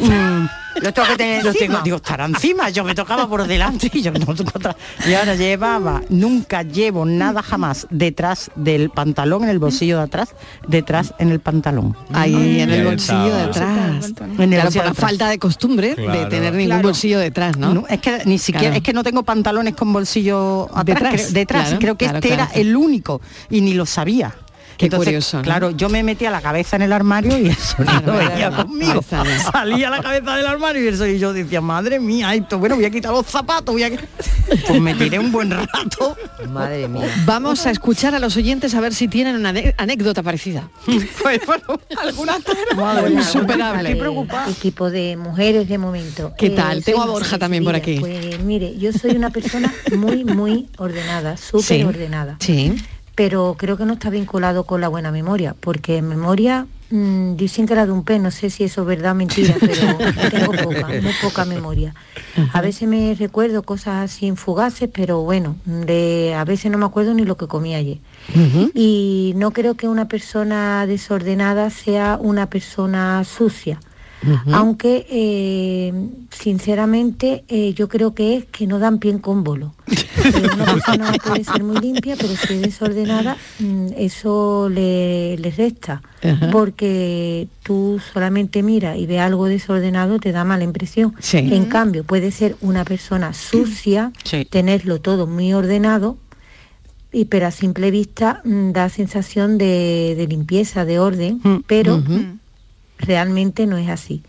mm, 0.00 0.44
Lo 0.80 0.92
tengo 0.92 1.08
que 1.08 1.16
tener 1.16 1.42
lo 1.44 1.50
encima. 1.50 1.66
tengo, 1.74 1.84
digo, 1.84 1.96
estará 1.96 2.24
encima, 2.26 2.70
yo 2.70 2.84
me 2.84 2.94
tocaba 2.94 3.28
por 3.28 3.46
delante 3.46 3.90
y 3.92 4.02
yo 4.02 4.12
no 4.12 4.34
toco 4.34 4.52
atrás. 4.58 4.76
Y 5.06 5.14
ahora 5.14 5.34
llevaba, 5.34 6.02
nunca 6.08 6.62
llevo 6.62 7.04
nada 7.04 7.42
jamás 7.42 7.86
detrás 7.90 8.50
del 8.54 8.90
pantalón, 8.90 9.44
en 9.44 9.50
el 9.50 9.58
bolsillo 9.58 9.96
de 9.98 10.04
atrás, 10.04 10.34
detrás 10.68 11.12
en 11.18 11.30
el 11.30 11.40
pantalón. 11.40 11.96
Ahí 12.12 12.60
en 12.60 12.70
el 12.70 12.84
bolsillo 12.84 13.34
de 13.34 13.42
atrás. 13.42 14.12
En 14.38 14.52
el 14.52 14.60
Claro, 14.60 14.70
por 14.70 14.74
la 14.84 14.90
atrás. 14.90 14.96
falta 14.96 15.28
de 15.28 15.38
costumbre 15.38 15.94
de 15.94 16.26
tener 16.26 16.52
ningún 16.54 16.66
Claro. 16.66 16.82
bolsillo 16.88 17.18
detrás, 17.18 17.56
¿no? 17.56 17.74
No, 17.74 17.84
es 17.88 18.00
que 18.00 18.22
ni 18.26 18.38
siquiera, 18.38 18.66
Claro. 18.68 18.76
es 18.76 18.82
que 18.82 18.92
no 18.92 19.02
tengo 19.02 19.22
pantalones 19.22 19.74
con 19.74 19.92
bolsillo 19.92 20.64
atrás, 20.74 20.84
Detrás, 20.86 21.12
creo- 21.22 21.32
detrás, 21.32 21.62
claro, 21.64 21.76
y 21.76 21.78
creo 21.80 21.94
que 21.96 22.04
claro, 22.06 22.18
este 22.18 22.28
claro. 22.28 22.42
era 22.52 22.60
el 22.60 22.76
único 22.76 23.20
y 23.50 23.60
ni 23.60 23.74
lo 23.74 23.86
sabía. 23.86 24.34
Qué 24.80 24.96
curioso, 24.96 25.36
¿no? 25.38 25.42
Claro, 25.42 25.70
yo 25.70 25.88
me 25.88 26.02
metía 26.02 26.30
la 26.30 26.40
cabeza 26.40 26.76
en 26.76 26.82
el 26.82 26.92
armario 26.92 27.36
y 27.38 27.48
el 27.48 27.56
sonido 27.56 28.02
Claro, 28.02 28.12
venía 28.18 28.48
claro. 28.48 28.66
conmigo. 28.66 29.02
Salía 29.52 29.90
la 29.90 30.00
cabeza 30.02 30.36
del 30.36 30.46
armario 30.46 30.84
y 30.84 30.88
eso 30.88 31.06
y 31.06 31.18
yo 31.18 31.32
decía, 31.32 31.60
madre 31.60 32.00
mía, 32.00 32.34
esto, 32.34 32.58
bueno, 32.58 32.76
voy 32.76 32.84
a 32.86 32.90
quitar 32.90 33.12
los 33.12 33.26
zapatos, 33.26 33.72
voy 33.74 33.82
a 33.82 33.90
qui-". 33.90 34.00
Pues 34.66 34.80
me 34.80 34.94
tiré 34.94 35.18
un 35.18 35.30
buen 35.30 35.50
rato. 35.50 36.16
Madre 36.48 36.88
mía. 36.88 37.06
Vamos 37.24 37.66
a 37.66 37.70
escuchar 37.70 38.14
a 38.14 38.18
los 38.18 38.36
oyentes 38.36 38.74
a 38.74 38.80
ver 38.80 38.94
si 38.94 39.06
tienen 39.08 39.36
una 39.36 39.52
anécdota 39.76 40.22
parecida. 40.22 40.68
Pues 41.22 41.40
bueno, 41.46 41.80
alguna 42.02 42.38
Madre 42.76 43.10
insuperable. 43.12 43.90
estoy 43.90 44.26
equipo 44.48 44.90
de 44.90 45.16
mujeres 45.16 45.68
de 45.68 45.76
momento. 45.78 46.32
¿Qué 46.38 46.50
tal? 46.50 46.82
soy 46.82 46.82
Tengo 46.82 47.02
a 47.02 47.06
Borja 47.06 47.38
también 47.38 47.62
por 47.64 47.74
aquí. 47.74 47.98
Pues 48.00 48.40
mire, 48.40 48.76
yo 48.78 48.92
soy 48.92 49.12
una 49.12 49.30
persona 49.30 49.72
muy, 49.96 50.24
muy 50.24 50.68
ordenada, 50.78 51.36
súper 51.36 51.64
Sí. 51.64 51.82
ordenada. 51.84 52.36
Sí. 52.40 52.74
Pero 53.20 53.54
creo 53.58 53.76
que 53.76 53.84
no 53.84 53.92
está 53.92 54.08
vinculado 54.08 54.64
con 54.64 54.80
la 54.80 54.88
buena 54.88 55.12
memoria, 55.12 55.54
porque 55.60 56.00
memoria 56.00 56.66
mm, 56.88 57.36
dicen 57.36 57.66
que 57.66 57.74
la 57.74 57.84
de 57.84 57.92
un 57.92 58.02
pez, 58.02 58.18
no 58.18 58.30
sé 58.30 58.48
si 58.48 58.64
eso 58.64 58.80
es 58.80 58.86
verdad 58.86 59.12
o 59.12 59.14
mentira, 59.14 59.56
pero 59.60 59.98
tengo 60.30 60.52
poca, 60.52 60.88
muy 60.88 61.12
poca 61.20 61.44
memoria. 61.44 61.94
A 62.54 62.62
veces 62.62 62.88
me 62.88 63.14
recuerdo 63.14 63.62
cosas 63.62 64.10
así 64.10 64.32
fugaces, 64.36 64.88
pero 64.90 65.20
bueno, 65.20 65.56
de, 65.66 66.34
a 66.34 66.46
veces 66.46 66.72
no 66.72 66.78
me 66.78 66.86
acuerdo 66.86 67.12
ni 67.12 67.26
lo 67.26 67.36
que 67.36 67.46
comí 67.46 67.74
ayer. 67.74 67.98
Y 68.72 69.34
no 69.36 69.50
creo 69.50 69.74
que 69.74 69.86
una 69.86 70.08
persona 70.08 70.86
desordenada 70.86 71.68
sea 71.68 72.18
una 72.18 72.48
persona 72.48 73.22
sucia. 73.24 73.80
Aunque 74.52 75.06
eh, 75.10 75.92
sinceramente 76.30 77.44
eh, 77.48 77.72
yo 77.74 77.88
creo 77.88 78.14
que 78.14 78.36
es 78.36 78.44
que 78.46 78.66
no 78.66 78.78
dan 78.78 78.98
pie 78.98 79.18
con 79.20 79.44
bolo. 79.44 79.74
Eh, 80.22 80.46
una 80.54 80.64
persona 80.66 81.12
puede 81.24 81.44
ser 81.44 81.62
muy 81.64 81.78
limpia, 81.78 82.14
pero 82.16 82.34
si 82.36 82.52
es 82.54 82.60
desordenada, 82.62 83.38
mm, 83.58 83.86
eso 83.96 84.68
le, 84.68 85.38
le 85.38 85.50
resta. 85.50 86.02
Porque 86.52 87.48
tú 87.62 87.98
solamente 88.12 88.62
miras 88.62 88.98
y 88.98 89.06
ves 89.06 89.20
algo 89.20 89.46
desordenado, 89.46 90.18
te 90.18 90.32
da 90.32 90.44
mala 90.44 90.64
impresión. 90.64 91.14
Sí. 91.20 91.38
En 91.38 91.64
cambio, 91.66 92.04
puede 92.04 92.30
ser 92.32 92.56
una 92.60 92.84
persona 92.84 93.32
sucia, 93.32 94.12
Sí. 94.24 94.44
tenerlo 94.44 95.00
todo 95.00 95.26
muy 95.26 95.54
ordenado, 95.54 96.18
y 97.12 97.24
pero 97.24 97.46
a 97.46 97.50
simple 97.50 97.90
vista 97.90 98.42
mm, 98.44 98.72
da 98.72 98.88
sensación 98.90 99.56
de, 99.56 100.14
de 100.18 100.26
limpieza, 100.26 100.84
de 100.84 100.98
orden, 100.98 101.40
Mm, 101.42 101.56
pero. 101.66 102.02
Realmente 103.00 103.66
no 103.66 103.76
es 103.76 103.88
así. 103.88 104.22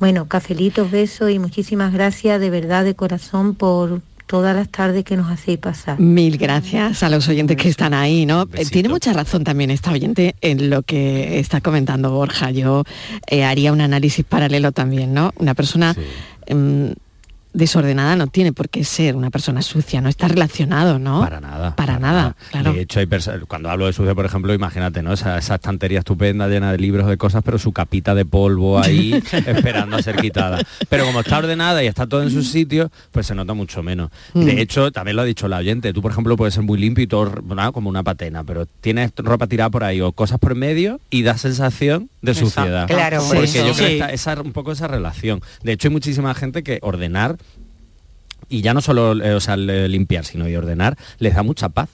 Bueno, 0.00 0.26
cafelitos, 0.28 0.90
besos 0.90 1.30
y 1.30 1.38
muchísimas 1.38 1.92
gracias 1.92 2.40
de 2.40 2.50
verdad 2.50 2.84
de 2.84 2.94
corazón 2.94 3.54
por 3.54 4.00
todas 4.26 4.54
las 4.54 4.68
tardes 4.68 5.04
que 5.04 5.16
nos 5.16 5.30
hacéis 5.30 5.58
pasar. 5.58 5.98
Mil 5.98 6.36
gracias 6.36 7.02
a 7.02 7.08
los 7.08 7.26
oyentes 7.28 7.56
que 7.56 7.68
están 7.68 7.94
ahí, 7.94 8.26
¿no? 8.26 8.42
Eh, 8.42 8.46
Besito. 8.50 8.70
Tiene 8.70 8.88
mucha 8.90 9.12
razón 9.12 9.42
también 9.42 9.70
esta 9.70 9.90
oyente 9.90 10.34
en 10.42 10.68
lo 10.70 10.82
que 10.82 11.38
está 11.40 11.60
comentando 11.62 12.10
Borja. 12.12 12.50
Yo 12.50 12.84
eh, 13.26 13.42
haría 13.44 13.72
un 13.72 13.80
análisis 13.80 14.24
paralelo 14.24 14.70
también, 14.72 15.14
¿no? 15.14 15.32
Una 15.36 15.54
persona 15.54 15.94
Sí. 15.94 16.00
em, 16.46 16.94
desordenada 17.52 18.16
no 18.16 18.26
tiene 18.26 18.52
por 18.52 18.68
qué 18.68 18.84
ser 18.84 19.16
una 19.16 19.30
persona 19.30 19.62
sucia, 19.62 20.00
no 20.00 20.08
está 20.08 20.28
relacionado, 20.28 20.98
¿no? 20.98 21.20
Para 21.20 21.40
nada. 21.40 21.76
Para 21.76 21.98
nada, 21.98 22.36
claro. 22.50 22.72
De 22.72 22.82
hecho, 22.82 23.00
hay 23.00 23.08
cuando 23.46 23.70
hablo 23.70 23.86
de 23.86 23.92
sucio, 23.92 24.14
por 24.14 24.26
ejemplo, 24.26 24.52
imagínate, 24.54 25.02
¿no? 25.02 25.12
Esa, 25.12 25.38
esa 25.38 25.56
estantería 25.56 26.00
estupenda 26.00 26.48
llena 26.48 26.72
de 26.72 26.78
libros 26.78 27.06
de 27.08 27.16
cosas, 27.16 27.42
pero 27.44 27.58
su 27.58 27.72
capita 27.72 28.14
de 28.14 28.24
polvo 28.24 28.78
ahí 28.78 29.22
esperando 29.46 29.96
a 29.96 30.02
ser 30.02 30.16
quitada. 30.16 30.60
Pero 30.88 31.04
como 31.04 31.20
está 31.20 31.38
ordenada 31.38 31.82
y 31.82 31.86
está 31.86 32.06
todo 32.06 32.22
en 32.22 32.30
su 32.30 32.42
sitio, 32.42 32.90
pues 33.12 33.26
se 33.26 33.34
nota 33.34 33.54
mucho 33.54 33.82
menos. 33.82 34.10
Mm. 34.34 34.44
De 34.44 34.60
hecho, 34.60 34.92
también 34.92 35.16
lo 35.16 35.22
ha 35.22 35.24
dicho 35.24 35.48
la 35.48 35.58
oyente, 35.58 35.92
tú, 35.92 36.02
por 36.02 36.12
ejemplo, 36.12 36.36
puedes 36.36 36.54
ser 36.54 36.62
muy 36.62 36.78
limpio 36.78 37.04
y 37.04 37.06
todo 37.06 37.42
¿no? 37.42 37.72
como 37.72 37.88
una 37.88 38.02
patena, 38.02 38.44
pero 38.44 38.66
tienes 38.66 39.12
ropa 39.16 39.46
tirada 39.46 39.70
por 39.70 39.84
ahí 39.84 40.00
o 40.00 40.12
cosas 40.12 40.38
por 40.38 40.54
medio 40.54 41.00
y 41.10 41.22
da 41.22 41.36
sensación 41.36 42.08
de 42.22 42.32
Exacto. 42.32 42.50
suciedad. 42.50 42.86
Claro, 42.88 43.22
Porque 43.26 43.46
yo 43.46 43.62
creo 43.62 43.74
que 43.74 43.92
está 43.94 44.12
esa, 44.12 44.40
un 44.40 44.52
poco 44.52 44.72
esa 44.72 44.88
relación. 44.88 45.40
De 45.62 45.72
hecho, 45.72 45.88
hay 45.88 45.92
muchísima 45.92 46.34
gente 46.34 46.62
que 46.62 46.78
ordenar 46.82 47.36
y 48.48 48.62
ya 48.62 48.74
no 48.74 48.80
solo 48.80 49.12
eh, 49.22 49.34
o 49.34 49.40
sea, 49.40 49.56
limpiar, 49.56 50.24
sino 50.24 50.48
y 50.48 50.56
ordenar, 50.56 50.96
les 51.18 51.34
da 51.34 51.42
mucha 51.42 51.68
paz 51.68 51.88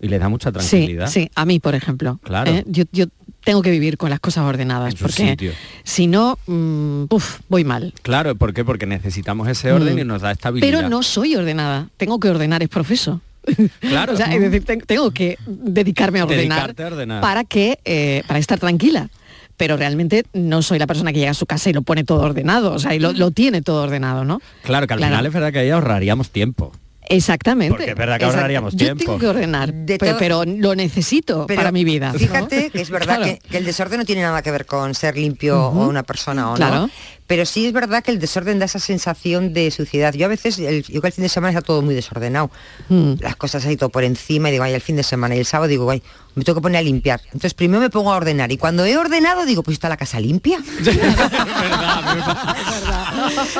y 0.00 0.08
les 0.08 0.20
da 0.20 0.28
mucha 0.28 0.52
tranquilidad. 0.52 1.08
sí, 1.08 1.30
a 1.34 1.44
mí, 1.46 1.58
por 1.58 1.74
ejemplo. 1.74 2.20
Claro. 2.22 2.50
¿eh? 2.52 2.64
Yo, 2.66 2.84
yo 2.92 3.06
tengo 3.44 3.62
que 3.62 3.70
vivir 3.70 3.96
con 3.96 4.10
las 4.10 4.20
cosas 4.20 4.44
ordenadas, 4.44 4.94
porque 4.96 5.30
sitio. 5.30 5.52
si 5.84 6.06
no, 6.06 6.38
mm, 6.46 7.04
uf, 7.08 7.40
voy 7.48 7.64
mal. 7.64 7.94
Claro, 8.02 8.34
¿por 8.34 8.52
qué? 8.52 8.64
Porque 8.64 8.84
necesitamos 8.86 9.48
ese 9.48 9.72
orden 9.72 9.94
Mm. 9.94 9.98
y 10.00 10.04
nos 10.04 10.20
da 10.22 10.32
estabilidad. 10.32 10.68
Pero 10.80 10.88
no 10.88 11.02
soy 11.02 11.34
ordenada, 11.36 11.88
tengo 11.96 12.20
que 12.20 12.28
ordenar 12.28 12.62
es 12.62 12.68
profeso. 12.68 13.20
Claro. 13.80 14.12
O 14.14 14.16
sea, 14.16 14.26
es 14.34 14.40
decir, 14.40 14.64
te- 14.64 14.76
tengo 14.78 15.10
que 15.12 15.38
dedicarme 15.46 16.20
a 16.20 16.24
ordenar, 16.24 16.48
Dedicarte 16.58 16.82
a 16.82 16.86
ordenar. 16.88 17.20
para 17.22 17.44
que 17.44 17.78
eh, 17.84 18.22
para 18.26 18.38
estar 18.38 18.58
tranquila. 18.58 19.08
Pero 19.56 19.76
realmente 19.76 20.24
no 20.34 20.60
soy 20.62 20.78
la 20.78 20.86
persona 20.86 21.12
que 21.12 21.18
llega 21.18 21.30
a 21.30 21.34
su 21.34 21.46
casa 21.46 21.70
y 21.70 21.72
lo 21.72 21.82
pone 21.82 22.04
todo 22.04 22.20
ordenado, 22.22 22.72
o 22.72 22.78
sea, 22.78 22.94
y 22.94 22.98
lo, 22.98 23.12
lo 23.12 23.30
tiene 23.30 23.62
todo 23.62 23.82
ordenado, 23.84 24.24
¿no? 24.24 24.40
Claro, 24.62 24.86
que 24.86 24.92
al 24.94 24.98
Claro. 24.98 25.12
final 25.12 25.26
es 25.26 25.32
verdad 25.32 25.52
que 25.52 25.58
ahí 25.60 25.70
ahorraríamos 25.70 26.30
tiempo. 26.30 26.72
Exactamente. 27.08 27.70
Porque 27.76 27.90
es 27.92 27.96
verdad 27.96 28.18
que 28.18 28.24
ahorraríamos 28.24 28.72
Yo 28.74 28.78
tiempo. 28.78 29.04
tengo 29.04 29.18
que 29.18 29.26
ordenar, 29.28 29.72
De 29.72 29.96
pero, 29.96 30.16
pero 30.18 30.44
lo 30.44 30.74
necesito 30.74 31.46
Pero 31.46 31.58
para 31.60 31.70
mi 31.70 31.84
vida. 31.84 32.12
¿no? 32.12 32.18
Fíjate 32.18 32.70
que 32.70 32.80
es 32.80 32.90
verdad 32.90 33.18
Claro. 33.18 33.24
que, 33.24 33.38
que 33.48 33.58
el 33.58 33.64
desorden 33.64 34.00
no 34.00 34.04
tiene 34.04 34.22
nada 34.22 34.42
que 34.42 34.50
ver 34.50 34.66
con 34.66 34.92
ser 34.94 35.16
limpio 35.16 35.66
o 35.68 35.88
una 35.88 36.02
persona 36.02 36.48
o 36.48 36.50
no. 36.50 36.56
Claro. 36.56 36.90
Pero 37.28 37.46
sí 37.46 37.66
es 37.66 37.72
verdad 37.72 38.02
que 38.02 38.10
el 38.10 38.18
desorden 38.18 38.58
da 38.58 38.64
esa 38.64 38.80
sensación 38.80 39.52
de 39.52 39.70
suciedad. 39.70 40.14
Yo 40.14 40.26
a 40.26 40.28
veces, 40.28 40.58
el, 40.58 40.82
yo 40.82 41.00
que 41.00 41.06
el 41.06 41.12
fin 41.12 41.22
de 41.22 41.28
semana 41.28 41.50
está 41.56 41.62
todo 41.64 41.80
muy 41.82 41.94
desordenado. 41.94 42.50
Mm. 42.88 43.14
Las 43.20 43.36
cosas 43.36 43.64
ahí 43.66 43.76
todo 43.76 43.88
por 43.90 44.02
encima 44.02 44.48
y 44.48 44.52
digo, 44.52 44.64
ay, 44.64 44.74
el 44.74 44.80
fin 44.80 44.96
de 44.96 45.02
semana. 45.04 45.36
Y 45.36 45.38
el 45.38 45.46
sábado 45.46 45.68
digo, 45.68 45.88
ay, 45.88 46.02
me 46.36 46.44
tengo 46.44 46.56
que 46.60 46.62
poner 46.62 46.78
a 46.78 46.82
limpiar. 46.82 47.20
Entonces 47.26 47.54
primero 47.54 47.80
me 47.80 47.90
pongo 47.90 48.12
a 48.12 48.16
ordenar. 48.16 48.52
Y 48.52 48.58
cuando 48.58 48.84
he 48.84 48.96
ordenado 48.96 49.44
digo, 49.46 49.62
pues 49.62 49.74
está 49.76 49.88
la 49.88 49.96
casa 49.96 50.20
limpia. 50.20 50.58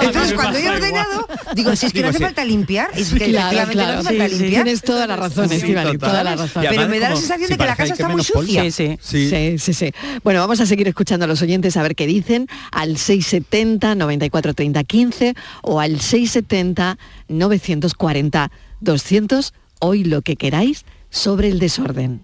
Entonces 0.03 0.33
cuando 0.35 0.59
he 0.59 0.69
ordenado, 0.69 1.27
digo, 1.55 1.75
si 1.75 1.87
es 1.87 1.93
que 1.93 2.03
no 2.03 2.09
hace 2.09 2.19
sí. 2.19 2.25
falta 2.25 2.45
limpiar, 2.45 2.91
es 2.95 3.13
que 3.13 3.27
Claro, 3.31 3.57
efectivamente 3.59 3.73
claro, 3.73 3.93
no 3.95 3.99
hace 4.01 4.09
falta 4.09 4.29
sí, 4.29 4.35
sí, 4.35 4.39
limpiar. 4.43 4.65
tienes 4.65 4.83
toda 4.83 5.07
la 5.07 5.17
razón, 5.17 5.49
Sí, 5.49 5.55
Estivali, 5.57 5.93
total. 5.93 6.11
toda 6.11 6.25
la 6.25 6.37
razón. 6.37 6.65
Pero 6.69 6.89
me 6.89 7.01
da 7.01 7.11
la 7.11 7.17
sensación 7.17 7.49
de 7.51 7.57
que 7.57 7.65
la 7.65 7.77
casa 7.77 7.87
que 7.95 8.03
está 8.03 8.09
muy 8.09 8.23
sucia. 8.23 8.63
Sí, 8.65 8.71
sí. 8.71 8.99
Sí. 9.01 9.31
Sí, 9.31 9.59
sí, 9.59 9.73
sí. 9.73 9.93
Bueno, 10.23 10.41
vamos 10.41 10.61
a 10.61 10.67
seguir 10.67 10.87
escuchando 10.89 11.25
a 11.25 11.29
los 11.29 11.41
oyentes 11.43 11.77
a 11.77 11.83
ver 11.83 11.95
qué 11.97 12.07
dicen 12.07 12.47
al 12.73 12.99
670 12.99 13.95
94 13.95 14.53
30 14.55 14.85
15 14.85 15.35
o 15.63 15.81
al 15.81 15.99
670 16.01 16.99
940 17.29 18.51
200. 18.81 19.55
Hoy 19.81 20.05
lo 20.05 20.23
que 20.23 20.37
queráis 20.37 20.85
sobre 21.11 21.49
el 21.49 21.59
desorden. 21.59 22.23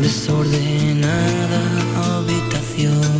Desordenada 0.00 1.60
habitación. 2.16 3.18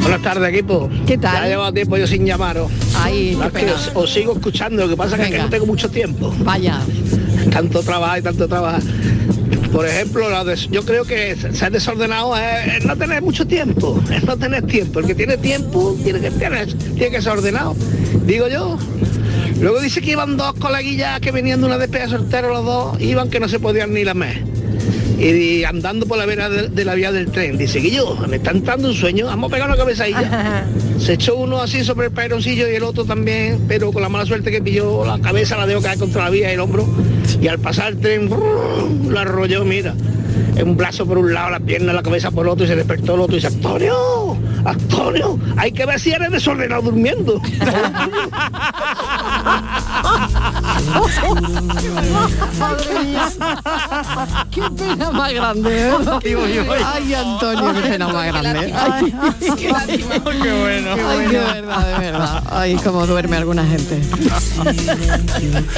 Buenas 0.00 0.22
tardes, 0.22 0.48
equipo. 0.52 0.90
¿Qué 1.06 1.16
tal? 1.16 1.34
Ya 1.44 1.48
llevo 1.48 1.72
tiempo 1.72 1.96
yo 1.96 2.06
sin 2.06 2.26
llamaros. 2.26 2.70
Ay, 2.94 3.34
La 3.36 3.46
qué 3.46 3.52
que 3.60 3.66
pena. 3.66 3.74
os, 3.74 3.90
os 3.94 4.12
sigo 4.12 4.32
escuchando, 4.34 4.82
lo 4.82 4.88
que 4.88 4.96
pasa 4.96 5.16
es 5.22 5.30
que, 5.30 5.38
no 5.38 5.48
tengo 5.48 5.66
mucho 5.66 5.88
tiempo. 5.90 6.34
Vaya. 6.40 6.80
Tanto 7.50 7.82
trabajar 7.82 8.18
y 8.18 8.22
tanto 8.22 8.48
trabajar. 8.48 8.82
Por 9.72 9.86
ejemplo, 9.86 10.28
la 10.28 10.44
des- 10.44 10.68
yo 10.70 10.84
creo 10.84 11.04
que 11.04 11.34
ser 11.54 11.72
desordenado 11.72 12.36
es, 12.36 12.76
es 12.78 12.84
no 12.84 12.94
tener 12.96 13.22
mucho 13.22 13.46
tiempo, 13.46 14.02
es 14.14 14.22
no 14.24 14.36
tener 14.36 14.66
tiempo. 14.66 15.00
El 15.00 15.06
que 15.06 15.14
tiene 15.14 15.38
tiempo 15.38 15.96
tiene 16.04 16.20
que, 16.20 16.30
tener, 16.30 16.72
tiene 16.74 17.10
que 17.10 17.22
ser 17.22 17.32
ordenado, 17.32 17.74
digo 18.26 18.48
yo. 18.48 18.76
Luego 19.62 19.80
dice 19.80 20.00
que 20.02 20.10
iban 20.10 20.36
dos 20.36 20.54
coleguillas 20.54 21.20
que 21.20 21.30
venían 21.30 21.60
de 21.60 21.66
una 21.66 21.78
despedida 21.78 22.08
soltero 22.08 22.48
los 22.48 22.64
dos, 22.64 23.00
iban 23.00 23.30
que 23.30 23.38
no 23.38 23.46
se 23.46 23.60
podían 23.60 23.94
ni 23.94 24.02
lamer. 24.02 24.42
Y 25.22 25.64
andando 25.64 26.06
por 26.06 26.18
la 26.18 26.26
vera 26.26 26.48
de, 26.48 26.68
de 26.68 26.84
la 26.84 26.94
vía 26.94 27.12
del 27.12 27.30
tren. 27.30 27.56
Dice, 27.56 27.78
Guillo, 27.78 28.16
me 28.28 28.36
está 28.36 28.50
entrando 28.50 28.88
un 28.88 28.94
sueño, 28.94 29.26
vamos 29.26 29.50
a 29.50 29.54
pegar 29.54 29.68
una 29.68 29.76
cabeza 29.76 30.04
ahí 30.04 30.12
ya. 30.12 30.66
Se 30.98 31.12
echó 31.14 31.36
uno 31.36 31.60
así 31.60 31.84
sobre 31.84 32.06
el 32.06 32.12
peroncillo 32.12 32.68
y 32.68 32.74
el 32.74 32.82
otro 32.82 33.04
también, 33.04 33.64
pero 33.68 33.92
con 33.92 34.02
la 34.02 34.08
mala 34.08 34.26
suerte 34.26 34.50
que 34.50 34.60
pilló 34.60 35.04
la 35.04 35.20
cabeza, 35.20 35.56
la 35.56 35.66
dejó 35.66 35.80
caer 35.82 35.98
contra 35.98 36.24
la 36.24 36.30
vía 36.30 36.50
y 36.50 36.54
el 36.54 36.60
hombro. 36.60 36.86
Y 37.40 37.48
al 37.48 37.58
pasar 37.58 37.92
el 37.92 37.98
tren, 37.98 38.28
la 39.10 39.22
arrolló, 39.22 39.64
mira. 39.64 39.94
Un 40.62 40.76
brazo 40.76 41.06
por 41.06 41.18
un 41.18 41.32
lado, 41.32 41.50
la 41.50 41.60
pierna, 41.60 41.92
la 41.92 42.02
cabeza 42.02 42.30
por 42.30 42.46
otro 42.46 42.64
y 42.64 42.68
se 42.68 42.76
despertó 42.76 43.14
el 43.14 43.20
otro 43.20 43.36
y 43.36 43.40
dice, 43.40 43.46
Antonio, 43.48 44.36
Antonio, 44.64 45.38
hay 45.56 45.72
que 45.72 45.86
ver 45.86 45.98
si 45.98 46.12
eres 46.12 46.30
desordenado 46.30 46.82
durmiendo. 46.82 47.40
Madre 52.58 53.04
mía. 53.04 53.28
Qué 54.50 54.62
pena 54.76 55.10
más 55.10 55.32
grande. 55.32 55.92
Ay, 56.84 57.14
Antonio, 57.14 57.72
qué 57.74 57.80
pena 57.88 58.08
más 58.08 58.26
grande. 58.26 58.72
Ay, 58.74 59.14
qué 59.56 60.52
bueno. 60.52 60.90
Ay, 61.08 61.26
de 61.26 61.38
verdad, 61.38 61.98
de 61.98 62.04
verdad. 62.04 62.44
Ay, 62.50 62.76
cómo 62.82 63.06
duerme 63.06 63.36
alguna 63.36 63.64
gente. 63.64 64.00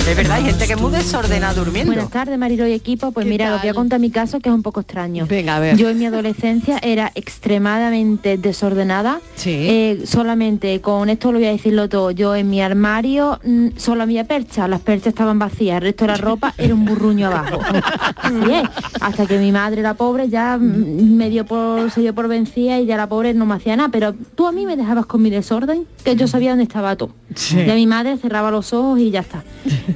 De 0.04 0.14
verdad, 0.14 0.36
hay 0.36 0.44
gente 0.44 0.66
que 0.66 0.72
es 0.72 0.80
muy 0.80 0.92
desordenada 0.92 1.54
durmiendo. 1.54 1.92
Buenas 1.92 2.10
tardes, 2.10 2.38
marido 2.38 2.66
y 2.66 2.72
equipo. 2.72 3.12
Pues 3.12 3.26
mira, 3.26 3.54
os 3.54 3.60
voy 3.60 3.70
a 3.70 3.74
contar 3.74 4.00
mi 4.00 4.10
caso 4.10 4.40
que 4.40 4.48
es 4.48 4.54
un 4.54 4.62
poco 4.62 4.80
extraño. 4.80 5.26
Venga, 5.26 5.56
a 5.56 5.60
ver. 5.60 5.76
Yo 5.76 5.88
en 5.88 5.98
mi 5.98 6.06
adolescencia 6.06 6.78
era 6.82 7.12
extremadamente 7.14 8.38
desordenada. 8.38 9.20
Eh, 9.46 10.02
solamente 10.06 10.80
con 10.80 11.08
esto 11.10 11.32
lo 11.32 11.38
voy 11.38 11.48
a 11.48 11.50
decirlo 11.50 11.88
todo. 11.88 12.10
Yo 12.10 12.34
en 12.34 12.50
mi 12.50 12.60
armario 12.62 13.38
mm, 13.44 13.68
solo 13.76 14.02
había 14.02 14.24
perchas, 14.24 14.68
las 14.68 14.80
perchas 14.80 14.93
estaban 14.94 15.38
vacías, 15.38 15.76
el 15.76 15.82
resto 15.82 16.04
de 16.04 16.08
la 16.12 16.16
ropa 16.16 16.54
era 16.58 16.74
un 16.74 16.84
burruño 16.84 17.26
abajo. 17.28 17.60
Así 18.16 18.52
es. 18.52 18.68
Hasta 19.00 19.26
que 19.26 19.38
mi 19.38 19.52
madre, 19.52 19.82
la 19.82 19.94
pobre, 19.94 20.28
ya 20.28 20.56
mm, 20.58 21.16
me 21.16 21.30
dio 21.30 21.44
por, 21.46 21.90
se 21.90 22.00
dio 22.00 22.14
por 22.14 22.28
vencida 22.28 22.78
y 22.80 22.86
ya 22.86 22.96
la 22.96 23.08
pobre 23.08 23.34
no 23.34 23.46
me 23.46 23.54
hacía 23.54 23.76
nada. 23.76 23.88
Pero 23.90 24.14
tú 24.34 24.46
a 24.46 24.52
mí 24.52 24.66
me 24.66 24.76
dejabas 24.76 25.06
con 25.06 25.22
mi 25.22 25.30
desorden, 25.30 25.86
que 26.04 26.16
yo 26.16 26.26
sabía 26.26 26.50
dónde 26.50 26.64
estaba 26.64 26.96
todo. 26.96 27.10
Sí. 27.34 27.56
Ya 27.66 27.74
mi 27.74 27.86
madre 27.86 28.16
cerraba 28.16 28.50
los 28.50 28.72
ojos 28.72 28.98
y 29.00 29.10
ya 29.10 29.20
está. 29.20 29.42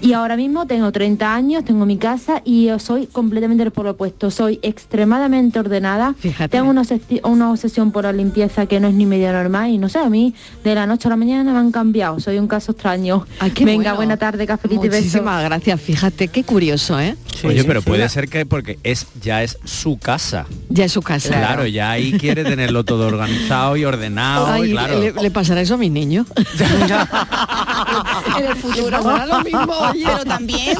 Y 0.01 0.13
ahora 0.13 0.37
mismo 0.37 0.67
tengo 0.67 0.91
30 0.91 1.35
años, 1.35 1.65
tengo 1.65 1.87
mi 1.87 1.97
casa 1.97 2.43
y 2.45 2.67
yo 2.67 2.79
soy 2.79 3.07
completamente 3.07 3.71
por 3.71 3.85
lo 3.85 3.93
opuesto. 3.93 4.31
Soy 4.31 4.59
extremadamente 4.63 5.59
ordenada. 5.61 6.15
Tengo 6.51 6.71
una, 6.71 6.83
obsesi- 6.83 7.21
una 7.25 7.51
obsesión 7.51 7.93
por 7.93 8.05
la 8.05 8.13
limpieza 8.13 8.67
que 8.67 8.81
no 8.81 8.89
es 8.89 8.95
ni 8.95 9.07
medio 9.07 9.33
normal 9.33 9.71
y 9.71 9.79
no 9.79 9.89
sé, 9.89 9.99
a 9.99 10.09
mí 10.09 10.35
de 10.65 10.75
la 10.75 10.87
noche 10.87 11.09
a 11.09 11.11
la 11.11 11.17
mañana 11.17 11.53
me 11.53 11.59
han 11.59 11.71
cambiado. 11.73 12.19
Soy 12.21 12.39
un 12.39 12.49
caso 12.49 12.73
extraño. 12.73 13.25
qué 13.55 13.65
Venga, 13.65 13.77
bueno. 13.93 13.97
buena 13.97 14.17
tarde, 14.17 14.47
besos. 14.88 14.88
Muchísimas 14.97 15.45
gracias. 15.45 15.81
Fíjate, 15.81 16.29
qué 16.29 16.45
curioso, 16.45 16.99
¿eh? 17.01 17.15
Oye, 17.45 17.63
pero 17.65 17.83
puede 17.83 18.09
ser 18.09 18.29
que 18.29 18.45
porque 18.47 18.79
es 18.83 19.07
ya 19.23 19.43
es 19.43 19.59
su 19.65 19.99
casa. 19.99 20.47
Ya 20.69 20.85
es 20.85 20.93
su 20.93 21.03
casa. 21.03 21.29
Claro, 21.29 21.67
ya 21.67 21.91
ahí 21.91 22.13
quiere 22.19 22.43
tenerlo 22.45 22.85
todo 22.85 23.07
organizado 23.07 23.77
y 23.77 23.85
ordenado. 23.85 24.47
Ay, 24.47 24.71
y 24.71 24.73
claro. 24.73 24.99
le, 25.01 25.13
le 25.13 25.31
pasará 25.31 25.61
eso 25.61 25.75
a 25.75 25.79
mis 25.79 25.91
niños. 25.93 26.27
en 28.39 28.47
el 28.47 28.57
futuro 28.57 28.91
pasará 29.03 29.27
lo 29.27 29.41
mismo, 29.45 29.73
oye. 29.91 30.05
pero 30.05 30.25
también 30.25 30.77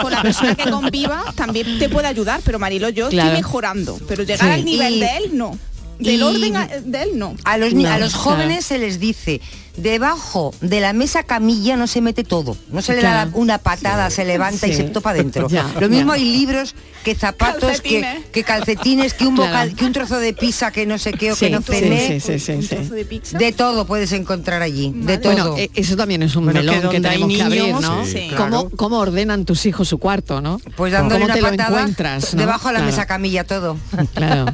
con 0.00 0.10
la 0.12 0.22
persona 0.22 0.54
que 0.54 0.70
conviva 0.70 1.24
también 1.34 1.78
te 1.78 1.88
puede 1.88 2.06
ayudar 2.06 2.40
pero 2.44 2.58
Marilo 2.58 2.88
yo 2.88 3.08
Claro. 3.08 3.28
estoy 3.30 3.42
mejorando 3.42 3.98
pero 4.08 4.22
llegar 4.22 4.46
Sí. 4.48 4.54
al 4.54 4.64
nivel 4.64 4.94
Y- 4.94 5.00
de 5.00 5.16
él 5.16 5.30
no 5.32 5.58
del 5.98 6.22
orden 6.22 6.56
a- 6.56 6.66
de 6.66 7.02
él 7.02 7.10
no 7.14 7.34
A 7.44 7.58
los, 7.58 7.74
No, 7.74 7.88
a 7.88 7.98
los 7.98 8.12
claro. 8.14 8.24
jóvenes 8.36 8.64
se 8.64 8.78
les 8.78 8.98
dice, 9.00 9.40
debajo 9.80 10.52
de 10.60 10.80
la 10.80 10.92
mesa 10.92 11.22
camilla 11.22 11.76
no 11.76 11.86
se 11.86 12.00
mete 12.00 12.24
todo. 12.24 12.56
No 12.70 12.82
se 12.82 12.94
le 12.94 13.02
da 13.02 13.10
Claro. 13.24 13.30
una 13.34 13.58
patada, 13.58 14.10
se 14.10 14.24
levanta 14.24 14.66
y 14.66 14.74
se 14.74 14.84
topa 14.84 15.12
dentro. 15.12 15.48
Ya, 15.50 15.66
Lo 15.80 15.88
mismo 15.88 16.14
ya. 16.14 16.20
hay 16.20 16.24
libros 16.36 16.74
que 17.04 17.14
zapatos, 17.14 17.80
que, 17.80 18.00
Calcetines. 18.00 18.26
que 18.32 18.44
calcetines, 18.44 19.14
que 19.14 19.26
un, 19.26 19.34
Claro. 19.36 19.50
bocal, 19.50 19.74
que 19.74 19.84
un 19.86 19.92
trozo 19.92 20.18
de 20.18 20.32
pizza 20.34 20.70
que 20.70 20.84
no 20.86 20.98
sé 20.98 21.12
qué 21.12 21.32
o 21.32 21.34
Sí, 21.36 21.46
que 21.46 21.50
no 21.50 21.62
cené. 21.62 22.20
sí, 22.20 22.38
sí, 22.38 22.38
sí, 22.38 22.62
sí. 22.62 23.36
De 23.36 23.52
todo 23.52 23.86
puedes 23.86 24.12
encontrar 24.12 24.60
allí, 24.62 24.92
de 24.94 25.16
todo. 25.18 25.32
Bueno, 25.32 25.56
e- 25.56 25.70
eso 25.74 25.96
también 25.96 26.22
es 26.22 26.36
un 26.36 26.44
Bueno, 26.44 26.60
que 26.60 26.66
melón 26.66 26.90
que, 26.90 26.96
hay 26.98 27.02
tenemos 27.02 27.28
que 27.32 27.42
abrir, 27.42 27.62
niños, 27.64 27.80
¿no? 27.80 28.04
sí, 28.04 28.30
¿Cómo, 28.36 28.48
claro. 28.64 28.70
¿Cómo 28.76 28.98
ordenan 28.98 29.44
tus 29.46 29.64
hijos 29.66 29.88
su 29.88 29.98
cuarto, 29.98 30.40
no? 30.42 30.60
Pues 30.76 30.92
dándole 30.92 31.20
¿Cómo 31.22 31.24
una 31.26 31.34
te 31.34 31.40
lo 31.40 31.48
patada 31.50 31.68
encuentras? 31.80 32.34
¿no? 32.34 32.40
debajo 32.40 32.68
de 32.68 32.74
la 32.74 32.78
Claro. 32.80 32.90
mesa 32.92 33.06
camilla 33.06 33.44
todo. 33.44 33.76
Claro. 34.14 34.46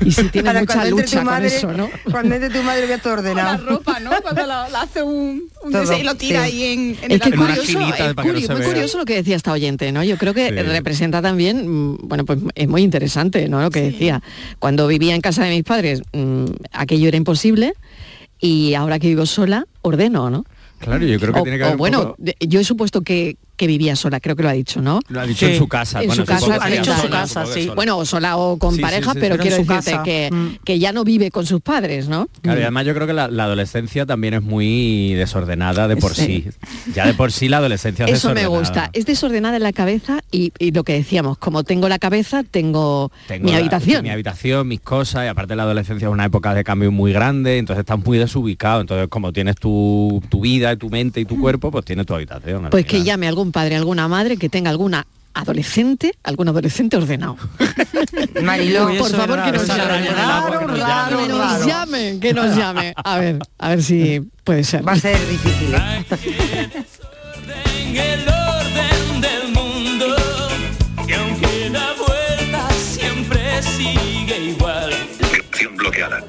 Y 0.00 0.10
si 0.12 0.24
tienes 0.30 0.48
Para 0.52 0.60
mucha 0.60 0.84
lucha 0.86 1.04
tu 1.06 1.16
con 1.18 1.24
madre, 1.26 1.46
eso, 1.56 1.72
¿no? 1.72 1.88
Cuando 2.10 2.34
entre 2.34 2.50
tu 2.50 2.62
madre 2.64 2.86
voy 2.86 2.98
todo 2.98 3.12
ordenado. 3.14 3.64
ropa 3.64 4.00
no 4.00 4.10
la 4.48 4.82
hace 4.82 5.02
un, 5.02 5.48
deseo 5.70 5.98
y 5.98 6.02
lo 6.02 6.14
tira 6.16 6.44
sí. 6.46 6.52
ahí 6.62 6.72
en, 6.72 6.80
en 6.80 6.94
Es 6.96 7.10
el 7.10 7.20
que 7.20 7.28
armario. 7.28 7.56
curioso, 7.62 7.80
es 7.80 8.16
curi- 8.16 8.52
muy 8.56 8.62
curioso 8.66 8.98
lo 8.98 9.04
que 9.04 9.14
decía 9.14 9.36
esta 9.36 9.52
oyente, 9.52 9.92
¿no? 9.92 10.02
Yo 10.02 10.16
creo 10.18 10.34
que 10.34 10.48
Sí. 10.48 10.54
representa 10.54 11.22
también, 11.22 11.68
mm, 11.68 11.98
bueno, 12.08 12.24
pues 12.24 12.38
es 12.54 12.68
muy 12.68 12.82
interesante, 12.82 13.48
¿no? 13.48 13.60
Lo 13.62 13.70
que 13.70 13.80
decía. 13.82 14.22
Cuando 14.58 14.86
vivía 14.86 15.14
en 15.14 15.20
casa 15.20 15.44
de 15.44 15.50
mis 15.50 15.64
padres, 15.64 16.02
mm, 16.12 16.46
aquello 16.72 17.08
era 17.08 17.16
imposible 17.16 17.74
y 18.40 18.74
ahora 18.74 18.98
que 18.98 19.08
vivo 19.08 19.26
sola, 19.26 19.66
ordeno, 19.82 20.30
¿no? 20.30 20.44
Claro, 20.78 21.04
yo 21.04 21.18
creo 21.18 21.32
que 21.34 21.40
O- 21.40 21.42
tiene 21.42 21.58
que 21.58 21.64
o 21.64 21.66
haber 21.66 21.74
un 21.74 21.78
bueno, 21.78 22.00
poco- 22.16 22.32
yo 22.40 22.60
he 22.60 22.64
supuesto 22.64 23.02
que, 23.02 23.36
que 23.58 23.66
vivía 23.66 23.94
sola, 23.96 24.20
creo 24.20 24.34
que 24.36 24.42
lo 24.42 24.48
ha 24.48 24.52
dicho, 24.52 24.80
¿no? 24.80 25.00
Lo 25.08 25.20
ha 25.20 25.26
dicho 25.26 25.46
en 25.46 25.58
su 25.58 25.68
casa. 25.68 26.00
En 26.00 26.06
bueno, 26.06 26.22
su 26.22 26.26
casa, 26.26 26.58
ha 26.60 26.70
dicho 26.70 26.92
en 26.92 26.98
su 26.98 27.08
casa, 27.10 27.44
sí. 27.44 27.62
sola. 27.64 27.74
Bueno, 27.74 27.98
o 27.98 28.04
sola 28.06 28.36
o 28.38 28.56
con 28.56 28.74
Sí, 28.74 28.80
pareja, 28.80 29.12
sí, 29.12 29.18
pero 29.20 29.34
pero 29.34 29.42
quiero 29.42 29.56
decirte 29.58 29.90
casa. 29.92 30.02
que, 30.02 30.30
Mm. 30.32 30.48
que 30.64 30.78
ya 30.78 30.92
no 30.92 31.04
vive 31.04 31.30
con 31.30 31.44
sus 31.44 31.60
padres, 31.60 32.08
¿no? 32.08 32.28
Claro, 32.40 32.60
y 32.60 32.62
además 32.62 32.86
yo 32.86 32.94
creo 32.94 33.06
que 33.06 33.12
la, 33.12 33.28
la 33.28 33.44
adolescencia 33.44 34.06
también 34.06 34.32
es 34.34 34.42
muy 34.42 35.12
desordenada 35.14 35.88
de 35.88 35.96
por 35.96 36.14
sí. 36.14 36.46
Sí. 36.48 36.92
Ya 36.94 37.06
de 37.06 37.14
por 37.14 37.32
sí 37.32 37.48
la 37.48 37.58
adolescencia 37.58 38.06
es 38.06 38.12
Eso 38.18 38.32
me 38.32 38.46
gusta. 38.46 38.88
Es 38.92 39.04
desordenada 39.06 39.56
en 39.56 39.62
la 39.64 39.72
cabeza 39.72 40.20
y, 40.30 40.52
y 40.58 40.70
lo 40.70 40.84
que 40.84 40.92
decíamos, 40.94 41.36
como 41.38 41.64
tengo 41.64 41.88
la 41.88 41.98
cabeza, 41.98 42.42
tengo, 42.48 43.10
Tengo 43.26 43.44
mi 43.46 43.52
la- 43.52 43.58
habitación. 43.58 44.02
Mi 44.02 44.10
habitación, 44.10 44.68
mis 44.68 44.80
cosas, 44.80 45.24
y 45.24 45.28
aparte 45.28 45.56
la 45.56 45.64
adolescencia 45.64 46.06
es 46.08 46.12
una 46.12 46.24
época 46.24 46.54
de 46.54 46.64
cambio 46.64 46.90
muy 46.92 47.12
grande, 47.12 47.58
entonces 47.58 47.80
estás 47.80 47.98
muy 48.04 48.18
desubicado. 48.18 48.80
Entonces, 48.80 49.08
como 49.08 49.32
tienes 49.32 49.56
tu, 49.56 50.22
tu 50.28 50.40
vida, 50.40 50.76
tu 50.76 50.88
mente 50.90 51.20
y 51.20 51.24
tu 51.24 51.40
cuerpo, 51.40 51.70
pues 51.70 51.84
tienes 51.84 52.06
tu 52.06 52.14
habitación. 52.14 52.68
Pues 52.70 52.86
que 52.86 53.02
llame 53.02 53.26
algún 53.28 53.47
padre, 53.52 53.76
alguna 53.76 54.08
madre 54.08 54.36
que 54.36 54.48
tenga 54.48 54.70
alguna 54.70 55.06
adolescente, 55.34 56.12
algún 56.24 56.48
adolescente 56.48 56.96
ordenado. 56.96 57.36
Mariló, 58.42 58.88
por 58.98 59.10
favor 59.10 59.44
que 59.44 59.52
nos 59.52 59.66
llame. 59.66 60.08
que 60.08 61.28
nos 61.28 61.66
llame, 61.66 62.18
que 62.20 62.34
nos 62.34 62.56
llame. 62.56 62.94
A 62.96 63.18
ver, 63.18 63.38
a 63.58 63.68
ver 63.70 63.82
si 63.82 64.20
puede 64.44 64.64
ser. 64.64 64.86
Va 64.86 64.92
a 64.92 64.96
ser 64.96 65.18
difícil. 65.28 65.74
el 67.94 68.28
orden 68.28 69.20
del 69.20 69.52
mundo 69.52 70.16
y 71.06 71.12
aunque 71.12 71.70
la 71.70 71.94
vuelta 71.94 72.70
siempre 72.70 73.62
sigue 73.62 74.50
igual. 74.50 74.92
bloqueada. 75.76 76.24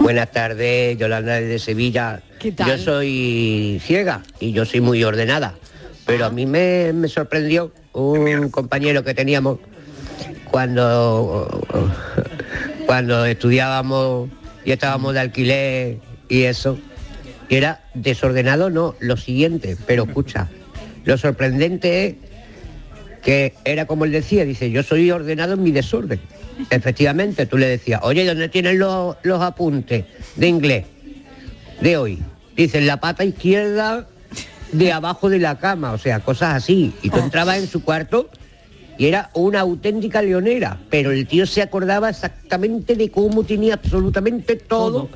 Buenas 0.00 0.30
tardes, 0.30 0.96
Yolanda 0.98 1.34
desde 1.34 1.58
Sevilla. 1.58 2.22
¿Qué 2.38 2.52
tal? 2.52 2.68
Yo 2.68 2.78
soy 2.78 3.80
ciega 3.84 4.22
y 4.40 4.52
yo 4.52 4.64
soy 4.64 4.80
muy 4.80 5.04
ordenada, 5.04 5.54
pero 6.10 6.26
a 6.26 6.30
mí 6.30 6.44
me, 6.44 6.92
sorprendió 7.06 7.70
un 7.92 8.50
compañero 8.50 9.04
que 9.04 9.14
teníamos 9.14 9.60
cuando, 10.50 11.64
cuando 12.84 13.24
estudiábamos 13.24 14.28
y 14.64 14.72
estábamos 14.72 15.14
de 15.14 15.20
alquiler 15.20 15.98
y 16.28 16.42
eso. 16.42 16.80
Y 17.48 17.54
era 17.54 17.84
desordenado, 17.94 18.70
no, 18.70 18.96
lo 18.98 19.16
siguiente, 19.16 19.76
pero 19.86 20.02
escucha, 20.02 20.48
lo 21.04 21.16
sorprendente 21.16 22.06
es 22.06 22.14
que 23.22 23.54
era 23.64 23.86
como 23.86 24.04
él 24.04 24.10
decía, 24.10 24.44
dice, 24.44 24.68
yo 24.72 24.82
soy 24.82 25.12
ordenado 25.12 25.52
en 25.52 25.62
mi 25.62 25.70
desorden. 25.70 26.18
Efectivamente, 26.70 27.46
tú 27.46 27.56
le 27.56 27.68
decías, 27.68 28.00
oye, 28.02 28.24
¿dónde 28.24 28.48
tienes 28.48 28.74
los, 28.74 29.16
los 29.22 29.40
apuntes 29.40 30.06
de 30.34 30.48
inglés 30.48 30.86
de 31.80 31.96
hoy? 31.96 32.18
Dice, 32.56 32.80
la 32.80 32.98
pata 32.98 33.24
izquierda 33.24 34.08
de 34.72 34.92
abajo 34.92 35.28
de 35.28 35.38
la 35.38 35.58
cama, 35.58 35.92
o 35.92 35.98
sea, 35.98 36.20
cosas 36.20 36.54
así. 36.54 36.92
Y 37.02 37.10
tú 37.10 37.18
entrabas 37.18 37.58
en 37.58 37.68
su 37.68 37.82
cuarto 37.82 38.30
y 38.98 39.06
era 39.06 39.30
una 39.34 39.60
auténtica 39.60 40.20
leonera, 40.22 40.78
pero 40.90 41.10
el 41.10 41.26
tío 41.26 41.46
se 41.46 41.62
acordaba 41.62 42.10
exactamente 42.10 42.96
de 42.96 43.10
cómo 43.10 43.44
tenía 43.44 43.74
absolutamente 43.74 44.56
todo 44.56 45.08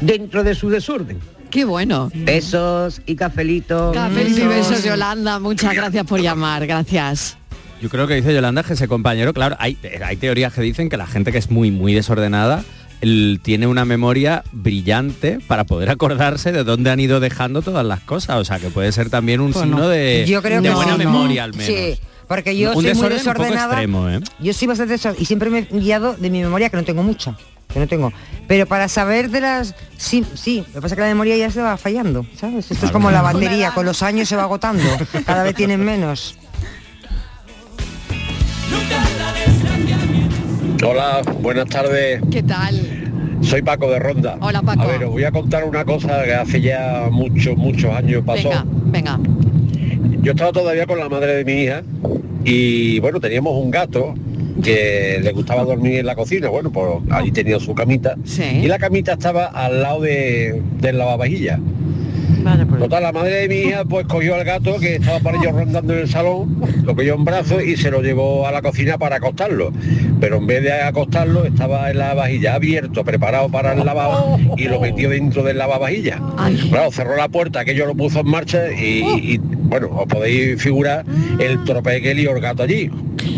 dentro 0.00 0.42
de 0.42 0.54
su 0.54 0.68
desorden. 0.68 1.18
Qué 1.50 1.64
bueno. 1.64 2.10
Besos 2.14 3.00
y 3.06 3.16
cafelitos. 3.16 3.94
Cafelito 3.94 4.40
y 4.40 4.46
besos, 4.48 4.84
Yolanda. 4.84 5.38
Muchas 5.38 5.74
gracias 5.74 6.04
por 6.06 6.20
llamar. 6.20 6.66
Gracias. 6.66 7.36
Yo 7.80 7.88
creo 7.88 8.06
que 8.06 8.14
dice 8.14 8.34
Yolanda 8.34 8.64
que 8.64 8.72
ese 8.72 8.88
compañero, 8.88 9.32
claro, 9.32 9.56
hay, 9.58 9.78
hay 10.04 10.16
teorías 10.16 10.52
que 10.52 10.60
dicen 10.60 10.90
que 10.90 10.96
la 10.96 11.06
gente 11.06 11.30
que 11.30 11.38
es 11.38 11.50
muy, 11.50 11.70
muy 11.70 11.94
desordenada 11.94 12.64
el- 13.00 13.40
tiene 13.42 13.66
una 13.66 13.84
memoria 13.84 14.42
brillante 14.52 15.38
para 15.46 15.64
poder 15.64 15.90
acordarse 15.90 16.52
de 16.52 16.64
dónde 16.64 16.90
han 16.90 17.00
ido 17.00 17.20
dejando 17.20 17.62
todas 17.62 17.84
las 17.86 18.00
cosas. 18.00 18.36
O 18.36 18.44
sea, 18.44 18.58
que 18.58 18.70
puede 18.70 18.92
ser 18.92 19.10
también 19.10 19.40
un 19.40 19.52
Pues 19.52 19.64
signo 19.64 19.78
no. 19.78 19.88
de, 19.88 20.24
Yo 20.28 20.42
creo 20.42 20.60
de 20.60 20.68
que 20.68 20.74
buena 20.74 20.92
sí. 20.92 20.98
memoria 20.98 21.44
al 21.44 21.52
menos. 21.54 21.66
Sí, 21.66 21.98
porque 22.26 22.56
yo 22.56 22.70
un 22.70 22.82
soy 22.82 22.94
muy 22.94 23.08
desorden 23.08 23.18
un 23.18 23.24
poco 23.24 23.42
desordenada. 23.42 23.72
extremo, 23.74 24.08
¿eh? 24.10 24.20
Yo 24.40 24.52
soy 24.52 24.68
bastante 24.68 24.92
desordenada 24.94 25.22
y 25.22 25.26
siempre 25.26 25.50
me 25.50 25.58
he 25.60 25.78
guiado 25.78 26.14
de 26.14 26.30
mi 26.30 26.40
memoria, 26.40 26.68
que 26.70 26.76
no 26.76 26.84
tengo 26.84 27.02
mucha, 27.02 27.36
que 27.72 27.78
no 27.78 27.86
tengo. 27.86 28.12
Pero 28.46 28.66
para 28.66 28.88
saber 28.88 29.30
de 29.30 29.40
las... 29.40 29.74
Sí, 29.96 30.24
sí, 30.34 30.58
lo 30.68 30.74
que 30.74 30.80
pasa 30.82 30.86
es 30.88 30.96
que 30.96 31.00
la 31.02 31.08
memoria 31.08 31.36
ya 31.36 31.50
se 31.50 31.62
va 31.62 31.76
fallando, 31.76 32.26
¿sabes? 32.36 32.70
Esto 32.70 32.86
es 32.86 32.92
como 32.92 33.10
la 33.10 33.22
batería, 33.22 33.72
con 33.72 33.86
los 33.86 34.02
años 34.02 34.28
se 34.28 34.36
va 34.36 34.42
agotando, 34.44 34.84
cada 35.24 35.42
vez 35.44 35.54
tienen 35.54 35.84
menos. 35.84 36.36
Hola, 40.84 41.22
buenas 41.40 41.68
tardes. 41.68 42.20
¿Qué 42.30 42.42
tal? 42.42 42.80
Soy 43.40 43.62
Paco 43.62 43.90
de 43.90 43.98
Ronda. 43.98 44.38
Hola, 44.40 44.62
Paco. 44.62 44.82
A 44.82 44.86
ver, 44.86 45.04
os 45.04 45.10
voy 45.10 45.24
a 45.24 45.32
contar 45.32 45.64
una 45.64 45.84
cosa 45.84 46.22
que 46.24 46.34
hace 46.34 46.60
ya 46.60 47.08
muchos, 47.10 47.56
muchos 47.56 47.92
años 47.92 48.22
pasó. 48.24 48.48
Venga, 48.48 49.18
venga. 49.18 49.20
Yo 50.22 50.32
estaba 50.32 50.52
todavía 50.52 50.86
con 50.86 50.98
la 50.98 51.08
madre 51.08 51.34
de 51.34 51.44
mi 51.44 51.62
hija 51.62 51.82
y 52.44 53.00
bueno, 53.00 53.18
teníamos 53.18 53.56
un 53.56 53.70
gato 53.70 54.14
que 54.62 55.18
le 55.22 55.32
gustaba 55.32 55.64
dormir 55.64 55.98
en 55.98 56.06
la 56.06 56.14
cocina, 56.14 56.48
bueno, 56.48 56.70
pues 56.70 56.86
ahí 57.10 57.30
tenía 57.30 57.58
su 57.60 57.74
camita 57.74 58.16
y 58.38 58.66
la 58.66 58.78
camita 58.78 59.12
estaba 59.14 59.46
al 59.46 59.82
lado 59.82 60.00
de, 60.02 60.62
del 60.80 60.98
lavavajillas. 60.98 61.58
Total, 62.78 63.02
la 63.02 63.12
madre 63.12 63.34
de 63.34 63.48
mi 63.48 63.56
hija 63.68 63.84
pues 63.84 64.06
cogió 64.06 64.34
al 64.34 64.44
gato 64.44 64.78
que 64.78 64.96
estaba 64.96 65.18
por 65.20 65.34
ello 65.34 65.52
rondando 65.52 65.92
en 65.94 66.00
el 66.00 66.08
salón, 66.08 66.60
lo 66.84 66.94
cogió 66.94 67.14
en 67.14 67.24
brazos 67.24 67.62
y 67.62 67.76
se 67.76 67.90
lo 67.90 68.02
llevó 68.02 68.46
a 68.46 68.52
la 68.52 68.62
cocina 68.62 68.98
para 68.98 69.16
acostarlo. 69.16 69.72
Pero 70.20 70.36
en 70.36 70.46
vez 70.46 70.62
de 70.62 70.72
acostarlo 70.72 71.44
estaba 71.44 71.90
el 71.90 71.98
lavavajilla 71.98 72.54
abierto, 72.54 73.04
preparado 73.04 73.48
para 73.48 73.72
el 73.72 73.84
lavado 73.84 74.38
y 74.56 74.64
lo 74.64 74.80
metió 74.80 75.10
dentro 75.10 75.42
del 75.42 75.58
lavavajilla. 75.58 76.20
Claro, 76.70 76.90
cerró 76.92 77.16
la 77.16 77.28
puerta, 77.28 77.60
aquello 77.60 77.86
lo 77.86 77.94
puso 77.94 78.20
en 78.20 78.28
marcha 78.28 78.70
y, 78.72 79.02
y, 79.34 79.38
bueno, 79.38 79.88
os 79.92 80.06
podéis 80.06 80.60
figurar 80.62 81.04
el 81.38 81.64
tropez 81.64 82.02
que 82.02 82.14
lió 82.14 82.34
el 82.34 82.40
gato 82.40 82.62
allí. 82.62 82.90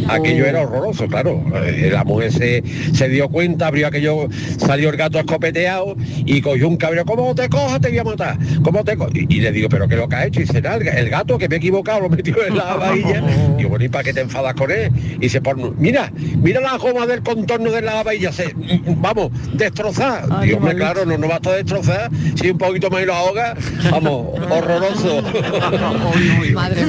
Aquello 0.08 0.46
era 0.46 0.62
horroroso, 0.62 1.06
claro. 1.06 1.42
La 1.90 2.04
mujer 2.04 2.32
se, 2.32 2.62
se 2.92 3.08
dio 3.08 3.28
cuenta, 3.28 3.68
abrió 3.68 3.86
aquello, 3.86 4.28
salió 4.58 4.90
el 4.90 4.96
gato 4.96 5.18
escopeteado 5.18 5.96
y 6.24 6.40
cogió 6.40 6.68
un 6.68 6.76
cabreo, 6.76 7.04
¿cómo 7.04 7.34
te 7.34 7.48
cojas? 7.48 7.80
Te 7.80 7.88
voy 7.90 7.98
a 7.98 8.04
matar. 8.04 8.38
¿Cómo 8.62 8.84
te 8.84 8.96
co-?" 8.96 9.08
y, 9.12 9.26
y 9.36 9.40
le 9.40 9.52
digo, 9.52 9.68
¿pero 9.68 9.86
qué 9.88 9.94
es 9.94 10.00
lo 10.00 10.08
que 10.08 10.16
ha 10.16 10.26
hecho? 10.26 10.40
Y 10.40 10.44
dice, 10.44 10.60
"Nada, 10.60 10.76
el, 10.76 10.88
el 10.88 11.10
gato 11.10 11.38
que 11.38 11.48
me 11.48 11.56
he 11.56 11.58
equivocado, 11.58 12.00
lo 12.00 12.08
metió 12.10 12.34
en 12.46 12.56
la 12.56 12.74
vajilla. 12.76 13.22
Y 13.58 13.64
bueno, 13.64 13.84
¿y 13.84 13.88
para 13.88 14.04
qué 14.04 14.12
te 14.12 14.20
enfadas 14.20 14.54
con 14.54 14.70
él? 14.70 14.90
Y 15.20 15.28
se 15.28 15.40
pone, 15.40 15.70
mira, 15.78 16.12
mira 16.42 16.60
la 16.60 16.76
goma 16.78 17.06
del 17.06 17.22
contorno 17.22 17.70
de 17.70 17.82
la 17.82 18.02
vajilla, 18.02 18.32
se, 18.32 18.54
vamos, 18.96 19.30
destrozar. 19.52 20.24
Digo, 20.42 20.58
hombre, 20.58 20.74
claro, 20.74 21.04
no, 21.06 21.16
no 21.18 21.28
basta 21.28 21.52
destrozar, 21.52 22.10
si 22.34 22.50
un 22.50 22.58
poquito 22.58 22.90
más 22.90 23.02
y 23.02 23.06
lo 23.06 23.14
ahoga, 23.14 23.54
vamos, 23.90 24.26
horroroso. 24.50 25.22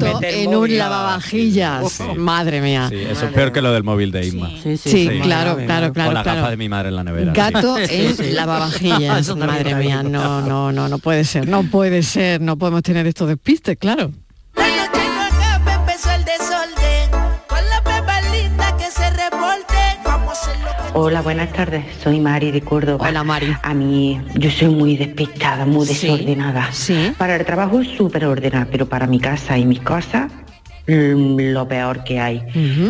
gato 0.01 0.19
en 0.43 0.55
un 0.55 0.77
lavavajillas. 0.77 2.01
Madre 2.17 2.61
mía. 2.61 2.87
Sí, 2.89 2.95
eso 2.97 3.25
es 3.25 3.33
peor 3.33 3.51
que 3.51 3.61
lo 3.61 3.71
del 3.71 3.83
móvil 3.83 4.11
de 4.11 4.25
Isma. 4.25 4.49
Sí, 4.77 5.09
claro, 5.21 5.57
claro, 5.57 5.93
claro, 5.93 6.09
O 6.09 6.13
la 6.13 6.23
claro. 6.23 6.41
gafa 6.41 6.51
de 6.51 6.57
mi 6.57 6.69
madre 6.69 6.89
en 6.89 6.95
la 6.95 7.03
nevera. 7.03 7.33
Gato 7.33 7.77
sí. 7.77 8.15
en 8.19 8.35
lavavajillas. 8.35 9.35
Madre 9.35 9.75
mía, 9.75 10.03
no, 10.03 10.41
no, 10.41 10.71
no, 10.71 10.87
no 10.89 10.99
puede 10.99 11.23
ser, 11.23 11.47
no 11.47 11.63
puede 11.63 12.03
ser, 12.03 12.41
no 12.41 12.57
podemos 12.57 12.83
tener 12.83 13.07
estos 13.07 13.27
despistes, 13.27 13.77
claro. 13.77 14.11
Hola, 20.93 21.21
buenas 21.21 21.53
tardes. 21.53 21.83
Soy 22.03 22.19
Mari 22.19 22.51
de 22.51 22.61
Córdoba. 22.61 23.07
Hola, 23.07 23.23
Mari. 23.23 23.53
A 23.61 23.73
mí, 23.73 24.19
yo 24.35 24.49
soy 24.49 24.69
muy 24.69 24.97
despistada, 24.97 25.65
muy 25.65 25.85
Sí, 25.85 26.07
desordenada. 26.07 26.69
Para 27.17 27.35
el 27.35 27.45
trabajo 27.45 27.83
súper 27.83 28.25
ordenada, 28.25 28.67
pero 28.71 28.87
para 28.87 29.07
mi 29.07 29.19
casa 29.19 29.57
y 29.57 29.65
mis 29.65 29.79
cosas, 29.81 30.31
mm, 30.87 31.39
lo 31.53 31.67
peor 31.67 32.03
que 32.03 32.19
hay. 32.19 32.41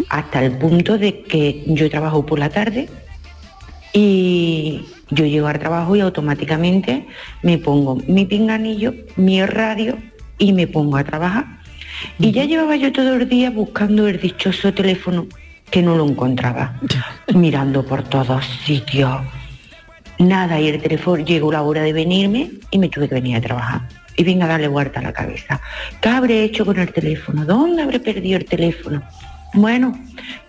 Hasta 0.09 0.43
el 0.43 0.53
punto 0.57 0.97
de 0.97 1.21
que 1.23 1.63
yo 1.67 1.89
trabajo 1.89 2.25
por 2.25 2.39
la 2.39 2.49
tarde 2.49 2.89
y 3.93 4.85
yo 5.11 5.25
llego 5.25 5.47
al 5.47 5.59
trabajo 5.59 5.95
y 5.95 5.99
automáticamente 6.01 7.05
me 7.43 7.57
pongo 7.57 7.97
mi 8.07 8.25
pinganillo, 8.25 8.93
mi 9.17 9.45
radio 9.45 9.97
y 10.37 10.53
me 10.53 10.67
pongo 10.67 10.97
a 10.97 11.03
trabajar. 11.03 11.45
Y 12.17 12.31
ya 12.31 12.45
llevaba 12.45 12.75
yo 12.77 12.91
todo 12.93 13.15
el 13.15 13.27
día 13.27 13.49
buscando 13.51 14.07
el 14.07 14.19
dichoso 14.21 14.73
teléfono 14.73 15.27
que 15.71 15.81
no 15.81 15.95
lo 15.95 16.07
encontraba, 16.07 16.73
mirando 17.33 17.85
por 17.85 18.03
todos 18.03 18.45
sitios. 18.65 19.21
Nada, 20.17 20.59
y 20.59 20.67
el 20.67 20.81
teléfono 20.81 21.23
llegó 21.23 21.51
la 21.51 21.61
hora 21.61 21.81
de 21.83 21.93
venirme 21.93 22.51
y 22.71 22.77
me 22.77 22.89
tuve 22.89 23.07
que 23.07 23.15
venir 23.15 23.37
a 23.37 23.41
trabajar. 23.41 23.81
Y 24.17 24.23
venga 24.23 24.45
a 24.45 24.49
darle 24.49 24.67
vuelta 24.67 24.99
a 24.99 25.03
la 25.03 25.13
cabeza. 25.13 25.61
¿Qué 26.01 26.09
habré 26.09 26.43
hecho 26.43 26.65
con 26.65 26.77
el 26.77 26.91
teléfono? 26.91 27.45
¿Dónde 27.45 27.83
habré 27.83 28.01
perdido 28.01 28.37
el 28.37 28.45
teléfono? 28.45 29.01
Bueno, 29.53 29.97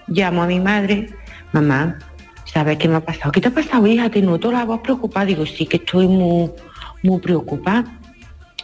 llamo 0.08 0.42
a 0.42 0.46
mi 0.46 0.58
madre, 0.58 1.08
mamá, 1.52 1.96
¿sabes 2.44 2.78
qué 2.78 2.88
me 2.88 2.96
ha 2.96 3.00
pasado? 3.00 3.30
¿Qué 3.30 3.40
te 3.40 3.48
ha 3.48 3.52
pasado, 3.52 3.86
hija? 3.86 4.10
Te 4.10 4.22
noto 4.22 4.50
la 4.50 4.64
voz 4.64 4.80
preocupada. 4.80 5.26
Digo, 5.26 5.46
sí 5.46 5.66
que 5.66 5.76
estoy 5.76 6.08
muy, 6.08 6.50
muy 7.04 7.20
preocupada. 7.20 7.84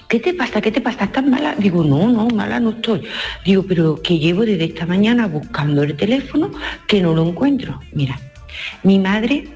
¿Qué 0.09 0.21
te 0.21 0.35
pasa? 0.35 0.61
¿Qué 0.61 0.71
te 0.71 0.81
pasa? 0.81 1.05
¿Estás 1.05 1.27
mala? 1.27 1.55
Digo, 1.59 1.83
no, 1.83 2.09
no, 2.09 2.29
mala 2.29 2.61
no 2.61 2.71
estoy. 2.71 3.03
Digo, 3.45 3.65
pero 3.67 4.01
que 4.01 4.19
llevo 4.19 4.45
desde 4.45 4.65
esta 4.65 4.87
mañana 4.87 5.27
buscando 5.27 5.83
el 5.83 5.97
teléfono 5.97 6.51
que 6.87 7.01
no 7.01 7.13
lo 7.13 7.29
encuentro. 7.29 7.81
Mira, 7.93 8.19
mi 8.85 8.99
madre 8.99 9.49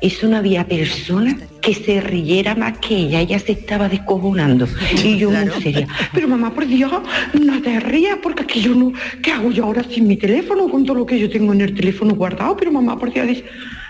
es 0.00 0.22
una 0.22 0.40
vía 0.40 0.66
persona 0.66 1.36
que 1.60 1.74
se 1.74 2.00
riera 2.00 2.54
más 2.54 2.78
que 2.78 2.96
ella, 2.96 3.20
ella 3.20 3.38
se 3.38 3.52
estaba 3.52 3.88
descojonando. 3.88 4.68
Y 5.04 5.18
yo 5.18 5.30
muy 5.30 5.50
seria, 5.62 5.88
pero 6.12 6.28
mamá, 6.28 6.54
por 6.54 6.66
Dios, 6.66 6.92
no 7.34 7.60
te 7.60 7.80
rías, 7.80 8.18
porque 8.22 8.42
es 8.42 8.48
que 8.48 8.60
yo 8.60 8.74
no, 8.74 8.92
¿qué 9.22 9.32
hago 9.32 9.50
yo 9.50 9.64
ahora 9.64 9.82
sin 9.82 10.06
mi 10.06 10.16
teléfono 10.16 10.68
con 10.68 10.84
todo 10.84 10.98
lo 10.98 11.06
que 11.06 11.18
yo 11.18 11.28
tengo 11.28 11.52
en 11.52 11.62
el 11.62 11.74
teléfono 11.74 12.14
guardado? 12.14 12.56
Pero 12.56 12.72
mamá, 12.72 12.98
por 12.98 13.12
Dios, 13.12 13.26
dice, 13.26 13.44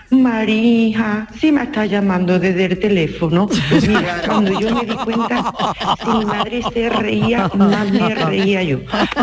Marija, 0.09 1.27
si 1.39 1.51
me 1.51 1.63
está 1.63 1.85
llamando 1.85 2.39
desde 2.39 2.65
el 2.65 2.79
teléfono. 2.79 3.47
Mira, 3.87 4.21
cuando 4.25 4.59
yo 4.59 4.73
me 4.73 4.85
di 4.85 4.95
cuenta, 4.95 5.53
si 6.03 6.09
mi 6.09 6.25
madre 6.25 6.61
se 6.73 6.89
reía, 6.89 7.49
más 7.55 7.91
me 7.91 8.15
reía 8.15 8.63
yo. 8.63 8.79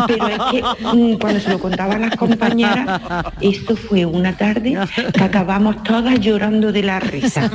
Pero 0.07 0.27
es 0.27 0.39
que 0.51 0.63
mm, 0.63 1.13
cuando 1.17 1.39
se 1.39 1.49
lo 1.49 1.59
contaban 1.59 2.01
las 2.01 2.15
compañeras, 2.15 3.01
esto 3.41 3.75
fue 3.75 4.05
una 4.05 4.35
tarde 4.37 4.77
que 5.13 5.23
acabamos 5.23 5.83
todas 5.83 6.19
llorando 6.19 6.71
de 6.71 6.83
la 6.83 6.99
risa. 6.99 7.49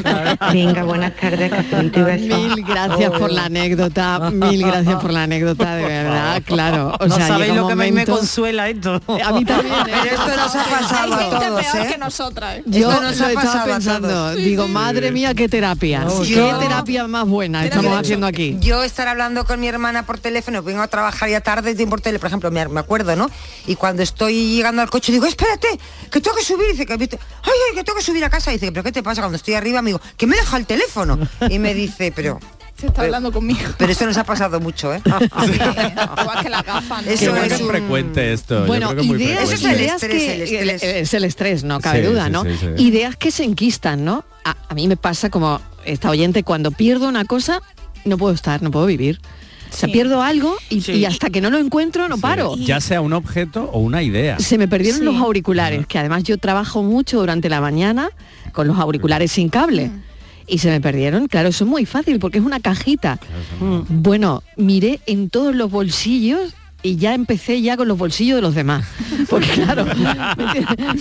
Venga, 0.52 0.82
buenas 0.82 1.14
tardes, 1.16 1.50
cafelito 1.50 2.00
y 2.00 2.02
besos. 2.02 2.40
Mil 2.40 2.64
gracias 2.64 3.10
por 3.10 3.30
la 3.30 3.44
anécdota, 3.44 4.30
mil 4.30 4.64
gracias 4.64 4.96
por 4.96 5.12
la 5.12 5.22
anécdota, 5.24 5.76
de 5.76 5.84
verdad, 5.84 6.42
claro. 6.44 6.96
O 6.98 7.06
no 7.06 7.14
sea, 7.14 7.28
sabéis 7.28 7.54
lo 7.54 7.66
que 7.66 7.72
a 7.74 7.76
mí 7.76 7.92
me 7.92 8.06
consuela 8.06 8.68
esto. 8.68 9.00
A 9.24 9.32
mí 9.32 9.44
también. 9.44 9.74
¿eh? 9.74 9.94
Pero 10.02 10.14
esto 10.16 10.36
nos 10.36 10.56
ha 10.56 10.64
pasado 10.64 11.04
Hay 11.04 11.12
a 11.12 11.30
gente 11.30 11.46
todos, 11.46 11.66
peor 11.66 11.86
¿eh? 11.86 11.88
que 11.92 11.98
nosotras. 11.98 12.56
¿eh? 12.58 12.62
Yo 12.66 12.90
Estaba 13.28 13.64
pensando, 13.64 14.34
digo, 14.34 14.68
madre 14.68 15.10
mía, 15.10 15.34
qué 15.34 15.48
terapia, 15.48 16.06
qué 16.22 16.28
Yo- 16.28 16.58
terapia 16.58 17.06
más 17.06 17.26
buena 17.26 17.64
estamos 17.64 17.98
haciendo 17.98 18.26
aquí. 18.26 18.56
Yo 18.60 18.82
estar 18.82 19.08
hablando 19.08 19.44
con 19.44 19.60
mi 19.60 19.68
hermana 19.68 20.06
por 20.06 20.18
teléfono, 20.18 20.62
vengo 20.62 20.82
a 20.82 20.88
trabajar 20.88 21.28
ya 21.28 21.40
tarde 21.40 21.74
y 21.78 21.86
por 21.86 22.00
teléfono, 22.00 22.20
por 22.20 22.28
ejemplo, 22.28 22.50
me, 22.50 22.80
acuerdo, 22.80 23.16
¿no? 23.16 23.30
Y 23.66 23.76
cuando 23.76 24.02
estoy 24.02 24.54
llegando 24.54 24.82
al 24.82 24.90
coche 24.90 25.12
digo, 25.12 25.26
espérate, 25.26 25.68
que 26.10 26.20
tengo 26.20 26.36
que 26.36 26.44
subir, 26.44 26.70
dice 26.72 26.86
que 26.86 26.92
ay, 26.94 26.98
ay, 27.02 27.74
que 27.74 27.84
tengo 27.84 27.98
que 27.98 28.04
subir 28.04 28.24
a 28.24 28.30
casa, 28.30 28.50
dice, 28.50 28.70
pero 28.72 28.82
¿qué 28.82 28.92
te 28.92 29.02
pasa? 29.02 29.22
Cuando 29.22 29.36
estoy 29.36 29.54
arriba 29.54 29.82
me 29.82 29.90
digo, 29.90 30.00
que 30.16 30.26
me 30.26 30.36
deja 30.36 30.56
el 30.56 30.66
teléfono. 30.66 31.18
Y 31.48 31.58
me 31.58 31.74
dice, 31.74 32.12
pero 32.14 32.38
Se 32.80 32.86
está 32.86 33.02
hablando 33.02 33.30
conmigo. 33.32 33.60
pero 33.78 33.92
esto 33.92 34.06
nos 34.06 34.16
ha 34.16 34.24
pasado 34.24 34.58
mucho, 34.60 34.92
¿eh? 34.94 35.02
Igual 35.04 36.42
que 36.42 36.48
la 36.50 36.62
gafa, 36.62 37.02
¿no? 37.02 37.10
Eso 37.10 37.36
es 37.36 37.60
un- 37.60 37.68
frecuente 37.68 38.32
esto. 38.32 38.60
yo 38.60 38.66
Bueno, 38.66 38.88
creo 38.90 39.02
que 39.02 39.06
muy 39.08 39.22
ideas. 39.22 39.42
Eso 39.44 39.54
es 39.54 39.64
el 39.64 39.80
ideas 39.80 40.02
estrés, 40.02 40.22
que 40.22 40.34
el 40.62 40.70
estrés. 40.70 40.96
es 41.02 41.14
el 41.14 41.24
estrés, 41.24 41.64
no 41.64 41.80
cabe 41.80 42.00
Sí, 42.00 42.06
duda, 42.06 42.26
sí, 42.26 42.30
¿no? 42.32 42.44
sí, 42.44 42.50
sí. 42.58 42.82
Ideas 42.82 43.16
que 43.16 43.30
se 43.30 43.44
enquistan, 43.44 44.04
¿no? 44.04 44.24
A, 44.44 44.56
a 44.68 44.74
mí 44.74 44.88
me 44.88 44.96
pasa 44.96 45.30
como 45.30 45.60
esta 45.84 46.10
oyente 46.10 46.42
cuando 46.42 46.70
pierdo 46.70 47.08
una 47.08 47.24
cosa 47.24 47.60
no 48.04 48.16
puedo 48.16 48.34
estar, 48.34 48.62
no 48.62 48.70
puedo 48.70 48.86
vivir. 48.86 49.20
O 49.72 49.76
sea, 49.76 49.88
pierdo 49.92 50.20
algo 50.22 50.56
y, 50.68 50.90
y 50.90 51.04
hasta 51.04 51.30
que 51.30 51.40
no 51.40 51.48
lo 51.48 51.58
encuentro 51.58 52.08
no 52.08 52.18
paro. 52.18 52.56
Ya 52.56 52.80
sea 52.80 53.00
un 53.02 53.12
objeto 53.12 53.70
o 53.72 53.78
una 53.78 54.02
idea. 54.02 54.36
Se 54.40 54.58
me 54.58 54.66
perdieron 54.66 54.98
Sí. 54.98 55.04
los 55.04 55.14
auriculares, 55.16 55.86
que 55.86 55.96
además 55.98 56.24
yo 56.24 56.38
trabajo 56.38 56.82
mucho 56.82 57.20
durante 57.20 57.48
la 57.48 57.60
mañana 57.60 58.10
con 58.52 58.66
los 58.66 58.78
auriculares 58.80 59.30
sin 59.30 59.48
cable. 59.48 59.92
Y 60.50 60.58
se 60.58 60.68
me 60.68 60.80
perdieron, 60.80 61.28
claro, 61.28 61.48
eso 61.48 61.64
es 61.64 61.70
muy 61.70 61.86
fácil 61.86 62.18
porque 62.18 62.38
es 62.38 62.44
una 62.44 62.58
cajita. 62.58 63.20
Bueno, 63.88 64.42
miré 64.56 65.00
en 65.06 65.30
todos 65.30 65.54
los 65.54 65.70
bolsillos 65.70 66.54
y 66.82 66.96
ya 66.96 67.14
empecé 67.14 67.60
ya 67.62 67.76
con 67.76 67.88
los 67.88 67.98
bolsillos 67.98 68.36
de 68.36 68.42
los 68.42 68.54
demás. 68.54 68.86
Porque 69.30 69.48
claro, 69.48 69.84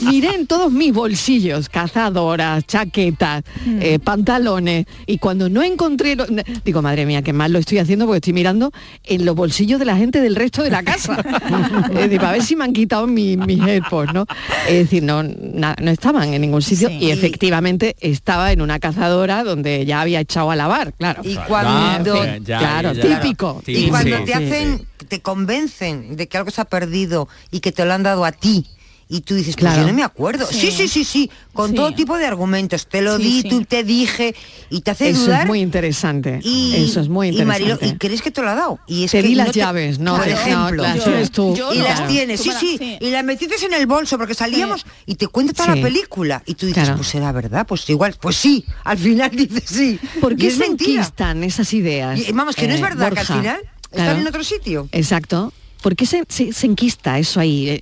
miré 0.03 0.35
en 0.35 0.47
todos 0.47 0.71
mis 0.71 0.93
bolsillos, 0.93 1.69
cazadoras, 1.69 2.65
chaquetas, 2.65 3.43
eh, 3.79 3.99
pantalones, 3.99 4.85
y 5.05 5.17
cuando 5.17 5.49
no 5.49 5.63
encontré, 5.63 6.15
lo- 6.15 6.25
digo, 6.65 6.81
madre 6.81 7.05
mía, 7.05 7.21
qué 7.21 7.33
mal 7.33 7.51
lo 7.51 7.59
estoy 7.59 7.77
haciendo 7.79 8.05
porque 8.05 8.17
estoy 8.17 8.33
mirando 8.33 8.71
en 9.05 9.25
los 9.25 9.35
bolsillos 9.35 9.79
de 9.79 9.85
la 9.85 9.95
gente 9.97 10.21
del 10.21 10.35
resto 10.35 10.63
de 10.63 10.69
la 10.69 10.83
casa. 10.83 11.17
es 11.91 11.95
decir, 11.95 12.19
para 12.19 12.33
ver 12.33 12.43
si 12.43 12.55
me 12.55 12.65
han 12.65 12.73
quitado 12.73 13.07
mi- 13.07 13.37
mis 13.37 13.61
AirPods, 13.61 14.13
¿no? 14.13 14.25
Es 14.67 14.75
decir, 14.79 15.03
no, 15.03 15.23
na- 15.23 15.75
no 15.81 15.91
estaban 15.91 16.33
en 16.33 16.41
ningún 16.41 16.61
sitio 16.61 16.89
y 16.89 17.11
efectivamente 17.11 17.95
estaba 18.01 18.51
en 18.51 18.61
una 18.61 18.79
cazadora 18.79 19.43
donde 19.43 19.85
ya 19.85 20.01
había 20.01 20.19
echado 20.19 20.51
a 20.51 20.55
lavar, 20.55 20.93
claro. 20.93 21.21
Y 21.23 21.35
cuando, 21.35 22.21
fin, 22.23 22.43
claro, 22.43 22.93
típico. 22.93 23.61
Y 23.67 23.87
cuando 23.89 24.23
te 24.23 24.33
hacen, 24.33 24.81
te 25.05 25.21
convencen 25.21 26.15
de 26.17 26.27
que 26.27 26.37
algo 26.37 26.51
se 26.51 26.61
ha 26.61 26.65
perdido 26.65 27.27
y 27.51 27.59
que 27.59 27.71
te 27.71 27.85
lo 27.85 27.93
han 27.93 28.03
dado 28.03 28.25
a 28.25 28.31
ti 28.31 28.65
y 29.11 29.21
tú 29.21 29.33
dices, 29.33 29.55
pues 29.55 29.61
Claro. 29.71 29.81
yo 29.81 29.87
no 29.87 29.93
me 29.95 30.03
acuerdo. 30.03 30.45
Sí, 30.45 30.69
sí, 30.69 30.87
sí, 30.87 31.03
sí, 31.03 31.31
con 31.53 31.73
todo 31.73 31.95
tipo 31.95 32.15
de 32.15 32.27
argumentos. 32.27 32.85
Te 32.85 33.01
lo 33.01 33.17
Sí, 33.17 33.23
di, 33.23 33.41
sí. 33.41 33.49
tú 33.49 33.65
te 33.65 33.83
dije 33.83 34.35
y 34.69 34.81
te 34.81 34.91
hace 34.91 35.09
Eso 35.09 35.21
dudar. 35.25 35.41
es 35.41 35.47
muy 35.47 35.61
interesante. 35.61 36.39
y, 36.43 36.75
Eso 36.75 36.99
es 36.99 37.09
muy 37.09 37.29
y, 37.29 37.43
Marilo, 37.43 37.71
interesante. 37.71 37.87
¿y 37.87 37.97
crees 37.97 38.21
que 38.21 38.29
te 38.29 38.43
lo 38.43 38.51
ha 38.51 38.53
dado? 38.53 38.79
Y 38.85 39.05
es 39.05 39.11
Te 39.11 39.23
que 39.23 39.29
di 39.29 39.33
no 39.35 39.45
las 39.45 39.55
llaves, 39.55 39.97
no, 39.97 40.15
por 40.15 40.27
no, 40.27 40.31
ejemplo. 40.31 40.83
las 40.83 40.97
y 41.35 41.39
no. 41.39 41.73
las 41.83 42.07
tienes, 42.07 42.39
sí, 42.39 42.51
sí, 42.59 42.97
Y 43.01 43.09
las 43.09 43.23
metiste 43.23 43.55
en 43.65 43.73
el 43.73 43.87
bolso 43.87 44.15
porque 44.19 44.35
salíamos 44.35 44.85
y 45.07 45.15
te 45.15 45.25
cuenta 45.27 45.53
toda 45.53 45.73
Sí. 45.73 45.79
la 45.79 45.87
película. 45.87 46.43
Y 46.45 46.53
tú 46.53 46.67
dices, 46.67 46.83
Claro. 46.83 46.97
pues 46.97 47.07
será 47.07 47.31
verdad, 47.31 47.65
pues 47.65 47.89
igual, 47.89 48.15
pues 48.21 48.35
sí. 48.35 48.63
Al 48.83 48.99
final 48.99 49.31
dices 49.33 49.63
sí. 49.65 49.99
¿Por 50.21 50.33
Y 50.33 50.35
qué 50.35 50.47
es 50.49 50.53
se 50.53 50.59
mentira. 50.59 51.11
esas 51.47 51.73
ideas? 51.73 52.19
Y, 52.29 52.31
vamos, 52.31 52.55
que 52.55 52.67
no 52.67 52.75
es 52.75 52.79
eh, 52.79 52.83
verdad, 52.83 53.11
que 53.11 53.19
al 53.21 53.25
final 53.25 53.59
están 53.91 54.05
Claro. 54.05 54.19
en 54.21 54.27
otro 54.27 54.43
sitio. 54.43 54.87
Exacto. 54.91 55.53
¿Por 55.81 55.95
qué 55.95 56.05
se, 56.05 56.23
se- 56.27 56.51
se 56.51 56.67
enquista 56.67 57.17
eso 57.19 57.39
ahí? 57.39 57.81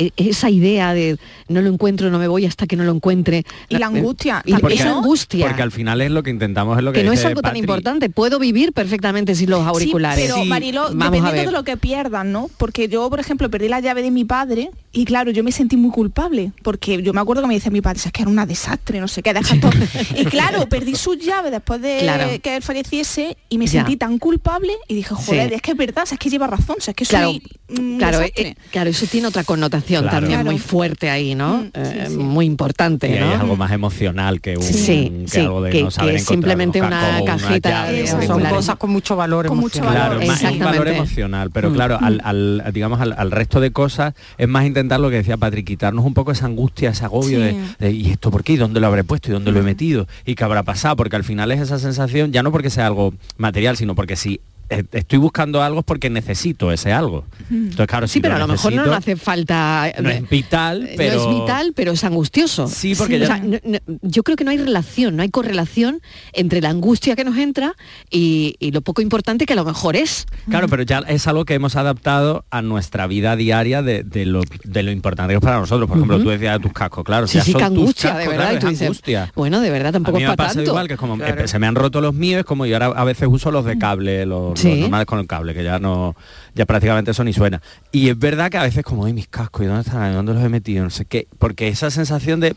Eh, 0.00 0.12
esa 0.16 0.48
idea 0.48 0.94
de 0.94 1.18
no 1.48 1.60
lo 1.60 1.68
encuentro, 1.70 2.08
no 2.08 2.20
me 2.20 2.28
voy 2.28 2.46
hasta 2.46 2.66
que 2.68 2.76
no 2.76 2.84
lo 2.84 2.92
encuentre. 2.92 3.44
Y 3.68 3.78
la 3.78 3.86
angustia, 3.86 4.42
Y 4.44 4.52
también, 4.52 4.80
esa 4.80 4.90
angustia. 4.96 5.46
Porque 5.46 5.62
al 5.62 5.72
final 5.72 6.00
es 6.00 6.12
lo 6.12 6.22
que 6.22 6.30
intentamos, 6.30 6.78
es 6.78 6.84
lo 6.84 6.92
que, 6.92 7.00
que 7.00 7.04
no 7.06 7.12
es 7.12 7.18
dice 7.18 7.26
algo 7.28 7.42
tan 7.42 7.56
importante. 7.56 8.08
Puedo 8.08 8.38
vivir 8.38 8.72
perfectamente 8.72 9.34
sin 9.34 9.50
los 9.50 9.66
auriculares. 9.66 10.24
Sí, 10.32 10.48
pero 10.48 10.86
a 10.86 10.90
dependiendo 10.90 11.42
de 11.42 11.50
lo 11.50 11.64
que 11.64 11.76
pierdan, 11.76 12.30
¿no? 12.30 12.48
Porque 12.58 12.86
yo, 12.88 13.10
por 13.10 13.18
ejemplo, 13.18 13.50
perdí 13.50 13.68
la 13.68 13.80
llave 13.80 14.02
de 14.02 14.10
mi 14.12 14.24
padre 14.24 14.70
y 14.92 15.04
claro, 15.04 15.32
yo 15.32 15.42
me 15.42 15.50
sentí 15.52 15.76
muy 15.76 15.90
culpable, 15.90 16.52
porque 16.62 17.02
yo 17.02 17.12
me 17.12 17.20
acuerdo 17.20 17.42
que 17.42 17.48
me 17.48 17.54
decía 17.54 17.70
mi 17.72 17.80
padre, 17.80 18.00
es 18.04 18.12
que 18.12 18.22
era 18.22 18.30
una 18.30 18.46
desastre, 18.46 19.00
no 19.00 19.08
sé 19.08 19.22
qué, 19.22 19.34
deja 19.34 19.58
todo. 19.60 19.72
y 20.16 20.24
claro, 20.26 20.68
perdí 20.68 20.94
su 20.94 21.14
llave 21.14 21.50
después 21.50 21.80
de 21.82 21.98
Claro. 22.02 22.28
que 22.40 22.56
él 22.56 22.62
falleciese 22.62 23.36
y 23.48 23.58
me 23.58 23.66
Ya. 23.66 23.72
sentí 23.72 23.96
tan 23.96 24.18
culpable 24.18 24.72
y 24.86 24.94
dije, 24.94 25.14
joder, 25.14 25.48
Sí. 25.48 25.54
es 25.56 25.62
que 25.62 25.72
es 25.72 25.76
verdad, 25.76 26.04
es 26.10 26.18
que 26.18 26.30
lleva 26.30 26.46
razón, 26.46 26.76
es 26.78 26.94
que 26.94 27.04
Claro, 27.04 27.28
soy 27.32 27.42
un 27.78 27.98
claro, 27.98 28.18
desastre. 28.20 28.48
eh, 28.50 28.56
claro, 28.70 28.90
eso 28.90 29.06
tiene 29.06 29.26
otra 29.26 29.42
connotación 29.44 29.87
Claro. 29.88 30.08
también 30.10 30.44
muy 30.44 30.58
fuerte 30.58 31.10
ahí, 31.10 31.34
¿no? 31.34 31.66
Eh, 31.74 32.08
Muy 32.10 32.46
importante, 32.46 33.08
Y 33.08 33.14
ahí 33.14 33.20
¿no? 33.20 33.34
es 33.34 33.40
algo 33.40 33.56
más 33.56 33.72
emocional 33.72 34.40
que 34.40 34.56
un 34.56 34.62
Sí, 34.62 35.12
que 35.24 35.28
sí, 35.28 35.40
algo 35.40 35.62
de 35.62 35.70
que- 35.70 35.82
no 35.82 35.90
saber 35.90 36.14
que 36.14 36.20
simplemente 36.20 36.80
una 36.82 37.20
cajita 37.24 37.86
Son 38.26 38.42
cosas 38.44 38.76
con 38.76 38.90
mucho 38.90 39.16
valor 39.16 39.46
Con 39.46 39.58
mucho 39.58 39.78
emocional. 39.78 40.18
Claro, 40.18 40.26
más 40.26 40.42
un 40.52 40.58
valor 40.58 40.88
emocional, 40.88 41.50
pero 41.52 41.72
claro, 41.72 41.98
al, 42.00 42.20
al- 42.24 42.64
digamos 42.72 43.00
al, 43.00 43.14
al 43.16 43.30
resto 43.30 43.60
de 43.60 43.70
cosas 43.70 44.14
es 44.36 44.48
más 44.48 44.66
intentar 44.66 45.00
lo 45.00 45.10
que 45.10 45.16
decía 45.16 45.36
Patrick, 45.36 45.66
quitarnos 45.66 46.04
un 46.04 46.14
poco 46.14 46.32
esa 46.32 46.46
angustia, 46.46 46.90
ese 46.90 47.04
agobio 47.04 47.38
Sí. 47.38 47.44
de, 47.44 47.56
de, 47.78 47.92
¿y 47.92 48.10
esto 48.10 48.30
por 48.30 48.44
qué? 48.44 48.54
¿Y 48.54 48.56
dónde 48.56 48.80
lo 48.80 48.86
habré 48.86 49.04
puesto? 49.04 49.28
¿Y 49.30 49.32
dónde 49.32 49.52
lo 49.52 49.60
he 49.60 49.62
metido? 49.62 50.06
¿Y 50.24 50.34
qué 50.34 50.44
habrá 50.44 50.62
pasado? 50.62 50.96
Porque 50.96 51.16
al 51.16 51.24
final 51.24 51.50
es 51.52 51.60
esa 51.60 51.78
sensación, 51.78 52.32
ya 52.32 52.42
no 52.42 52.52
porque 52.52 52.70
sea 52.70 52.86
algo 52.86 53.14
material, 53.36 53.76
sino 53.76 53.94
porque 53.94 54.16
si 54.16 54.40
estoy 54.68 55.18
buscando 55.18 55.62
algo 55.62 55.82
porque 55.82 56.10
necesito 56.10 56.70
ese 56.72 56.92
algo. 56.92 57.24
Entonces, 57.50 57.86
claro, 57.86 58.06
Sí, 58.06 58.14
si 58.14 58.20
pero 58.20 58.36
a 58.36 58.38
lo 58.38 58.46
mejor 58.48 58.72
no 58.72 58.92
hace 58.92 59.16
falta... 59.16 59.90
no 60.02 60.10
es 60.10 60.28
vital, 60.28 60.88
pero... 60.96 61.16
No 61.24 61.30
es 61.30 61.40
vital, 61.40 61.72
pero 61.74 61.92
es 61.92 62.04
angustioso. 62.04 62.68
Sí, 62.68 62.94
porque 62.94 63.16
O 63.16 63.18
ya- 63.18 63.26
sea, 63.26 63.38
no- 63.38 63.58
no- 63.64 63.78
yo 64.02 64.22
creo 64.22 64.36
que 64.36 64.44
no 64.44 64.50
hay 64.50 64.58
relación, 64.58 65.16
no 65.16 65.22
hay 65.22 65.30
correlación 65.30 66.00
entre 66.32 66.60
la 66.60 66.70
angustia 66.70 67.16
que 67.16 67.24
nos 67.24 67.36
entra 67.38 67.74
y, 68.10 68.56
y 68.58 68.70
lo 68.72 68.80
poco 68.82 69.00
importante 69.02 69.46
que 69.46 69.52
a 69.54 69.56
lo 69.56 69.64
mejor 69.64 69.96
es. 69.96 70.26
Claro, 70.50 70.68
pero 70.68 70.82
ya 70.82 70.98
es 71.08 71.26
algo 71.26 71.44
que 71.44 71.54
hemos 71.54 71.76
adaptado 71.76 72.44
a 72.50 72.62
nuestra 72.62 73.06
vida 73.06 73.36
diaria 73.36 73.82
de, 73.82 74.02
de 74.02 74.26
lo, 74.26 74.42
de 74.64 74.82
lo 74.82 74.90
importante 74.90 75.32
que 75.32 75.38
es 75.38 75.42
para 75.44 75.58
nosotros. 75.60 75.88
Por 75.88 75.96
ejemplo, 75.98 76.20
tú 76.22 76.28
decías 76.30 76.54
de 76.58 76.60
tus 76.62 76.72
cascos, 76.72 77.04
claro. 77.04 77.26
Sí, 77.26 77.40
sí, 77.40 77.54
que 77.54 77.62
angustia, 77.62 78.10
cascos, 78.10 78.24
de 78.24 78.28
verdad. 78.30 78.44
claro, 78.44 78.56
y 78.56 78.60
tú 78.60 78.66
es 78.66 78.72
dices, 78.72 78.86
angustia. 78.88 79.32
bueno, 79.34 79.60
de 79.60 79.70
verdad, 79.70 79.88
A 79.88 79.92
tampoco 79.92 80.18
mí 80.18 80.24
es 80.24 80.30
me 80.30 80.36
pasado 80.36 80.54
tanto. 80.56 80.70
igual, 80.70 80.86
que 80.88 80.94
es 80.94 81.00
como 81.00 81.16
eh, 81.24 81.48
se 81.48 81.58
me 81.58 81.66
han 81.66 81.74
roto 81.74 82.00
los 82.00 82.14
míos, 82.14 82.40
es 82.40 82.44
como 82.44 82.66
yo 82.66 82.76
ahora 82.76 82.86
a 83.00 83.04
veces 83.04 83.28
uso 83.30 83.50
los 83.50 83.64
de 83.64 83.78
cable, 83.78 84.26
los, 84.26 84.57
los 84.64 84.74
Sí. 84.74 84.80
normales 84.80 85.06
con 85.06 85.18
el 85.18 85.26
cable, 85.26 85.54
que 85.54 85.62
ya 85.64 85.78
no, 85.78 86.16
ya 86.54 86.66
prácticamente 86.66 87.10
eso 87.12 87.24
ni 87.24 87.32
suena. 87.32 87.60
Y 87.92 88.08
es 88.08 88.18
verdad 88.18 88.50
que 88.50 88.58
a 88.58 88.62
veces 88.62 88.84
como, 88.84 89.04
ay, 89.04 89.12
mis 89.12 89.28
cascos, 89.28 89.62
¿y 89.64 89.66
dónde 89.66 89.82
están? 89.82 90.10
¿Y 90.12 90.14
¿Dónde 90.14 90.34
los 90.34 90.42
he 90.44 90.48
metido? 90.48 90.84
No 90.84 90.90
sé 90.90 91.04
qué. 91.04 91.26
Porque 91.38 91.68
esa 91.68 91.90
sensación 91.90 92.40
de 92.40 92.54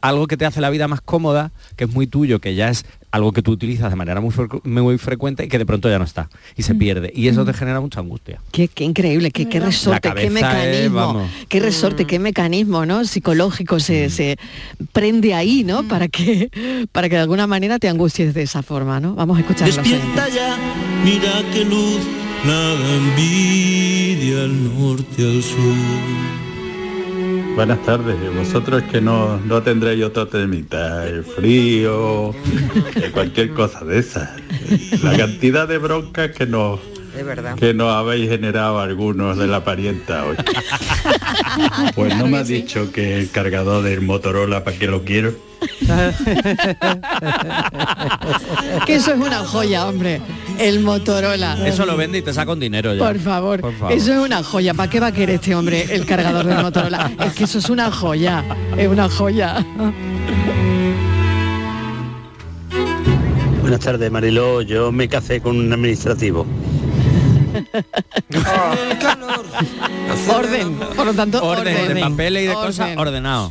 algo 0.00 0.28
que 0.28 0.36
te 0.36 0.46
hace 0.46 0.60
la 0.60 0.70
vida 0.70 0.86
más 0.86 1.00
cómoda, 1.00 1.50
que 1.74 1.82
es 1.82 1.90
muy 1.92 2.06
tuyo, 2.06 2.38
que 2.38 2.54
ya 2.54 2.68
es 2.68 2.84
algo 3.10 3.32
que 3.32 3.42
tú 3.42 3.50
utilizas 3.50 3.90
de 3.90 3.96
manera 3.96 4.20
muy, 4.20 4.30
frecu- 4.30 4.62
muy 4.64 4.96
frecuente 4.96 5.44
y 5.44 5.48
que 5.48 5.58
de 5.58 5.66
pronto 5.66 5.90
ya 5.90 5.98
no 5.98 6.04
está 6.04 6.30
y 6.56 6.62
Mm. 6.62 6.64
se 6.64 6.74
pierde. 6.76 7.12
Y 7.12 7.26
eso 7.26 7.44
te 7.44 7.52
genera 7.52 7.80
mucha 7.80 7.98
angustia. 7.98 8.40
Qué, 8.52 8.68
qué 8.68 8.84
increíble, 8.84 9.32
qué, 9.32 9.48
qué 9.48 9.58
resorte, 9.58 10.12
qué 10.14 10.26
es, 10.26 10.32
mecanismo, 10.32 10.94
vamos. 10.96 11.30
qué 11.48 11.58
resorte, 11.58 12.04
qué 12.04 12.20
mecanismo, 12.20 12.86
¿no? 12.86 13.04
Psicológico 13.04 13.80
se, 13.80 14.08
se 14.10 14.38
prende 14.92 15.34
ahí, 15.34 15.64
¿no? 15.64 15.82
Para 15.82 16.06
que 16.06 16.48
para 16.92 17.08
que 17.08 17.16
de 17.16 17.22
alguna 17.22 17.48
manera 17.48 17.80
te 17.80 17.88
angusties 17.88 18.32
de 18.32 18.42
esa 18.42 18.62
forma, 18.62 19.00
¿no? 19.00 19.16
Vamos 19.16 19.36
a 19.36 19.40
escuchar 19.40 19.66
los 19.66 19.78
Despierta 19.78 20.28
ya, 20.28 20.56
mira 21.04 21.42
qué 21.52 21.64
luz, 21.64 22.00
nada 22.44 22.96
envidia 22.96 24.44
al 24.44 24.78
norte, 24.78 25.22
al 25.22 25.42
sur. 25.42 25.76
Buenas 27.54 27.82
tardes, 27.82 28.16
vosotros 28.34 28.82
que 28.84 29.00
no, 29.00 29.38
no 29.38 29.62
tendréis 29.62 30.04
otro 30.04 30.28
temita, 30.28 31.06
el 31.06 31.24
frío, 31.24 32.34
cualquier 33.12 33.52
cosa 33.52 33.84
de 33.84 33.98
esas. 33.98 34.30
La 35.02 35.16
cantidad 35.16 35.68
de 35.68 35.78
broncas 35.78 36.30
que 36.30 36.46
nos, 36.46 36.80
verdad. 37.14 37.56
que 37.56 37.74
nos 37.74 37.92
habéis 37.92 38.30
generado 38.30 38.80
algunos 38.80 39.36
de 39.36 39.46
la 39.46 39.62
parienta 39.64 40.24
hoy. 40.24 40.36
Pues 41.94 42.16
no 42.16 42.28
me 42.28 42.38
has 42.38 42.48
dicho 42.48 42.92
que 42.92 43.18
el 43.18 43.30
cargador 43.30 43.82
del 43.82 44.00
Motorola 44.00 44.64
para 44.64 44.78
qué 44.78 44.86
lo 44.86 45.04
quiero. 45.04 45.34
Que 48.86 48.94
eso 48.94 49.12
es 49.12 49.20
una 49.20 49.44
joya, 49.44 49.86
hombre. 49.86 50.22
El 50.60 50.80
Motorola. 50.80 51.56
Eso 51.66 51.86
lo 51.86 51.96
vende 51.96 52.18
y 52.18 52.22
te 52.22 52.32
saca 52.34 52.52
un 52.52 52.60
dinero 52.60 52.94
ya. 52.94 53.04
Por 53.04 53.18
favor, 53.18 53.60
Por 53.60 53.74
favor. 53.74 53.92
eso 53.92 54.12
es 54.12 54.18
una 54.18 54.42
joya. 54.42 54.74
¿Para 54.74 54.90
qué 54.90 55.00
va 55.00 55.06
a 55.08 55.12
querer 55.12 55.36
este 55.36 55.54
hombre 55.54 55.86
el 55.90 56.04
cargador 56.06 56.44
del 56.46 56.58
Motorola? 56.62 57.10
Es 57.24 57.32
que 57.32 57.44
eso 57.44 57.58
es 57.58 57.70
una 57.70 57.90
joya, 57.90 58.44
es 58.76 58.86
una 58.88 59.08
joya. 59.08 59.64
Buenas 63.62 63.80
tardes, 63.80 64.10
Mariló. 64.10 64.62
Yo 64.62 64.92
me 64.92 65.08
casé 65.08 65.40
con 65.40 65.56
un 65.56 65.72
administrativo. 65.72 66.46
Orden, 70.28 70.74
por 70.96 71.06
lo 71.06 71.14
tanto, 71.14 71.42
Orden, 71.44 71.76
orden. 71.76 71.94
de 71.96 72.00
papeles 72.00 72.42
y 72.42 72.46
de 72.46 72.52
Orden. 72.54 72.66
cosas 72.66 72.96
ordenado. 72.96 73.50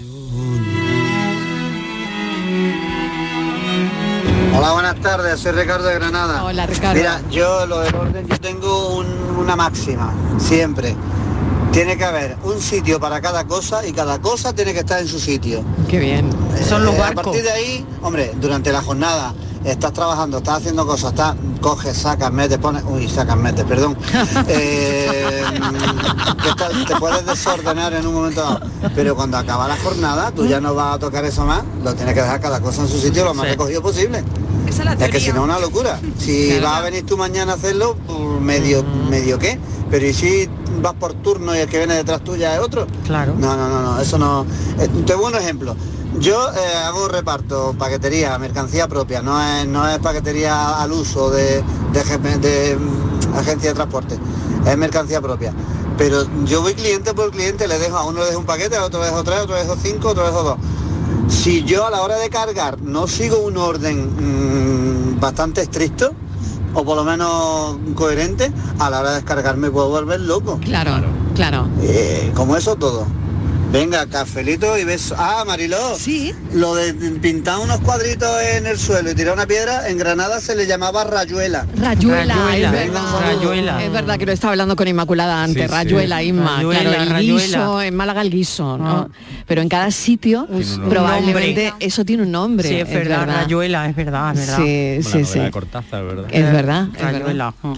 Hola, 4.55 4.73
buenas 4.73 4.95
tardes, 4.99 5.39
soy 5.39 5.51
Ricardo 5.53 5.87
de 5.87 5.95
Granada. 5.95 6.43
Hola, 6.43 6.65
Ricardo. 6.65 6.95
Mira, 6.95 7.21
yo 7.31 7.65
lo 7.65 7.79
del 7.79 7.95
orden, 7.95 8.27
yo 8.27 8.39
tengo 8.39 8.95
un- 8.97 9.37
una 9.37 9.55
máxima, 9.55 10.11
siempre. 10.37 10.95
Tiene 11.71 11.97
que 11.97 12.03
haber 12.03 12.35
un 12.43 12.59
sitio 12.59 12.99
para 12.99 13.21
cada 13.21 13.45
cosa 13.45 13.85
y 13.85 13.93
cada 13.93 14.19
cosa 14.19 14.53
tiene 14.53 14.73
que 14.73 14.79
estar 14.79 14.99
en 14.99 15.07
su 15.07 15.19
sitio. 15.19 15.63
Qué 15.87 15.99
bien. 15.99 16.29
Son 16.67 16.83
los 16.83 16.97
barcos. 16.97 17.19
A 17.21 17.23
partir 17.23 17.43
de 17.43 17.51
ahí, 17.51 17.85
hombre, 18.01 18.31
durante 18.39 18.71
la 18.71 18.81
jornada 18.81 19.33
estás 19.63 19.93
trabajando, 19.93 20.37
estás 20.39 20.57
haciendo 20.57 20.85
cosas, 20.85 21.11
estás, 21.11 21.35
coges, 21.61 21.97
sacas, 21.97 22.31
metes, 22.31 22.57
pones, 22.57 22.83
uy, 22.87 23.07
sacas, 23.09 23.37
metes, 23.37 23.65
perdón. 23.65 23.97
Eh, 24.47 25.43
que 26.43 26.49
estás- 26.49 26.85
te 26.87 26.95
puedes 26.97 27.25
desordenar 27.25 27.93
en 27.93 28.05
un 28.07 28.13
momento 28.13 28.41
dado. 28.41 28.59
Pero 28.95 29.15
cuando 29.15 29.37
acaba 29.37 29.67
la 29.67 29.77
jornada, 29.77 30.31
tú 30.31 30.45
ya 30.45 30.59
no 30.61 30.73
vas 30.73 30.95
a 30.95 30.99
tocar 30.99 31.23
eso 31.25 31.45
más, 31.45 31.63
lo 31.83 31.93
tienes 31.95 32.13
que 32.13 32.21
dejar 32.21 32.39
cada 32.39 32.59
cosa 32.61 32.81
en 32.83 32.87
su 32.87 32.99
sitio 32.99 33.23
lo 33.25 33.33
más 33.33 33.45
Sí. 33.45 33.51
recogido 33.51 33.81
posible. 33.81 34.23
Esa 34.67 34.79
es 34.83 34.85
la 34.99 35.05
Es 35.05 35.11
que 35.11 35.19
si 35.19 35.29
no 35.31 35.37
es 35.39 35.43
una 35.43 35.59
locura. 35.59 35.99
Si 36.19 36.49
Claro. 36.49 36.63
vas 36.67 36.77
a 36.77 36.81
venir 36.81 37.05
tú 37.05 37.17
mañana 37.17 37.53
a 37.53 37.55
hacerlo, 37.55 37.95
pues 38.07 38.19
medio, 38.41 38.83
medio 39.09 39.39
qué. 39.39 39.59
Pero 39.89 40.05
¿y 40.05 40.13
si 40.13 40.47
vas 40.81 40.93
por 40.93 41.13
turno 41.15 41.55
y 41.55 41.59
el 41.59 41.67
que 41.67 41.79
viene 41.79 41.95
detrás 41.95 42.23
tuya 42.23 42.53
es 42.55 42.61
otro? 42.61 42.85
Claro. 43.05 43.33
No, 43.37 43.57
no, 43.57 43.67
no, 43.67 43.81
no, 43.81 43.99
eso 43.99 44.17
no. 44.19 44.45
eh, 44.79 44.87
te 45.05 45.13
doy 45.13 45.25
un 45.25 45.35
ejemplo. 45.35 45.75
Yo 46.17 46.49
eh, 46.51 46.77
hago 46.85 47.07
reparto, 47.07 47.75
paquetería, 47.77 48.37
mercancía 48.39 48.87
propia, 48.87 49.21
no 49.21 49.41
es, 49.41 49.67
no 49.67 49.87
es 49.87 49.99
paquetería 49.99 50.81
al 50.81 50.91
uso 50.91 51.29
de, 51.29 51.63
de, 51.93 52.77
mm, 52.77 53.37
agencia 53.37 53.69
de 53.69 53.75
transporte, 53.75 54.19
es 54.65 54.77
mercancía 54.77 55.21
propia. 55.21 55.53
Pero 55.97 56.25
yo 56.45 56.61
voy 56.61 56.73
cliente 56.73 57.13
por 57.13 57.29
cliente, 57.31 57.67
le 57.67 57.77
dejo 57.77 57.97
a 57.97 58.05
uno 58.05 58.19
le 58.19 58.25
dejo 58.25 58.39
un 58.39 58.45
paquete, 58.45 58.75
a 58.75 58.85
otro 58.85 59.01
le 59.01 59.07
dejo 59.07 59.23
tres, 59.23 59.37
a 59.37 59.43
otro 59.43 59.55
le 59.55 59.61
dejo 59.61 59.75
cinco, 59.81 60.07
a 60.07 60.11
otro 60.11 60.23
le 60.23 60.31
dejo 60.31 60.43
dos. 60.43 60.57
Si 61.27 61.63
yo 61.63 61.85
a 61.85 61.91
la 61.91 62.01
hora 62.01 62.17
de 62.17 62.29
cargar 62.29 62.81
no 62.81 63.07
sigo 63.07 63.39
un 63.39 63.57
orden 63.57 65.15
mm, 65.15 65.19
bastante 65.19 65.61
estricto, 65.61 66.13
o 66.73 66.83
por 66.83 66.95
lo 66.95 67.03
menos 67.03 67.77
coherente, 67.95 68.51
a 68.79 68.89
la 68.89 69.01
hora 69.01 69.09
de 69.11 69.15
descargar 69.17 69.57
me 69.57 69.69
puedo 69.69 69.89
volver 69.89 70.19
loco. 70.21 70.59
Claro, 70.63 71.05
claro. 71.35 71.67
Eh, 71.81 72.31
como 72.35 72.55
eso 72.55 72.75
todo. 72.75 73.05
Venga, 73.71 74.07
cafelito 74.07 74.77
y 74.79 74.83
beso. 74.83 75.15
Ah, 75.17 75.43
Mariló. 75.45 75.95
Sí. 75.95 76.33
Lo 76.53 76.73
de 76.73 76.91
pintar 77.21 77.59
unos 77.59 77.79
cuadritos 77.81 78.27
en 78.55 78.65
el 78.65 78.79
suelo 78.79 79.11
y 79.11 79.15
tirar 79.15 79.35
una 79.35 79.45
piedra, 79.45 79.87
en 79.89 79.97
Granada 79.99 80.39
se 80.41 80.55
le 80.55 80.65
llamaba 80.65 81.03
rayuela. 81.03 81.67
Rayuela, 81.75 82.33
Rayuela, 82.35 82.67
es 82.67 82.71
verdad. 82.71 83.19
rayuela. 83.21 83.83
Es 83.83 83.91
verdad 83.91 84.17
que 84.17 84.25
lo 84.25 84.31
estaba 84.31 84.53
hablando 84.53 84.75
con 84.75 84.87
Inmaculada 84.87 85.43
antes, 85.43 85.61
Sí, 85.63 85.67
sí. 85.69 85.73
Rayuela, 85.73 86.23
Inma, 86.23 86.55
Rayuela, 86.57 86.79
claro, 86.81 87.03
el 87.03 87.09
rayuela. 87.11 87.43
guiso, 87.43 87.81
en 87.83 87.95
Málaga 87.95 88.21
el 88.21 88.31
guiso, 88.31 88.77
¿no? 88.79 89.11
Pero 89.45 89.61
en 89.61 89.69
cada 89.69 89.91
sitio 89.91 90.47
probablemente 90.89 91.65
nombre. 91.69 91.85
eso 91.85 92.03
tiene 92.05 92.23
un 92.23 92.31
nombre. 92.31 92.67
Sí, 92.67 92.75
es 92.75 92.89
verdad, 92.89 93.27
rayuela, 93.27 93.87
es 93.87 93.95
verdad, 93.95 94.33
es 94.33 94.39
verdad. 94.47 94.57
Sí, 94.65 94.99
Como 95.11 95.25
sí, 95.25 95.31
sí. 95.31 95.39
de 95.39 95.51
Cortázar, 95.51 96.03
¿verdad? 96.05 96.25
Es 96.31 96.51
verdad, 96.51 96.87
es 96.95 97.01
verdad. 97.03 97.19
Rayuela. 97.21 97.53
mm. 97.61 97.73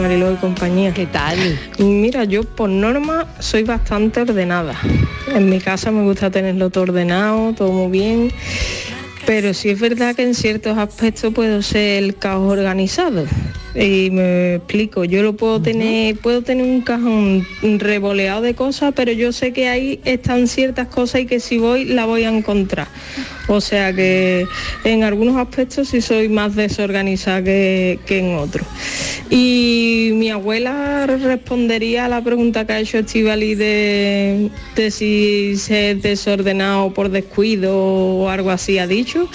Mariló 0.00 0.32
y 0.32 0.36
compañía. 0.36 0.92
¿Qué 0.92 1.06
tal? 1.06 1.38
Mira, 1.78 2.24
yo 2.24 2.44
por 2.44 2.68
norma 2.68 3.26
soy 3.38 3.62
bastante 3.62 4.20
ordenada. 4.20 4.74
En 5.34 5.48
mi 5.48 5.60
casa 5.60 5.90
me 5.90 6.02
gusta 6.02 6.30
tenerlo 6.30 6.70
todo 6.70 6.84
ordenado, 6.84 7.52
todo 7.54 7.72
muy 7.72 7.90
bien. 7.90 8.32
Pero 9.26 9.54
sí 9.54 9.70
es 9.70 9.80
verdad 9.80 10.14
que 10.14 10.22
en 10.22 10.34
ciertos 10.34 10.78
aspectos 10.78 11.32
puedo 11.32 11.62
ser 11.62 12.04
el 12.04 12.16
caos 12.16 12.50
organizado. 12.50 13.24
Y 13.78 14.10
me 14.10 14.54
explico, 14.54 15.04
yo 15.04 15.22
lo 15.22 15.36
puedo 15.36 15.60
tener, 15.60 16.16
puedo 16.16 16.42
tener 16.42 16.64
un 16.64 16.80
cajón 16.80 17.46
revoleado 17.78 18.40
de 18.40 18.54
cosas, 18.54 18.94
pero 18.96 19.12
yo 19.12 19.32
sé 19.32 19.52
que 19.52 19.68
ahí 19.68 20.00
están 20.04 20.48
ciertas 20.48 20.88
cosas 20.88 21.22
y 21.22 21.26
que 21.26 21.40
si 21.40 21.58
voy 21.58 21.84
la 21.84 22.06
voy 22.06 22.24
a 22.24 22.30
encontrar. 22.30 22.88
O 23.48 23.60
sea 23.60 23.92
que 23.92 24.46
en 24.84 25.04
algunos 25.04 25.36
aspectos 25.36 25.88
sí 25.88 26.00
soy 26.00 26.28
más 26.28 26.56
desorganizada 26.56 27.44
que, 27.44 27.98
que 28.06 28.18
en 28.18 28.34
otros. 28.34 28.66
Y 29.30 30.10
mi 30.14 30.30
abuela 30.30 31.06
respondería 31.06 32.06
a 32.06 32.08
la 32.08 32.22
pregunta 32.22 32.66
que 32.66 32.72
ha 32.72 32.80
hecho 32.80 32.98
Estivali 32.98 33.54
de, 33.54 34.50
de 34.74 34.90
si 34.90 35.56
se 35.56 35.92
es 35.92 36.02
desordenado 36.02 36.92
por 36.92 37.10
descuido 37.10 37.76
o 37.76 38.28
algo 38.28 38.50
así 38.50 38.78
ha 38.78 38.86
dicho. 38.86 39.28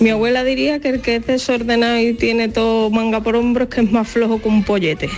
Mi 0.00 0.10
abuela 0.10 0.44
diría 0.44 0.80
que 0.80 0.88
el 0.90 1.00
que 1.00 1.16
es 1.16 1.26
desordenado 1.26 1.98
y 1.98 2.14
tiene 2.14 2.48
todo 2.48 2.90
manga 2.90 3.20
por 3.22 3.36
hombros 3.36 3.68
que 3.68 3.85
es 3.86 3.92
más 3.92 4.06
flojo 4.08 4.40
que 4.40 4.48
un 4.48 4.62
pollete. 4.64 5.08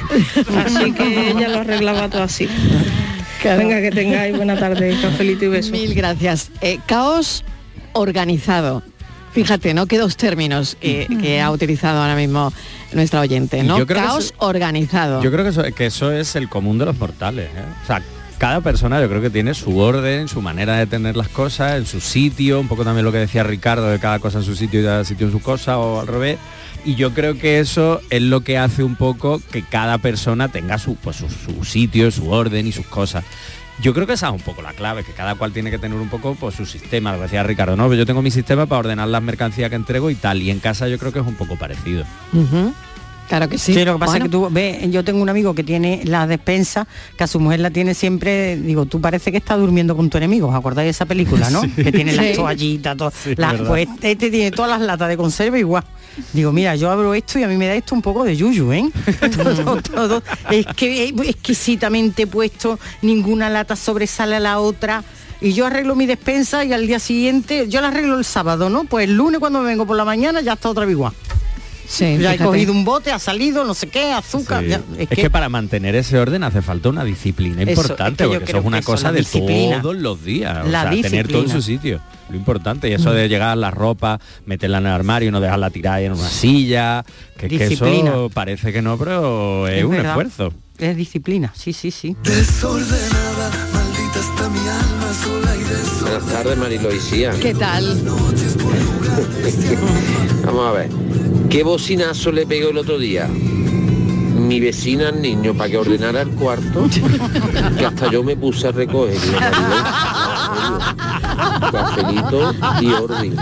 Así 0.65 0.93
que 0.93 1.31
ella 1.31 1.49
lo 1.49 1.59
arreglaba 1.61 2.09
todo 2.09 2.23
así. 2.23 2.49
Venga, 3.43 3.81
que 3.81 3.91
tengáis 3.91 4.37
buena 4.37 4.59
tarde, 4.59 4.97
cafelito 5.01 5.45
y 5.45 5.49
besos. 5.49 5.73
Mil 5.73 5.95
gracias. 5.95 6.51
Eh, 6.61 6.79
caos 6.87 7.45
organizado. 7.93 8.83
Fíjate, 9.33 9.75
¿no? 9.75 9.87
Qué 9.87 9.99
dos 9.99 10.17
términos 10.17 10.77
que, 10.81 11.07
que 11.21 11.41
ha 11.41 11.51
utilizado 11.51 12.01
ahora 12.01 12.17
mismo 12.17 12.53
nuestra 12.93 13.21
oyente, 13.21 13.63
¿no? 13.63 13.79
yo 13.79 13.87
creo 13.87 14.01
que 14.01 14.07
Caos 14.07 14.25
eso- 14.27 14.35
organizado. 14.39 15.23
Yo 15.23 15.31
creo 15.31 15.45
que 15.45 15.51
eso, 15.51 15.63
que 15.75 15.87
eso 15.87 16.11
es 16.11 16.35
el 16.35 16.49
común 16.49 16.79
de 16.79 16.87
los 16.87 16.99
mortales. 16.99 17.47
¿eh? 17.55 17.63
O 17.85 17.87
sea, 17.87 18.03
cada 18.39 18.61
persona 18.63 19.01
yo 19.01 19.09
creo 19.09 19.21
que 19.21 19.31
tiene 19.31 19.53
su 19.55 19.79
orden, 19.79 20.27
su 20.29 20.41
manera 20.41 20.77
de 20.79 20.87
tener 20.87 21.17
las 21.17 21.29
cosas, 21.29 21.77
en 21.77 21.87
su 21.87 22.01
sitio, 22.01 22.59
un 22.59 22.69
poco 22.69 22.85
también 22.85 23.05
lo 23.05 23.13
que 23.13 23.19
decía 23.19 23.45
Ricardo, 23.45 23.89
de 23.91 23.99
cada 24.01 24.19
cosa 24.19 24.39
en 24.39 24.45
su 24.45 24.57
sitio 24.57 24.81
y 24.81 24.85
cada 24.85 25.05
sitio 25.05 25.27
en 25.27 25.33
su 25.33 25.41
cosa, 25.41 25.79
o 25.79 26.01
al 26.01 26.07
revés. 26.07 26.39
Y 26.89 26.95
yo 26.95 27.13
creo 27.13 27.37
que 27.37 27.61
eso 27.61 28.01
es 28.09 28.23
lo 28.23 28.41
que 28.41 28.57
hace 28.57 28.83
un 28.83 28.97
poco 28.97 29.43
que 29.53 29.63
cada 29.63 29.99
persona 29.99 30.49
tenga 30.49 30.79
su, 30.79 30.97
pues, 30.97 31.17
su, 31.17 31.29
su 31.29 31.63
sitio, 31.63 32.11
su 32.11 32.31
orden 32.31 32.67
y 32.67 32.73
sus 32.73 32.87
cosas. 32.87 33.27
Yo 33.83 33.93
creo 33.93 34.07
que 34.07 34.15
esa 34.15 34.29
es 34.29 34.33
un 34.33 34.41
poco 34.41 34.63
la 34.63 34.73
clave, 34.73 35.05
que 35.05 35.13
cada 35.13 35.35
cual 35.35 35.53
tiene 35.53 35.71
que 35.71 35.77
tener 35.77 35.99
un 35.99 36.09
poco 36.09 36.35
pues, 36.35 36.55
su 36.55 36.65
sistema, 36.65 37.13
lo 37.13 37.21
decía 37.21 37.43
Ricardo, 37.43 37.77
¿no? 37.77 37.93
Yo 37.93 38.07
tengo 38.07 38.23
mi 38.23 38.31
sistema 38.31 38.65
para 38.65 38.79
ordenar 38.79 39.07
las 39.09 39.23
mercancías 39.23 39.69
que 39.69 39.77
entrego 39.77 40.09
y 40.09 40.15
tal, 40.15 40.41
y 40.41 40.51
en 40.51 40.61
casa 40.61 40.89
yo 40.89 40.99
creo 40.99 41.13
que 41.13 41.19
es 41.19 41.27
un 41.27 41.35
poco 41.35 41.57
parecido. 41.57 42.07
Claro 43.29 43.49
que 43.49 43.59
sí. 43.59 43.75
Sí, 43.75 43.85
lo 43.85 43.95
que 43.95 43.99
pasa 44.01 44.13
Bueno. 44.13 44.25
es 44.25 44.29
que 44.31 44.33
tú 44.33 44.49
ves, 44.51 44.91
yo 44.91 45.05
tengo 45.05 45.21
un 45.21 45.29
amigo 45.29 45.55
que 45.55 45.63
tiene 45.63 46.01
la 46.05 46.27
despensa, 46.27 46.87
que 47.17 47.25
a 47.25 47.27
su 47.27 47.39
mujer 47.41 47.61
la 47.61 47.71
tiene 47.71 47.93
siempre, 47.95 48.57
digo, 48.57 48.87
tú 48.87 49.01
parece 49.01 49.31
que 49.31 49.37
estás 49.39 49.59
durmiendo 49.59 49.95
con 49.97 50.09
tu 50.09 50.17
enemigo, 50.17 50.49
¿os 50.49 50.55
acordáis 50.55 50.87
de 50.87 50.91
esa 50.91 51.05
película, 51.07 51.51
no? 51.51 51.61
Sí. 51.77 51.85
Que 51.85 51.93
tiene 51.93 52.13
Sí. 52.13 52.17
las 52.17 52.33
toallitas, 52.37 52.97
todo. 52.97 53.11
Sí, 53.11 53.35
las- 53.37 53.53
verdad. 53.53 53.69
pues 53.69 53.89
este 54.03 54.31
tiene 54.31 54.51
todas 54.51 54.71
las 54.71 54.81
latas 54.81 55.09
de 55.09 55.17
conserva 55.17 55.59
igual. 55.59 55.85
Digo, 56.33 56.51
mira, 56.53 56.75
yo 56.75 56.91
abro 56.91 57.15
esto 57.15 57.39
y 57.39 57.43
a 57.45 57.49
mí 57.49 57.57
me 57.57 57.67
da 57.67 57.75
esto 57.75 57.95
un 57.95 58.03
poco 58.03 58.25
de 58.25 58.35
yuyu, 58.37 58.73
¿eh? 58.73 58.91
todo, 59.37 59.83
todo. 59.83 60.23
Es 60.51 60.67
que 60.75 61.05
es 61.05 61.13
exquisitamente 61.29 62.27
puesto, 62.27 62.79
ninguna 63.03 63.51
lata 63.51 63.77
sobresale 63.77 64.37
a 64.37 64.41
la 64.41 64.59
otra. 64.59 65.05
Y 65.41 65.53
yo 65.53 65.67
arreglo 65.67 65.95
mi 65.95 66.07
despensa 66.07 66.65
y 66.65 66.73
al 66.73 66.87
día 66.89 66.99
siguiente, 66.99 67.69
yo 67.69 67.81
la 67.81 67.89
arreglo 67.89 68.19
el 68.19 68.25
sábado, 68.25 68.69
¿no? 68.71 68.85
Pues 68.85 69.09
el 69.09 69.17
lunes 69.17 69.39
cuando 69.39 69.61
me 69.61 69.67
vengo 69.69 69.87
por 69.87 69.97
la 69.97 70.05
mañana 70.05 70.41
ya 70.41 70.55
está 70.55 70.69
otra 70.71 70.85
vez 70.85 70.93
igual. 70.95 71.13
Sí, 71.89 72.19
ya 72.19 72.35
he 72.35 72.39
cogido 72.39 72.71
un 72.73 72.85
bote, 72.85 73.11
ha 73.11 73.19
salido, 73.19 73.65
no 73.65 73.73
sé 73.73 73.89
qué, 73.89 74.13
azúcar. 74.13 74.63
Sí. 74.63 74.69
ya- 74.69 74.83
es, 74.99 75.09
que... 75.09 75.31
para 75.31 75.49
mantener 75.49 75.95
ese 75.97 76.19
orden 76.19 76.45
hace 76.45 76.61
falta 76.61 76.91
una 76.91 77.03
disciplina 77.03 77.63
Eso, 77.63 77.71
importante, 77.71 78.25
es 78.25 78.29
que 78.29 78.35
yo 78.35 78.39
porque 78.41 78.51
eso 78.53 78.59
es 78.61 78.65
una 78.67 78.83
cosa 78.83 79.11
de 79.11 79.21
disciplina. 79.21 79.81
todos 79.81 79.97
los 79.97 80.23
días. 80.23 80.67
o 80.67 80.69
La 80.69 80.93
sea, 80.93 81.03
tener 81.03 81.29
todo 81.29 81.43
en 81.45 81.49
su 81.49 81.63
sitio. 81.63 82.01
Lo 82.29 82.37
importante. 82.37 82.91
Y 82.91 82.93
eso 82.93 83.11
de 83.13 83.27
llegar 83.27 83.49
a 83.49 83.57
la 83.57 83.71
ropa, 83.71 84.21
meterla 84.45 84.79
en 84.79 84.87
el 84.87 84.93
armario 84.93 85.31
y 85.31 85.33
no 85.33 85.41
dejarla 85.41 85.71
tirada 85.71 86.01
en 86.03 86.13
una 86.13 86.29
silla. 86.29 87.05
Que, 87.39 87.47
es 87.47 87.53
que 87.53 87.69
Disciplina. 87.71 88.11
eso 88.11 88.31
parece 88.35 88.71
que 88.71 88.83
no, 88.83 88.99
pero 88.99 89.67
es, 89.67 89.79
Es 89.79 89.85
un 89.85 89.91
verdad. 89.93 90.11
esfuerzo. 90.11 90.53
Es 90.77 90.95
disciplina, 90.95 91.53
sí, 91.57 91.73
sí, 91.73 91.91
sí. 91.91 92.15
Desordenada, 92.23 93.51
maldita 93.73 94.21
está 94.21 94.49
mi 94.51 94.59
alma. 94.59 94.98
Buenas 96.01 96.27
tardes, 96.27 96.59
Marilo 96.59 96.95
y 96.95 97.01
Sia. 97.01 97.33
¿Qué 97.41 97.55
tal? 97.55 98.01
Vamos 100.45 100.67
a 100.67 100.73
ver. 100.73 100.89
¿Qué 101.51 101.63
bocinazo 101.63 102.33
le 102.33 102.47
pegó 102.47 102.71
el 102.71 102.79
otro 102.79 102.99
día? 102.99 103.27
Mi 103.27 104.61
vecina 104.61 105.09
al 105.09 105.21
niño 105.21 105.53
para 105.55 105.71
que 105.71 105.79
ordenara 105.79 106.23
el 106.23 106.31
cuarto, 106.31 106.87
que 107.79 107.87
hasta 107.87 108.11
yo 108.11 108.23
me 108.23 108.37
puse 108.37 108.69
a 108.69 108.73
recogerlo. 108.73 109.39
Cafelito 111.73 112.55
y 112.81 112.93
orden. 112.93 113.37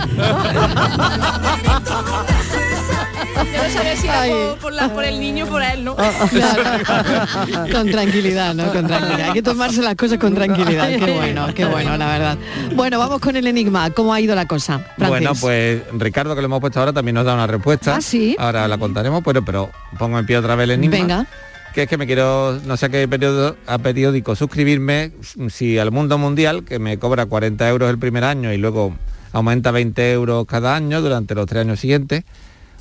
Yo 3.53 3.63
no 3.63 3.69
sabía 3.69 3.95
si 3.95 4.07
era 4.07 4.23
por, 4.27 4.57
por 4.59 4.73
la- 4.73 4.89
por 4.93 5.03
el 5.03 5.19
niño 5.19 5.45
o 5.45 5.47
por 5.47 5.61
él, 5.63 5.83
¿no? 5.83 5.95
con 7.71 7.91
tranquilidad, 7.91 8.53
¿no? 8.53 8.71
Con 8.71 8.87
tranquilidad. 8.87 9.27
Hay 9.27 9.33
que 9.33 9.41
tomarse 9.41 9.81
las 9.81 9.95
cosas 9.95 10.17
con 10.19 10.33
tranquilidad. 10.35 10.89
Qué 10.89 11.11
bueno, 11.13 11.47
qué 11.55 11.65
bueno, 11.65 11.97
la 11.97 12.07
verdad. 12.07 12.37
Bueno, 12.75 12.99
vamos 12.99 13.19
con 13.19 13.35
el 13.35 13.47
enigma. 13.47 13.89
¿Cómo 13.91 14.13
ha 14.13 14.21
ido 14.21 14.35
la 14.35 14.45
cosa? 14.45 14.79
Francis? 14.97 15.07
Bueno, 15.09 15.31
pues 15.39 15.81
Ricardo, 15.93 16.35
que 16.35 16.41
lo 16.41 16.45
hemos 16.45 16.59
puesto 16.61 16.79
ahora, 16.79 16.93
también 16.93 17.15
nos 17.15 17.25
da 17.25 17.33
una 17.33 17.47
respuesta. 17.47 17.95
Ah, 17.95 18.01
sí. 18.01 18.35
Ahora 18.39 18.67
la 18.67 18.77
contaremos, 18.77 19.23
pero, 19.23 19.43
pero 19.43 19.69
pongo 19.97 20.19
en 20.19 20.25
pie 20.25 20.37
otra 20.37 20.55
vez 20.55 20.65
el 20.65 20.71
enigma. 20.71 20.97
Venga. 20.97 21.25
Que 21.73 21.83
es 21.83 21.89
que 21.89 21.97
me 21.97 22.07
quiero, 22.07 22.59
no 22.65 22.75
sé 22.75 22.87
a 22.87 22.89
qué 22.89 23.07
periodo, 23.07 23.55
a 23.67 23.77
periódico 23.77 24.35
suscribirme, 24.35 25.11
si 25.49 25.77
al 25.77 25.91
mundo 25.91 26.17
mundial, 26.17 26.63
que 26.63 26.79
me 26.79 26.97
cobra 26.97 27.27
40 27.27 27.69
euros 27.69 27.89
el 27.89 27.99
primer 27.99 28.23
año 28.23 28.51
y 28.51 28.57
luego 28.57 28.95
aumenta 29.31 29.69
20 29.71 30.11
euros 30.13 30.45
cada 30.47 30.75
año 30.75 31.01
durante 31.01 31.35
los 31.35 31.45
tres 31.45 31.61
años 31.61 31.79
siguientes, 31.79 32.23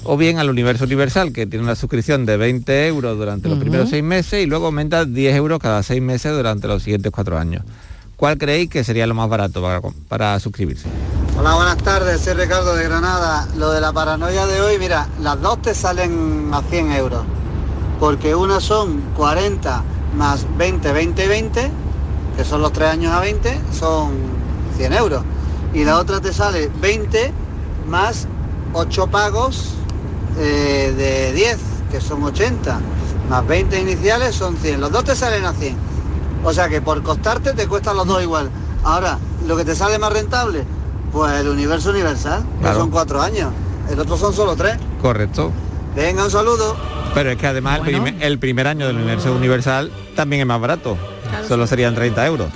o 0.05 0.17
bien 0.17 0.39
al 0.39 0.51
universo 0.51 0.85
universal, 0.85 1.33
que 1.33 1.47
tiene 1.47 1.65
una 1.65 1.75
suscripción 1.75 2.27
de 2.27 2.37
20 2.37 2.87
euros 2.87 3.17
durante 3.17 3.49
los 3.49 3.59
primeros 3.59 3.91
seis 3.91 4.05
meses 4.05 4.45
y 4.45 4.47
luego 4.47 4.67
aumenta 4.67 5.05
10 5.05 5.37
euros 5.37 5.59
cada 5.59 5.83
seis 5.83 6.03
meses 6.03 6.33
durante 6.33 6.69
los 6.69 6.83
siguientes 6.83 7.11
cuatro 7.13 7.39
años. 7.39 7.63
¿Cuál 8.17 8.39
creéis 8.39 8.71
que 8.71 8.83
sería 8.83 9.07
lo 9.07 9.15
más 9.15 9.29
barato 9.29 9.61
para, 9.61 9.81
para 10.09 10.41
suscribirse? 10.41 10.89
Hola, 11.39 11.55
buenas 11.55 11.77
tardes, 11.79 12.23
soy 12.23 12.35
Ricardo 12.35 12.75
de 12.75 12.85
Granada. 12.85 13.47
Lo 13.57 13.73
de 13.73 13.81
la 13.81 13.93
paranoia 13.93 14.47
de 14.47 14.61
hoy, 14.63 14.79
mira, 14.79 15.09
las 15.21 15.41
dos 15.41 15.61
te 15.61 15.75
salen 15.75 16.49
a 16.53 16.63
100 16.63 16.93
euros, 16.93 17.25
porque 18.01 18.35
una 18.35 18.61
son 18.61 19.03
40 19.17 19.83
más 20.17 20.47
20, 20.57 20.93
20, 20.93 21.29
20, 21.29 21.71
que 22.39 22.45
son 22.45 22.63
los 22.63 22.73
tres 22.73 22.89
años 22.89 23.13
a 23.13 23.21
20, 23.21 23.61
son 23.79 24.13
100 24.79 24.93
euros. 24.95 25.23
Y 25.75 25.85
la 25.85 25.99
otra 25.99 26.21
te 26.21 26.33
sale 26.33 26.71
20 26.81 27.33
más 27.87 28.27
8 28.73 29.07
pagos 29.09 29.75
eh, 30.39 30.93
de 30.97 31.33
10, 31.33 31.59
que 31.91 32.01
son 32.01 32.23
80, 32.23 32.79
más 33.31 33.47
20 33.47 33.81
iniciales 33.81 34.35
son 34.35 34.57
100. 34.57 34.81
Los 34.81 34.91
dos 34.93 35.05
te 35.05 35.17
salen 35.17 35.45
a 35.45 35.53
100. 35.53 35.77
O 36.45 36.53
sea 36.53 36.69
que 36.69 36.81
por 36.81 37.03
costarte 37.03 37.53
te 37.53 37.67
cuestan 37.67 37.97
los 37.97 38.07
dos 38.07 38.23
igual. 38.23 38.51
Ahora, 38.85 39.19
lo 39.47 39.57
que 39.57 39.65
te 39.65 39.75
sale 39.75 39.99
más 39.99 40.13
rentable, 40.13 40.65
pues 41.13 41.33
el 41.41 41.49
universo 41.49 41.91
universal, 41.91 42.45
que 42.57 42.61
Claro. 42.63 42.79
son 42.81 42.91
cuatro 42.91 43.21
años. 43.21 43.53
El 43.91 43.99
otro 43.99 44.17
son 44.17 44.33
solo 44.33 44.55
tres. 44.57 44.77
Correcto. 45.01 45.53
Venga, 45.95 46.25
un 46.25 46.31
saludo. 46.31 46.77
Pero 47.15 47.31
es 47.31 47.37
que 47.39 47.47
además 47.47 47.79
el, 47.79 47.85
primer, 47.85 48.23
el 48.23 48.39
primer 48.39 48.67
año 48.67 48.87
del 48.87 48.97
universo 48.97 49.33
universal 49.35 49.91
también 50.15 50.43
es 50.43 50.47
más 50.47 50.61
barato. 50.61 50.97
Solo 51.49 51.67
serían 51.67 51.95
30 51.95 52.27
euros. 52.27 52.49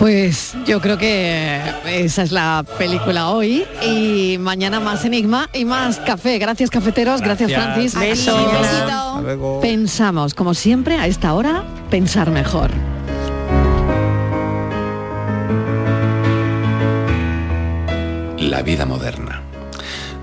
Pues 0.00 0.56
yo 0.66 0.80
creo 0.80 0.96
que 0.96 1.60
esa 1.84 2.22
es 2.22 2.32
la 2.32 2.64
película 2.78 3.28
hoy 3.28 3.66
y 3.86 4.38
mañana 4.40 4.80
más 4.80 5.04
enigma 5.04 5.50
y 5.52 5.66
más 5.66 5.98
café. 5.98 6.38
Gracias 6.38 6.70
cafeteros, 6.70 7.20
gracias, 7.20 7.50
Gracias. 7.50 7.92
Francis. 7.92 8.26
Besos. 8.26 9.60
Pensamos, 9.60 10.32
como 10.32 10.54
siempre, 10.54 10.96
a 10.96 11.06
esta 11.06 11.34
hora, 11.34 11.64
pensar 11.90 12.30
mejor. 12.30 12.70
La 18.38 18.62
vida 18.62 18.86
moderna. 18.86 19.42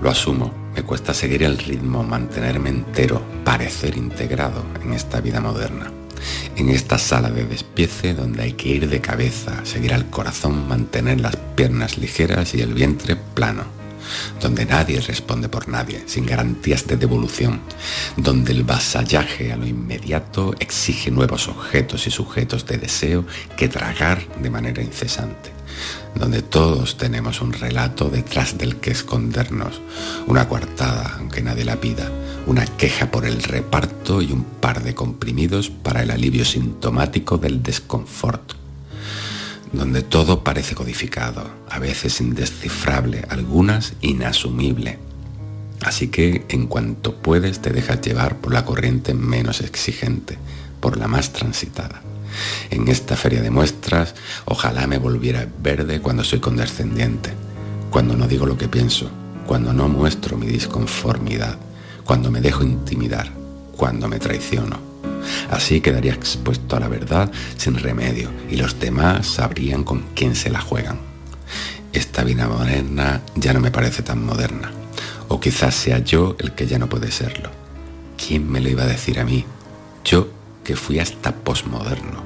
Lo 0.02 0.10
asumo, 0.10 0.52
me 0.74 0.82
cuesta 0.82 1.14
seguir 1.14 1.44
el 1.44 1.56
ritmo, 1.56 2.02
mantenerme 2.02 2.70
entero, 2.70 3.22
parecer 3.44 3.96
integrado 3.96 4.64
en 4.82 4.92
esta 4.92 5.20
vida 5.20 5.40
moderna. 5.40 5.92
En 6.56 6.68
esta 6.68 6.98
sala 6.98 7.30
de 7.30 7.44
despiece 7.44 8.14
donde 8.14 8.42
hay 8.42 8.52
que 8.52 8.68
ir 8.68 8.88
de 8.88 9.00
cabeza, 9.00 9.64
seguir 9.64 9.94
al 9.94 10.10
corazón, 10.10 10.68
mantener 10.68 11.20
las 11.20 11.36
piernas 11.36 11.98
ligeras 11.98 12.54
y 12.54 12.60
el 12.60 12.74
vientre 12.74 13.16
plano. 13.16 13.64
Donde 14.40 14.64
nadie 14.64 15.00
responde 15.00 15.48
por 15.48 15.68
nadie, 15.68 16.02
sin 16.06 16.24
garantías 16.24 16.86
de 16.86 16.96
devolución. 16.96 17.60
Donde 18.16 18.52
el 18.52 18.64
vasallaje 18.64 19.52
a 19.52 19.56
lo 19.56 19.66
inmediato 19.66 20.54
exige 20.58 21.10
nuevos 21.10 21.48
objetos 21.48 22.06
y 22.06 22.10
sujetos 22.10 22.66
de 22.66 22.78
deseo 22.78 23.26
que 23.56 23.68
tragar 23.68 24.26
de 24.40 24.50
manera 24.50 24.82
incesante 24.82 25.58
donde 26.14 26.42
todos 26.42 26.96
tenemos 26.96 27.40
un 27.40 27.52
relato 27.52 28.10
detrás 28.10 28.58
del 28.58 28.76
que 28.76 28.90
escondernos, 28.90 29.80
una 30.26 30.48
coartada, 30.48 31.16
aunque 31.18 31.42
nadie 31.42 31.64
la 31.64 31.76
pida, 31.76 32.10
una 32.48 32.64
queja 32.64 33.10
por 33.10 33.26
el 33.26 33.42
reparto 33.42 34.22
y 34.22 34.32
un 34.32 34.42
par 34.42 34.82
de 34.82 34.94
comprimidos 34.94 35.68
para 35.68 36.02
el 36.02 36.10
alivio 36.10 36.46
sintomático 36.46 37.36
del 37.36 37.62
desconfort, 37.62 38.54
donde 39.74 40.00
todo 40.00 40.42
parece 40.44 40.74
codificado, 40.74 41.46
a 41.68 41.78
veces 41.78 42.22
indescifrable, 42.22 43.26
algunas 43.28 43.92
inasumible. 44.00 44.98
Así 45.82 46.08
que 46.08 46.46
en 46.48 46.68
cuanto 46.68 47.16
puedes 47.16 47.60
te 47.60 47.70
dejas 47.70 48.00
llevar 48.00 48.38
por 48.38 48.54
la 48.54 48.64
corriente 48.64 49.12
menos 49.12 49.60
exigente, 49.60 50.38
por 50.80 50.96
la 50.96 51.06
más 51.06 51.34
transitada. 51.34 52.00
En 52.70 52.88
esta 52.88 53.14
feria 53.14 53.42
de 53.42 53.50
muestras, 53.50 54.14
ojalá 54.46 54.86
me 54.86 54.96
volviera 54.96 55.46
verde 55.62 56.00
cuando 56.00 56.24
soy 56.24 56.40
condescendiente, 56.40 57.30
cuando 57.90 58.16
no 58.16 58.26
digo 58.26 58.46
lo 58.46 58.56
que 58.56 58.68
pienso, 58.68 59.10
cuando 59.46 59.74
no 59.74 59.88
muestro 59.88 60.38
mi 60.38 60.46
disconformidad, 60.46 61.58
cuando 62.08 62.30
me 62.30 62.40
dejo 62.40 62.62
intimidar, 62.62 63.30
cuando 63.76 64.08
me 64.08 64.18
traiciono. 64.18 64.78
Así 65.50 65.82
quedaría 65.82 66.14
expuesto 66.14 66.74
a 66.74 66.80
la 66.80 66.88
verdad 66.88 67.30
sin 67.58 67.76
remedio 67.76 68.30
y 68.48 68.56
los 68.56 68.80
demás 68.80 69.26
sabrían 69.26 69.84
con 69.84 70.06
quién 70.14 70.34
se 70.34 70.48
la 70.48 70.62
juegan. 70.62 70.98
Esta 71.92 72.24
vida 72.24 72.48
moderna 72.48 73.20
ya 73.34 73.52
no 73.52 73.60
me 73.60 73.70
parece 73.70 74.02
tan 74.02 74.24
moderna. 74.24 74.72
O 75.28 75.38
quizás 75.38 75.74
sea 75.74 75.98
yo 75.98 76.34
el 76.38 76.52
que 76.52 76.66
ya 76.66 76.78
no 76.78 76.88
puede 76.88 77.10
serlo. 77.10 77.50
¿Quién 78.16 78.50
me 78.50 78.62
lo 78.62 78.70
iba 78.70 78.84
a 78.84 78.86
decir 78.86 79.20
a 79.20 79.24
mí? 79.26 79.44
Yo 80.02 80.30
que 80.64 80.76
fui 80.76 81.00
hasta 81.00 81.34
posmoderno. 81.34 82.22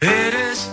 Eres 0.00 0.72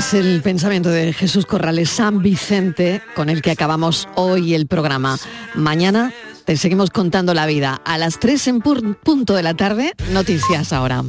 Es 0.00 0.14
el 0.14 0.40
pensamiento 0.40 0.88
de 0.88 1.12
Jesús 1.12 1.44
Corrales 1.44 1.90
San 1.90 2.22
Vicente 2.22 3.02
con 3.14 3.28
el 3.28 3.42
que 3.42 3.50
acabamos 3.50 4.08
hoy 4.14 4.54
el 4.54 4.66
programa. 4.66 5.18
Mañana 5.54 6.10
te 6.46 6.56
seguimos 6.56 6.88
contando 6.88 7.34
la 7.34 7.44
vida. 7.44 7.82
A 7.84 7.98
las 7.98 8.18
3 8.18 8.48
en 8.48 8.60
punto 8.62 9.34
de 9.34 9.42
la 9.42 9.52
tarde, 9.52 9.92
noticias 10.10 10.72
ahora. 10.72 11.04